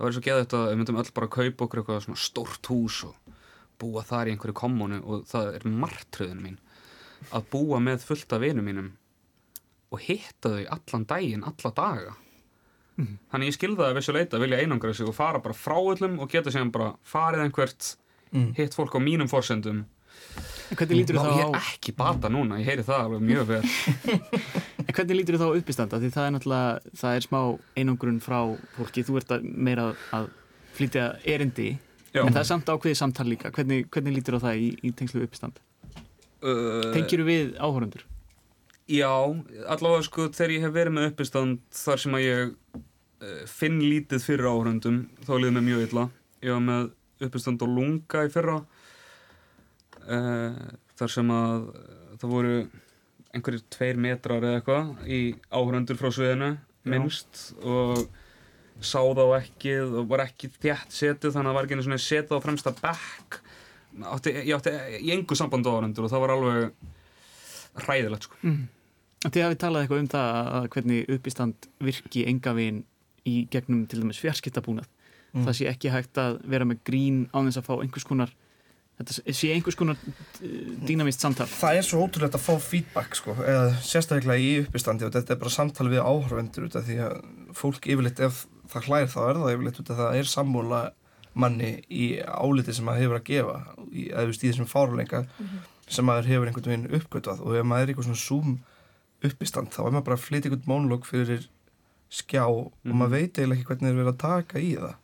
[0.00, 2.70] það væri svo geðið að við myndum öll bara að kaupa okkur eitthvað svona stórt
[2.72, 3.36] hús og
[3.80, 6.58] búa þar í einhverju kommunu og það er martröðin mín
[7.36, 8.88] að búa með fullt af vinum mínum
[9.90, 12.14] og hitta þau allan daginn, alla daga
[12.96, 13.16] -hmm.
[13.32, 16.20] þannig ég skilða það að vissu leita vilja einangra sig og fara bara frá öllum
[16.20, 17.96] og geta séðan bara farið einhvert
[18.32, 18.54] Mm.
[18.54, 19.84] hitt fólk á mínum forsendum
[20.70, 23.20] En hvernig lítur Ná, þá ég á er ekki bata núna, ég heyri það alveg
[23.26, 23.62] mjög vel
[24.86, 25.98] En hvernig lítur þá á uppistanda?
[25.98, 27.40] Því það er náttúrulega, það er smá
[27.76, 28.38] einangrun frá
[28.76, 30.28] fólki, þú ert að meira að
[30.78, 31.78] flytja erindi
[32.14, 32.22] Já.
[32.22, 35.24] en það er samt ákveðið samtal líka hvernig, hvernig lítur á það í, í tengslu
[35.26, 35.58] uppistand?
[36.46, 38.06] uh, Tengir við áhorundur?
[38.90, 39.12] Já,
[39.70, 44.24] allavega sko þegar ég hef verið með uppistand þar sem að ég uh, finn lítið
[44.24, 46.06] fyrir áhörundum þá liður mér mjög illa.
[46.42, 46.88] Ég var með
[47.28, 48.56] uppistand á lunga í fyrra
[50.08, 50.62] uh,
[50.98, 52.56] þar sem að uh, það voru
[53.30, 55.20] einhverjir tveir metrar eða eitthvað í
[55.54, 56.50] áhörundur frá sviðinu
[56.90, 58.08] minnst og
[58.80, 62.02] sá þá ekki og var ekki þjætt setið þannig að það var ekki einu svona
[62.08, 63.40] setið á fremsta bekk.
[64.10, 68.38] Átti, ég átti í engu samband áhörundur og það var alveg hræðilegt sko.
[68.42, 68.68] Mm.
[69.26, 72.84] Þið hafið talað eitthvað um það að hvernig uppistand virki engavinn
[73.28, 74.88] í gegnum til dæmis fjarskiptabúnað.
[75.30, 75.44] Mm.
[75.46, 78.32] það sé ekki hægt að vera með grín á þess að fá einhvers konar
[78.98, 80.00] þetta sé einhvers konar
[80.88, 81.46] dýnamist samtal.
[81.48, 85.40] Það er svo ótrúlegt að fá feedback sko, eða sérstaklega í uppistandi og þetta er
[85.40, 87.14] bara samtal við áhörvendur út af því að
[87.56, 88.42] fólk yfirleitt ef
[88.72, 90.82] það hlær þá er það yfirleitt út af það er sammúla
[91.40, 93.56] manni í áliti sem maður hefur að gefa
[93.86, 95.22] í, þú veist í þessum fáruleika
[95.86, 97.44] sem maður hefur einhvern veginn uppgötvað.
[97.46, 98.58] Og ef maður er í eitthvað svona zoom
[99.26, 101.46] uppistand þá er maður bara að flytja einhvern mónulóg fyrir
[102.10, 104.96] skjá og maður veit eiginlega ekki hvernig er verið að taka í það.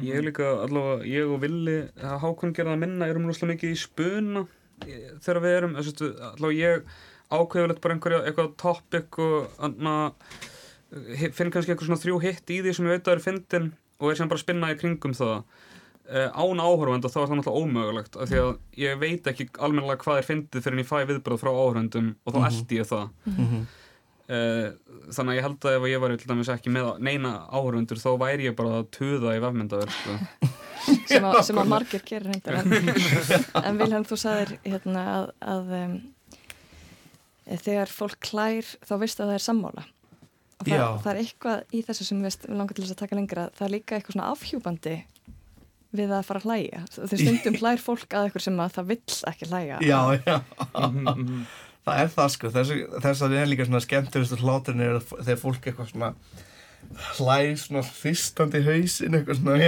[0.00, 3.80] Ég er líka allavega, ég og Villi Hákon gerða að minna, erum rosalega mikið í
[3.82, 4.44] spuna
[4.86, 6.94] eh, þegar við erum þessu, allavega ég
[7.32, 9.96] ákveðulegt bara einhverja eitthvað topic og anna,
[11.32, 13.68] finn kannski eitthvað svona þrjú hitt í því sem ég veit að er fyndin
[14.00, 15.36] og er sem bara að spinna í kringum það
[16.10, 18.50] án áhörvend og þá er það náttúrulega ómögulegt af því að
[18.82, 22.34] ég veit ekki almennilega hvað er fyndið fyrir en ég fæ viðbröð frá áhörvendum og
[22.34, 22.48] þá Mhm.
[22.50, 23.62] eldi ég það Mhm.
[24.32, 24.68] Uh,
[25.12, 28.10] þannig að ég held að ef ég var til dæmis ekki með neina áhörundur þá
[28.22, 30.14] væri ég bara að tuða í vefmyndaverk sko.
[31.10, 32.72] sem, sem að margir gerir hendur en,
[33.66, 35.96] en Vilhelm þú sagðir hérna að, að um,
[37.60, 39.84] þegar fólk klær þá veistu að það er sammála
[40.62, 43.48] og það, það er eitthvað í þessu sem við langar til þess að taka lengra
[43.58, 44.94] það er líka eitthvað svona afhjúbandi
[45.92, 46.84] við að fara að hlæja.
[46.94, 49.82] Þegar stundum hlær fólk að eitthvað sem að það vill ekki hlæja.
[49.86, 50.36] Já, já.
[51.82, 52.68] Það er það sko, þess,
[53.02, 56.10] þess að það er líka svona skemmtilegustu hláturinn er þegar fólk eitthvað svona
[57.16, 59.54] hlæð svona hristandi hausinn eitthvað svona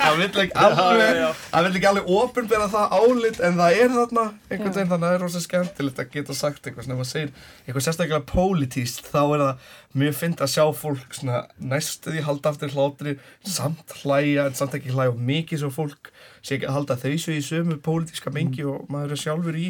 [0.00, 1.12] það vill ekki alveg
[1.50, 5.04] það vill ekki alveg ofinbera það álit en það er þarna einhvern veginn þannig að
[5.04, 7.30] það er rosa skemmtilegt að geta sagt eitthvað svona ef maður segir
[7.66, 9.54] eitthvað sérstaklega pólitíst þá er það
[10.02, 11.38] mjög fynd að sjá fólk svona
[11.72, 13.12] næstu því halda aftur hlátri
[13.46, 16.02] samt hlæja en samt ekki hlæja og mikið svo fólk
[16.42, 19.60] sé ekki að halda þau svo í sömu pólitíska mengi og maður er sjálfur í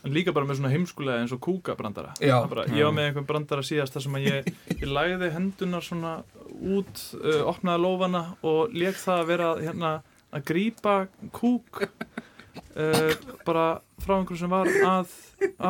[0.00, 2.14] En líka bara með svona heimskulega eins og kúkabrandara.
[2.48, 6.14] Bara, ég var með einhvern brandara síðast þar sem að ég, ég lagði hendunar svona
[6.48, 9.92] út, uh, opnaði lófana og leik það að vera hérna,
[10.30, 10.96] að grípa
[11.36, 13.12] kúk uh,
[13.44, 13.66] bara
[14.00, 15.14] frá einhverjum sem var að,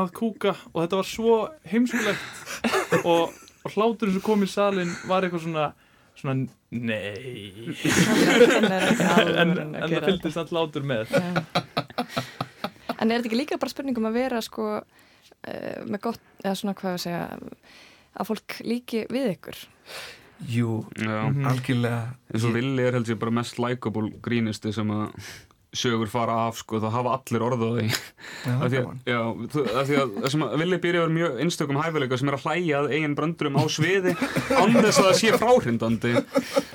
[0.01, 0.55] að kúka.
[0.71, 1.37] Og þetta var svo
[1.73, 2.99] heimskulegt.
[3.03, 5.71] Og, og hláturinn sem kom í salin var eitthvað svona
[6.21, 7.63] svona nei.
[9.41, 11.15] En en, það fylgdi samt hlátur með.
[13.01, 16.77] En er þetta ekki líka bara spurningum að vera sko uh, með gott, eða svona
[16.79, 17.23] hvað að segja
[18.21, 19.63] að fólk líki við ykkur
[20.49, 21.19] Jú, Já.
[21.51, 22.01] algjörlega
[22.39, 25.11] og Villi er held ég bara mest likeable grínisti sem að
[25.77, 27.85] sögur fara af sko, það hafa allir orð á því.
[28.51, 29.19] Af því að, já,
[29.81, 32.45] af því að það sem að Villi býr yfir mjög einstökum hæfileika sem er að
[32.47, 34.15] hlæja að eigin bröndurum á sviði
[34.61, 36.13] án þess að það sé fráhrindandi.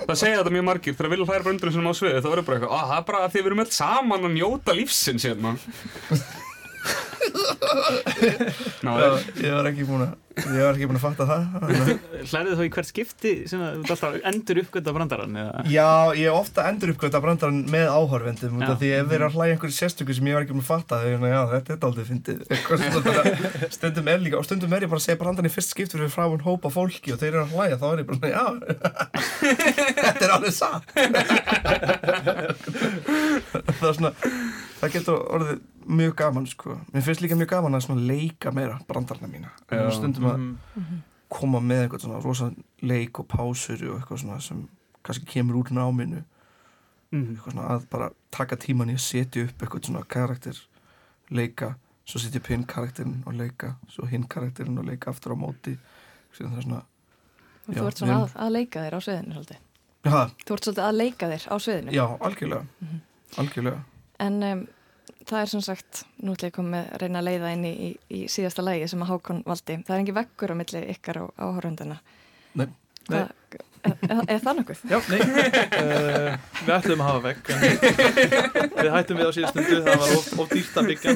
[0.06, 2.48] Það segja þetta mjög margir þegar Villi hlæra bröndurum sem á sviði þá er það
[2.50, 5.28] bara eitthvað, að það er bara að því við erum öll saman að njóta lífsins
[5.30, 5.56] hérna
[8.86, 9.10] Ná, Já,
[9.42, 11.44] ég var ekki búin að ég var ekki búin að fatta það
[12.30, 15.60] Hlærið þá í hvert skipti sem að þú alltaf endur uppgönda brandarann eða?
[15.72, 15.90] Já,
[16.20, 18.00] ég hef ofta endur uppgötta brandarann með af
[18.82, 20.96] því ef við erum að hlæja einhverju sérstöku sem ég var ekki búin að fatta
[21.04, 22.40] þegar ég, já, þetta er aldrei fyndið
[23.78, 26.14] stundum er líka og stundum er ég bara að segja brandarann í fyrst skipt fyrir
[26.14, 28.46] frá hún hópa fólki og þeir eru að hlæja þá er ég bara, já.
[30.06, 30.86] Þetta er alveg satt.
[33.76, 34.12] Það er svona
[34.80, 36.80] það getur orðið mjög gaman sko.
[36.94, 39.92] mér finnst líka mjög gaman að leika meira brandarna mína Já.
[39.92, 40.38] stundum að
[40.76, 41.02] Mhm.
[41.30, 42.52] koma með eitthvað svona rosa
[42.82, 44.68] leik og pásur og eitthvað svona sem
[45.04, 46.24] kannski kemur úr náminu
[47.12, 47.36] Mm.
[47.36, 50.56] eitthvað svona að bara taka tíman í að setja upp eitthvað svona karakter
[51.32, 51.76] leika,
[52.06, 55.78] svo setja upp hinn karakterin og leika, svo hinn karakterin og leika aftur á móti
[56.34, 56.84] það er svona,
[57.68, 59.58] Já, þú ert svona að, að leika þér á sviðinu svolítið.
[60.06, 63.00] já, Þú ert svolítið að leika þér á sviðinu já, algjörlega Mhm.
[63.38, 63.80] algjörlega
[64.20, 64.68] en um,
[65.26, 67.92] það er sem sagt, nú ætlum ég komið að reyna að leiða inn í, í,
[68.10, 69.80] í síðasta lægi sem að Hákon valdi.
[69.86, 72.02] Það er engin vekkur á milli ykkar og áhörundina.
[72.56, 72.68] Nei.
[73.06, 73.32] Hvað,
[73.86, 74.84] er, það nokkuð?
[74.90, 76.30] Já, nei, uh,
[76.66, 77.52] við ætlum að hafa vekk
[78.80, 81.14] við hættum við á síðustundu það var of, of dýrt að byggja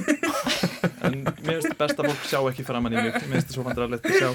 [1.08, 3.66] en mér finnst best að fólk sjá ekki framann í mig mér finnst þetta svo
[3.66, 4.30] fandrarlegt að sjá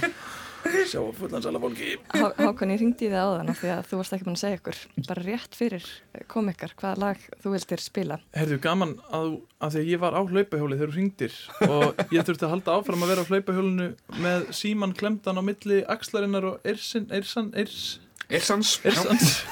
[0.88, 4.16] sjá fullansala fólki Há, Hákon, ég ringdi í þið áðan af því að þú varst
[4.16, 4.78] ekki búin að segja ykkur
[5.08, 5.88] bara rétt fyrir
[6.30, 8.20] komikar hvaða lag þú vildir spila?
[8.36, 9.28] Herðu, gaman að,
[9.60, 11.34] að því að ég var á hlaupahjóli þegar þú ringdir
[11.68, 11.84] og
[12.14, 13.90] ég þurfti að halda áfram að vera á hlaupahjólinu
[14.24, 18.00] með síman klemdan á milli axlarinnar og ersin, ersan, ers
[18.32, 19.44] Ersans Ersans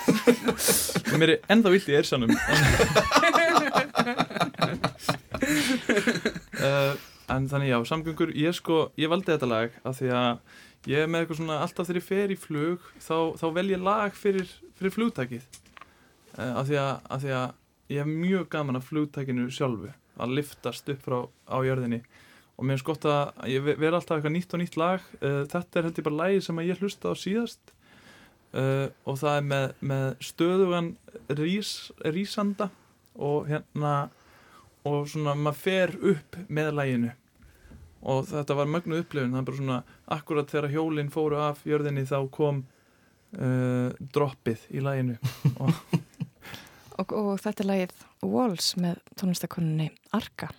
[1.21, 2.33] mér er ennþá vilt í ersanum
[6.57, 6.95] uh,
[7.33, 10.61] en þannig já, samgöngur ég sko, ég valdi þetta lag af því að
[10.91, 13.83] ég er með eitthvað svona alltaf þegar ég fer í flug þá, þá vel ég
[13.83, 14.49] lag fyrir,
[14.79, 15.45] fyrir flugtækið
[16.39, 17.47] uh, af, því að, af því að
[17.93, 21.19] ég hef mjög gaman af flugtækinu sjálfu að liftast upp frá
[21.49, 22.03] á jörðinni.
[22.59, 25.07] Og mér finnst gott að ég verði alltaf eitthvað nýtt og nýtt lag.
[25.23, 27.73] Uh, þetta er heldur bara lagi sem ég hlusta á síðast.
[28.53, 30.91] Uh, og það er með, með stöðugan
[31.39, 31.73] rís,
[32.05, 32.69] rísanda
[33.17, 33.95] og hérna
[34.89, 37.13] og svona maður fer upp með læginu
[38.03, 39.81] og þetta var mögnu upplifun það er bara svona
[40.16, 42.65] akkurat þegar hjólinn fóru af jörðinni þá kom
[43.39, 45.19] uh, droppið í læginu
[45.62, 45.77] og,
[46.99, 50.51] og, og þetta er lagið Walls með tónlistakonunni Arka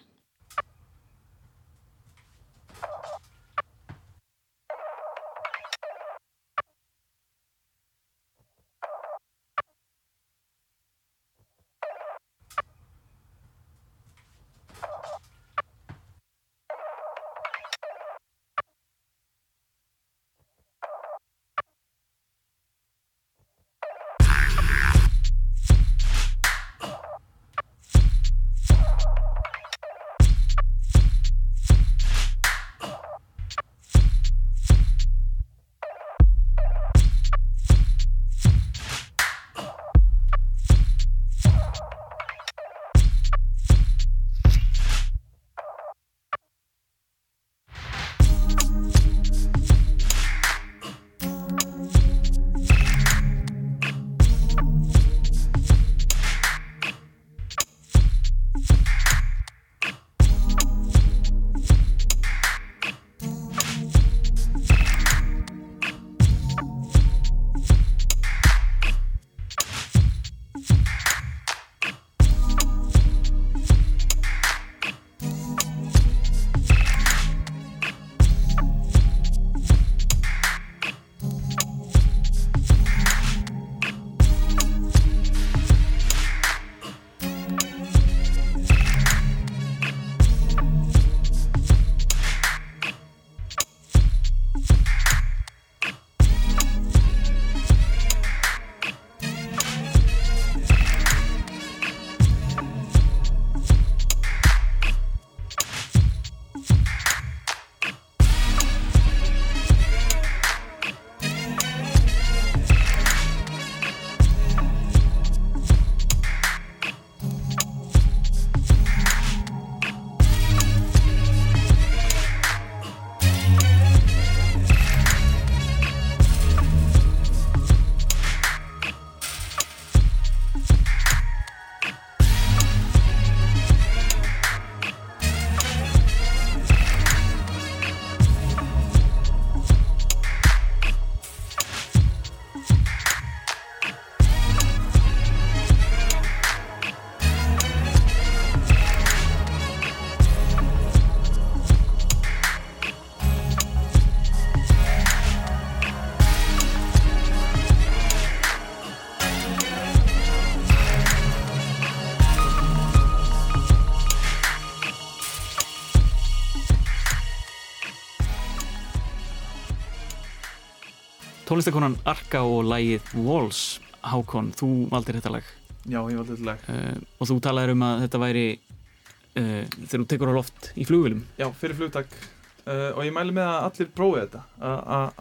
[171.53, 173.57] Tónlistakonan Arka og lægið Walls.
[174.01, 175.51] Hákon, þú valdir þetta lag.
[175.85, 176.63] Já, ég valdi þetta lag.
[176.65, 179.43] Uh, og þú talaður um að þetta væri uh,
[179.75, 182.17] þegar þú tekur á loft í flugvilum Já, fyrir flugtak.
[182.65, 184.41] Uh, og ég mæli með að allir prófi þetta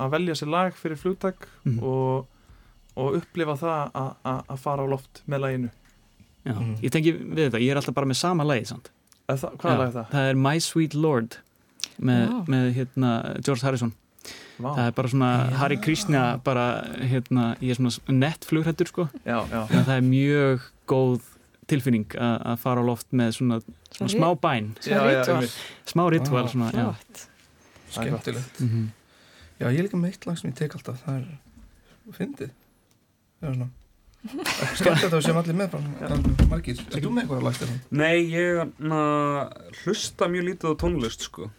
[0.07, 1.79] að velja sér lag fyrir flugtak mm.
[1.93, 2.49] og,
[2.97, 4.03] og upplifa það
[4.33, 5.73] að fara á loft með laginu.
[6.49, 6.75] Já, mm.
[6.81, 8.95] ég tengi við þetta, ég er alltaf bara með sama lagið samt.
[9.29, 10.13] Hvað er lag það?
[10.17, 11.43] Það er My Sweet Lord
[12.01, 13.99] með, með hérna, George Harrison
[14.62, 14.77] Wow.
[14.77, 15.57] það er bara svona já.
[15.59, 16.65] Harry Krishna bara
[17.03, 19.62] hérna, ég er svona nett flugrættur sko já, já.
[19.70, 21.20] en það er mjög góð
[21.73, 23.59] tilfinning að að fara á loft með svona,
[23.97, 25.49] svona smá bæn Já, já,
[25.89, 26.70] smá ritual já.
[26.70, 27.24] flott.
[27.90, 28.89] skemmtilegt Mhm.
[29.61, 32.51] já, ég er líka með eitt lag sem ég tek alltaf það er fyndið
[33.40, 33.70] það er svona
[34.78, 35.73] skemmtilegt að séum allir með
[36.51, 37.81] margir, er þú með eitthvað lag Stefán?
[37.90, 39.01] Nei, ég na,
[39.82, 41.51] hlusta mjög lítið á tónlist sko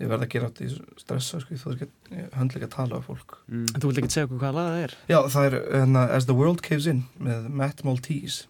[0.00, 1.88] ég verð að gera átt í stressa sko, þú er
[2.36, 3.36] höndla ekki að tala af fólk.
[3.48, 3.66] Mm.
[3.74, 4.94] En þú vilt ekki segja okkur hvaða það er?
[5.12, 8.46] já, það er hérna, As the World Caves In með Matt Maltese.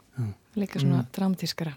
[0.57, 1.11] Líka svona Mm.
[1.17, 1.75] dramatískara.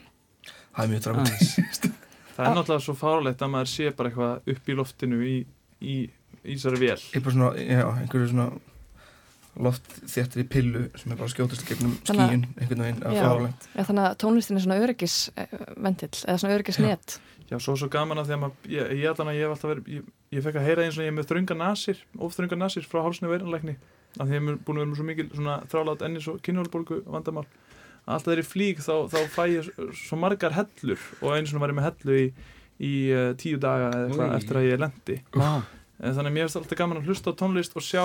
[0.75, 1.89] Það er mjög dramatísk
[2.35, 5.35] Það er náttúrulega svo fárlegt að maður sé bara eitthvað upp í loftinu í,
[5.79, 5.95] í,
[6.43, 6.97] í þessari vél.
[7.23, 8.47] Svona, já, einhverju svona
[9.55, 13.67] loft þéttir í pillu sem er bara skjótast í gegnum skíin einhvern veginn, að fárlegt
[13.71, 17.13] ja, þannig að tónlistin er svona öryggisventil eða svona öryggisnet
[17.45, 19.89] Já, svo svo gaman að því að maður, ég, ég, ég, ég hef alltaf verið,
[19.93, 23.03] ég, ég fekk að heyra eins og ég er með þrönga nasir, ofþrönga nasir frá
[23.05, 23.76] hálsni veiranleikni,
[24.17, 26.99] að því ég er búin að vera með svo mikil svona þrálátt ennis og kynhjálfbólgu
[27.05, 27.45] vandamál,
[28.07, 29.69] að alltaf ég flýg þá, þá fæ ég
[30.01, 32.27] svo margar hellur og eins og var ég með hellu í,
[32.81, 35.19] í uh, tíu daga eða eitthvað eftir að ég lendi.
[36.01, 38.01] En þannig að mér finnst alltaf gaman að hlusta á tónlist og sjá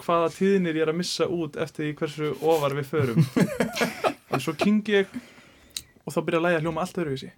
[0.00, 3.26] hvaða tíðinir ég er að missa út eftir því hversu ofar við förum.
[4.32, 5.18] og svo kingi ég
[6.06, 7.34] og þá byrja að læja hljóma allt öðruvísi.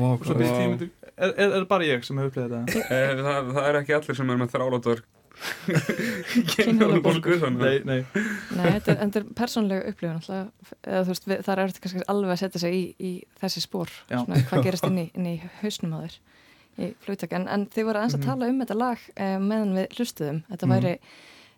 [0.00, 2.84] Og svo byrja tíu myndir, er, er, er bara ég sem hefur upplegað þetta?
[2.96, 5.02] Eh, það, það er ekki allir sem er með þrálátar
[6.50, 7.36] Kynhjálparbólgu.
[7.56, 8.00] Nei, nei.
[8.56, 12.76] Nei, þetta er, þetta er persónlega upplifun það er auðvitað kannski alveg að setja sig
[12.76, 16.18] í, í þessi spór svona, hvað gerist inn í, inn í hausnum á þér
[16.80, 18.28] í flugtak, en, en þið voru aðeins að Mhm.
[18.30, 20.74] tala um þetta lag eh, meðan við hlustuðum, þetta Mhm.
[20.76, 20.92] væri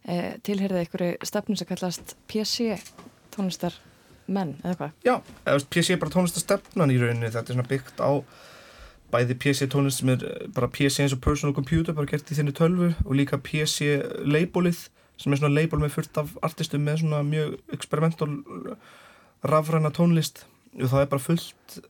[0.05, 2.79] eh, tilherðið einhverju stefnum sem kallast PC
[3.35, 3.77] tónlistar
[4.35, 4.97] menn, eða hvað?
[5.07, 5.15] Já,
[5.73, 8.11] PC er bara tónlistastefnan í rauninni þetta er svona byggt á
[9.13, 10.25] bæði PC tónlist sem er
[10.57, 14.87] bara PC eins og personal computer bara gert í þinni tölvu og líka PC labelið
[15.21, 18.31] sem er svona label með fullt af artistum með svona mjög experimental
[19.45, 20.45] rafræna tónlist
[20.79, 21.81] og það er bara fullt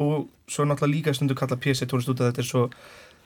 [0.00, 2.64] og svo er náttúrulega líka stundu kalla PC tónlist út að þetta er svo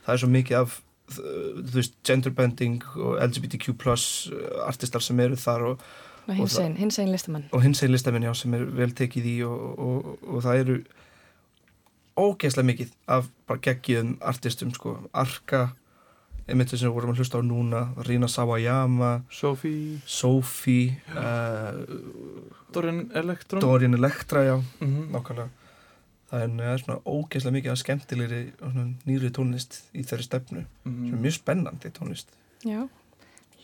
[0.05, 0.81] það er svo mikið af
[1.15, 4.07] þú veist genderbending og LGBTQ plus
[4.65, 5.89] artistar sem eru þar og
[6.27, 7.45] Hins einn, hins einn listamenn.
[7.53, 10.77] og hins einn listamenn já sem er vel tekið í og, og, og það eru
[12.17, 15.65] ógeðslega mikið af bara geggiðum artistum sko, Arka
[16.49, 19.99] einmitt þess að við vorum að hlusta á núna Rina Sawayama Sophie.
[20.07, 21.83] Sophie uh,
[22.73, 23.61] Dorian Electron.
[23.65, 25.11] Dorian Electra já, Mhm.
[25.15, 25.49] nákvæmlega.
[26.31, 28.43] Það er, það er svona ógeðslega mikið af skemmtilegri
[29.07, 31.09] nýri tónlist í þeirri stefnu Mhm.
[31.11, 32.27] sem er mjög spennandi tónlist.
[32.65, 32.89] Já,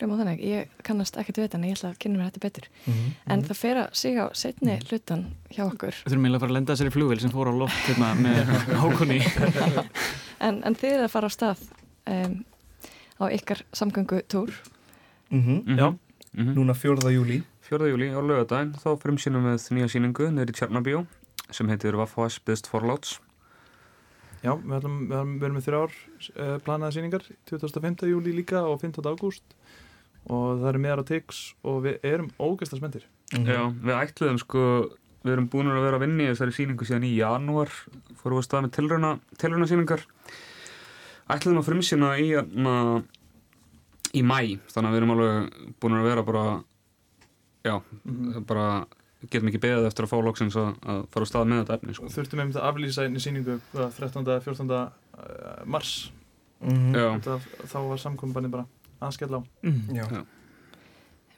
[0.01, 2.67] hljóma þannig, ég kannast ekkert við þetta en ég ætla að kynna mér þetta betur
[2.87, 3.11] Mhm.
[3.35, 6.51] en það fer að sig á setni hlutan hjá okkur Við þurfum eiginlega að fara
[6.51, 8.53] að lenda þessari flugvél sem fór á loft hérna, með
[8.83, 9.21] hákunni
[10.47, 11.63] en, en þið er að fara á stað
[12.11, 12.37] um,
[13.21, 14.51] á ykkar samgöngu túr
[15.31, 15.79] mm Mhm.
[15.79, 15.89] Já.
[16.35, 16.55] Mhm.
[16.59, 17.11] núna 4.
[17.15, 17.87] júli 4.
[17.91, 21.05] júli á lögadaginn þá fyrir sínum við nýja síningu neyri Tjarnabíó
[21.51, 23.19] sem heitir Vaffas Best Forláts
[24.43, 28.07] Já, við erum með þrjár uh, planaða síningar 25.
[28.09, 29.05] júli líka og 15.
[29.13, 29.43] ágúst
[30.29, 33.47] og það eru meðar á Tix og við erum ógæsta spendir Mhm.
[33.47, 34.61] Já, við ætluðum sko
[35.23, 37.69] við erum búin að vera að vinna í þessari síningu síðan í janúar
[38.19, 40.03] fórum við að stað með tilrauna, tilrauna síningar
[41.31, 42.29] ætluðum að frumsýna í
[42.59, 42.75] na,
[44.19, 46.45] í mæ þannig að við erum alveg búin að vera bara
[47.65, 48.47] já, Mhm.
[48.47, 48.87] bara
[49.31, 51.95] getum ekki beðið eftir að fá loksins að, að fara á stað með þetta efni
[51.95, 52.07] sko.
[52.09, 54.41] Þurftum einmitt að aflýsa einni síningu hvað, 13.
[54.41, 54.71] 14.
[55.15, 56.11] uh, mars
[56.61, 56.93] Mhm.
[56.95, 58.67] Já, Það, þá var samkominbanni bara
[59.01, 59.81] aðskell á mm.
[59.97, 60.07] Já.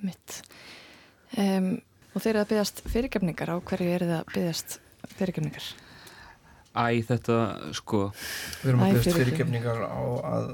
[0.02, 0.38] mitt
[1.38, 1.70] um,
[2.12, 4.78] og þeir eru að byggast fyrirgefningar á hverju eru það að byggast
[5.16, 5.70] fyrirgefningar
[6.72, 7.38] æ þetta
[7.76, 8.06] sko
[8.62, 9.82] Við erum að byrjast fyrirgefningar.
[9.84, 10.02] á
[10.32, 10.52] að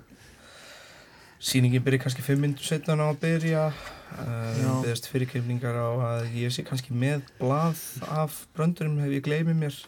[1.38, 4.72] sýningin byrja kannski fimm minnum setna á að byrja uh, Já.
[4.82, 7.78] byrjast fyrirgefningar á að ég sé kannski með blað
[8.10, 9.78] af bröndurum ef ég gleymi mér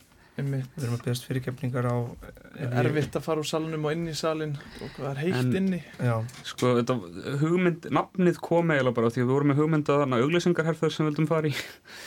[0.40, 0.68] einmitt.
[0.76, 4.08] Við erum að byrjast fyrirgefningar á ef ég- erfitt að fara úr salnum og inn
[4.10, 5.80] í salin og það er heitt En- inni.
[6.00, 6.16] Já,
[6.50, 6.96] Sko, þetta
[7.44, 11.06] hugmynd, nafnið kom eiginlega bara því að við vorum með hugmynd að þarna auglýsingarherþur sem
[11.06, 11.54] við vildum fara í.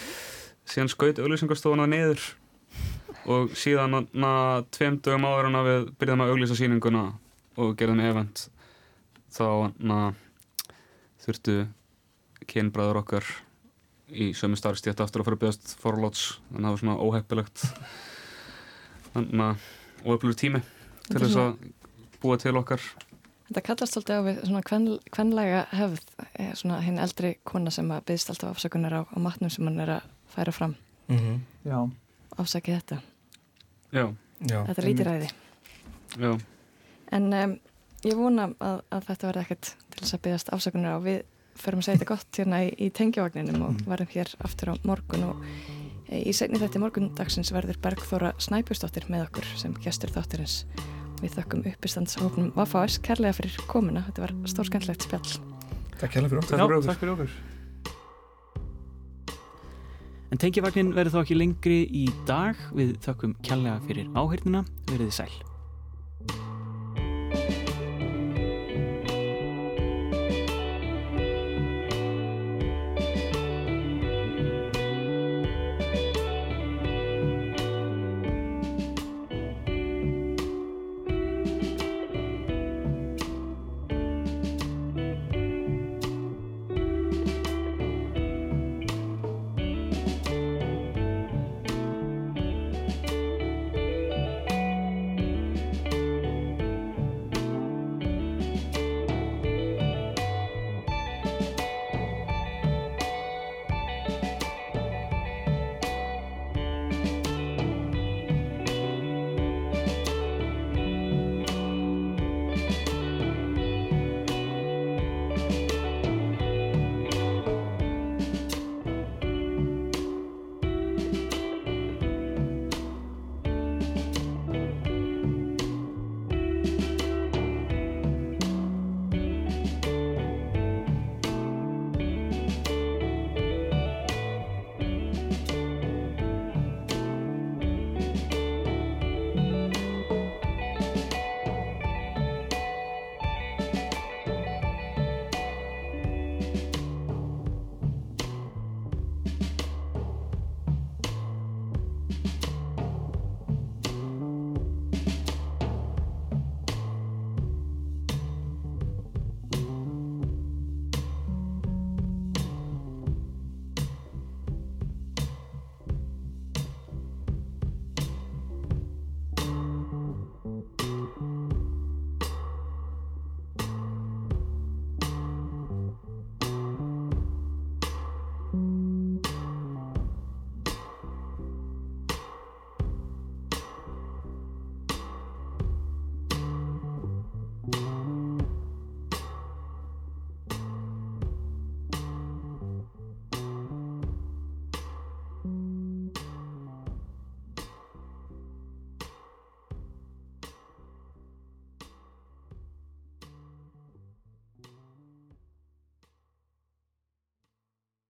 [0.74, 2.22] Síðan skaut auglýsingarstofuna niður
[3.26, 4.34] og síðan na,
[4.76, 7.04] tveim dögum áður en við byrjaðum að auglýsa sýninguna
[7.58, 8.48] og gerðum event
[9.32, 9.46] þá
[9.80, 9.98] na,
[11.24, 11.68] þurftu
[12.50, 13.28] kynbræður okkar
[14.14, 16.24] í sömu starfstétt aftur að fara að byggast forláts.
[16.52, 17.64] Þannig að það var svona óheppilegt
[19.14, 19.66] þannig að
[20.04, 20.62] óheppilur tími
[21.10, 21.58] til þess að
[22.24, 22.84] búa til okkar
[23.44, 26.00] Þetta kallast svolítið á við svona kven, kvenlega hefð,
[26.40, 29.80] eh, svona hinn eldri kona sem að byggst alltaf afsökunar á, á matnum sem hann
[29.84, 30.76] er að færa fram.
[31.12, 31.78] mm Já,
[32.40, 32.98] Afsakið þetta.
[33.94, 34.06] Já,
[34.50, 34.64] já.
[34.66, 35.30] Þetta er lítiræði.
[36.18, 36.32] já
[37.12, 37.60] En um,
[38.04, 41.00] ég vona að, að þetta verði ekkert til þess að byggast afsökunar á.
[41.04, 41.22] Við
[41.56, 45.28] förum að segja þetta gott hérna í, í tengjavagninum og verðum hér aftur á morgun
[45.30, 45.46] og
[46.14, 50.60] Í segni þetta morgundagsins verður Bergþóra Snæbjörnsdóttir með okkur sem gestur þátturins.
[51.24, 54.04] Við þakkum uppistandshóknum Vafás kærlega fyrir komuna.
[54.10, 55.40] Þetta var stórskendlegt spjall.
[55.98, 56.62] Takk kærlega fyrir okkur.
[56.62, 57.34] Já, takk fyrir okkur.
[60.34, 65.53] En tengjavagnin verður þá ekki lengri í dag við þakkum kjallega fyrir áheyrnuna, verið sæl.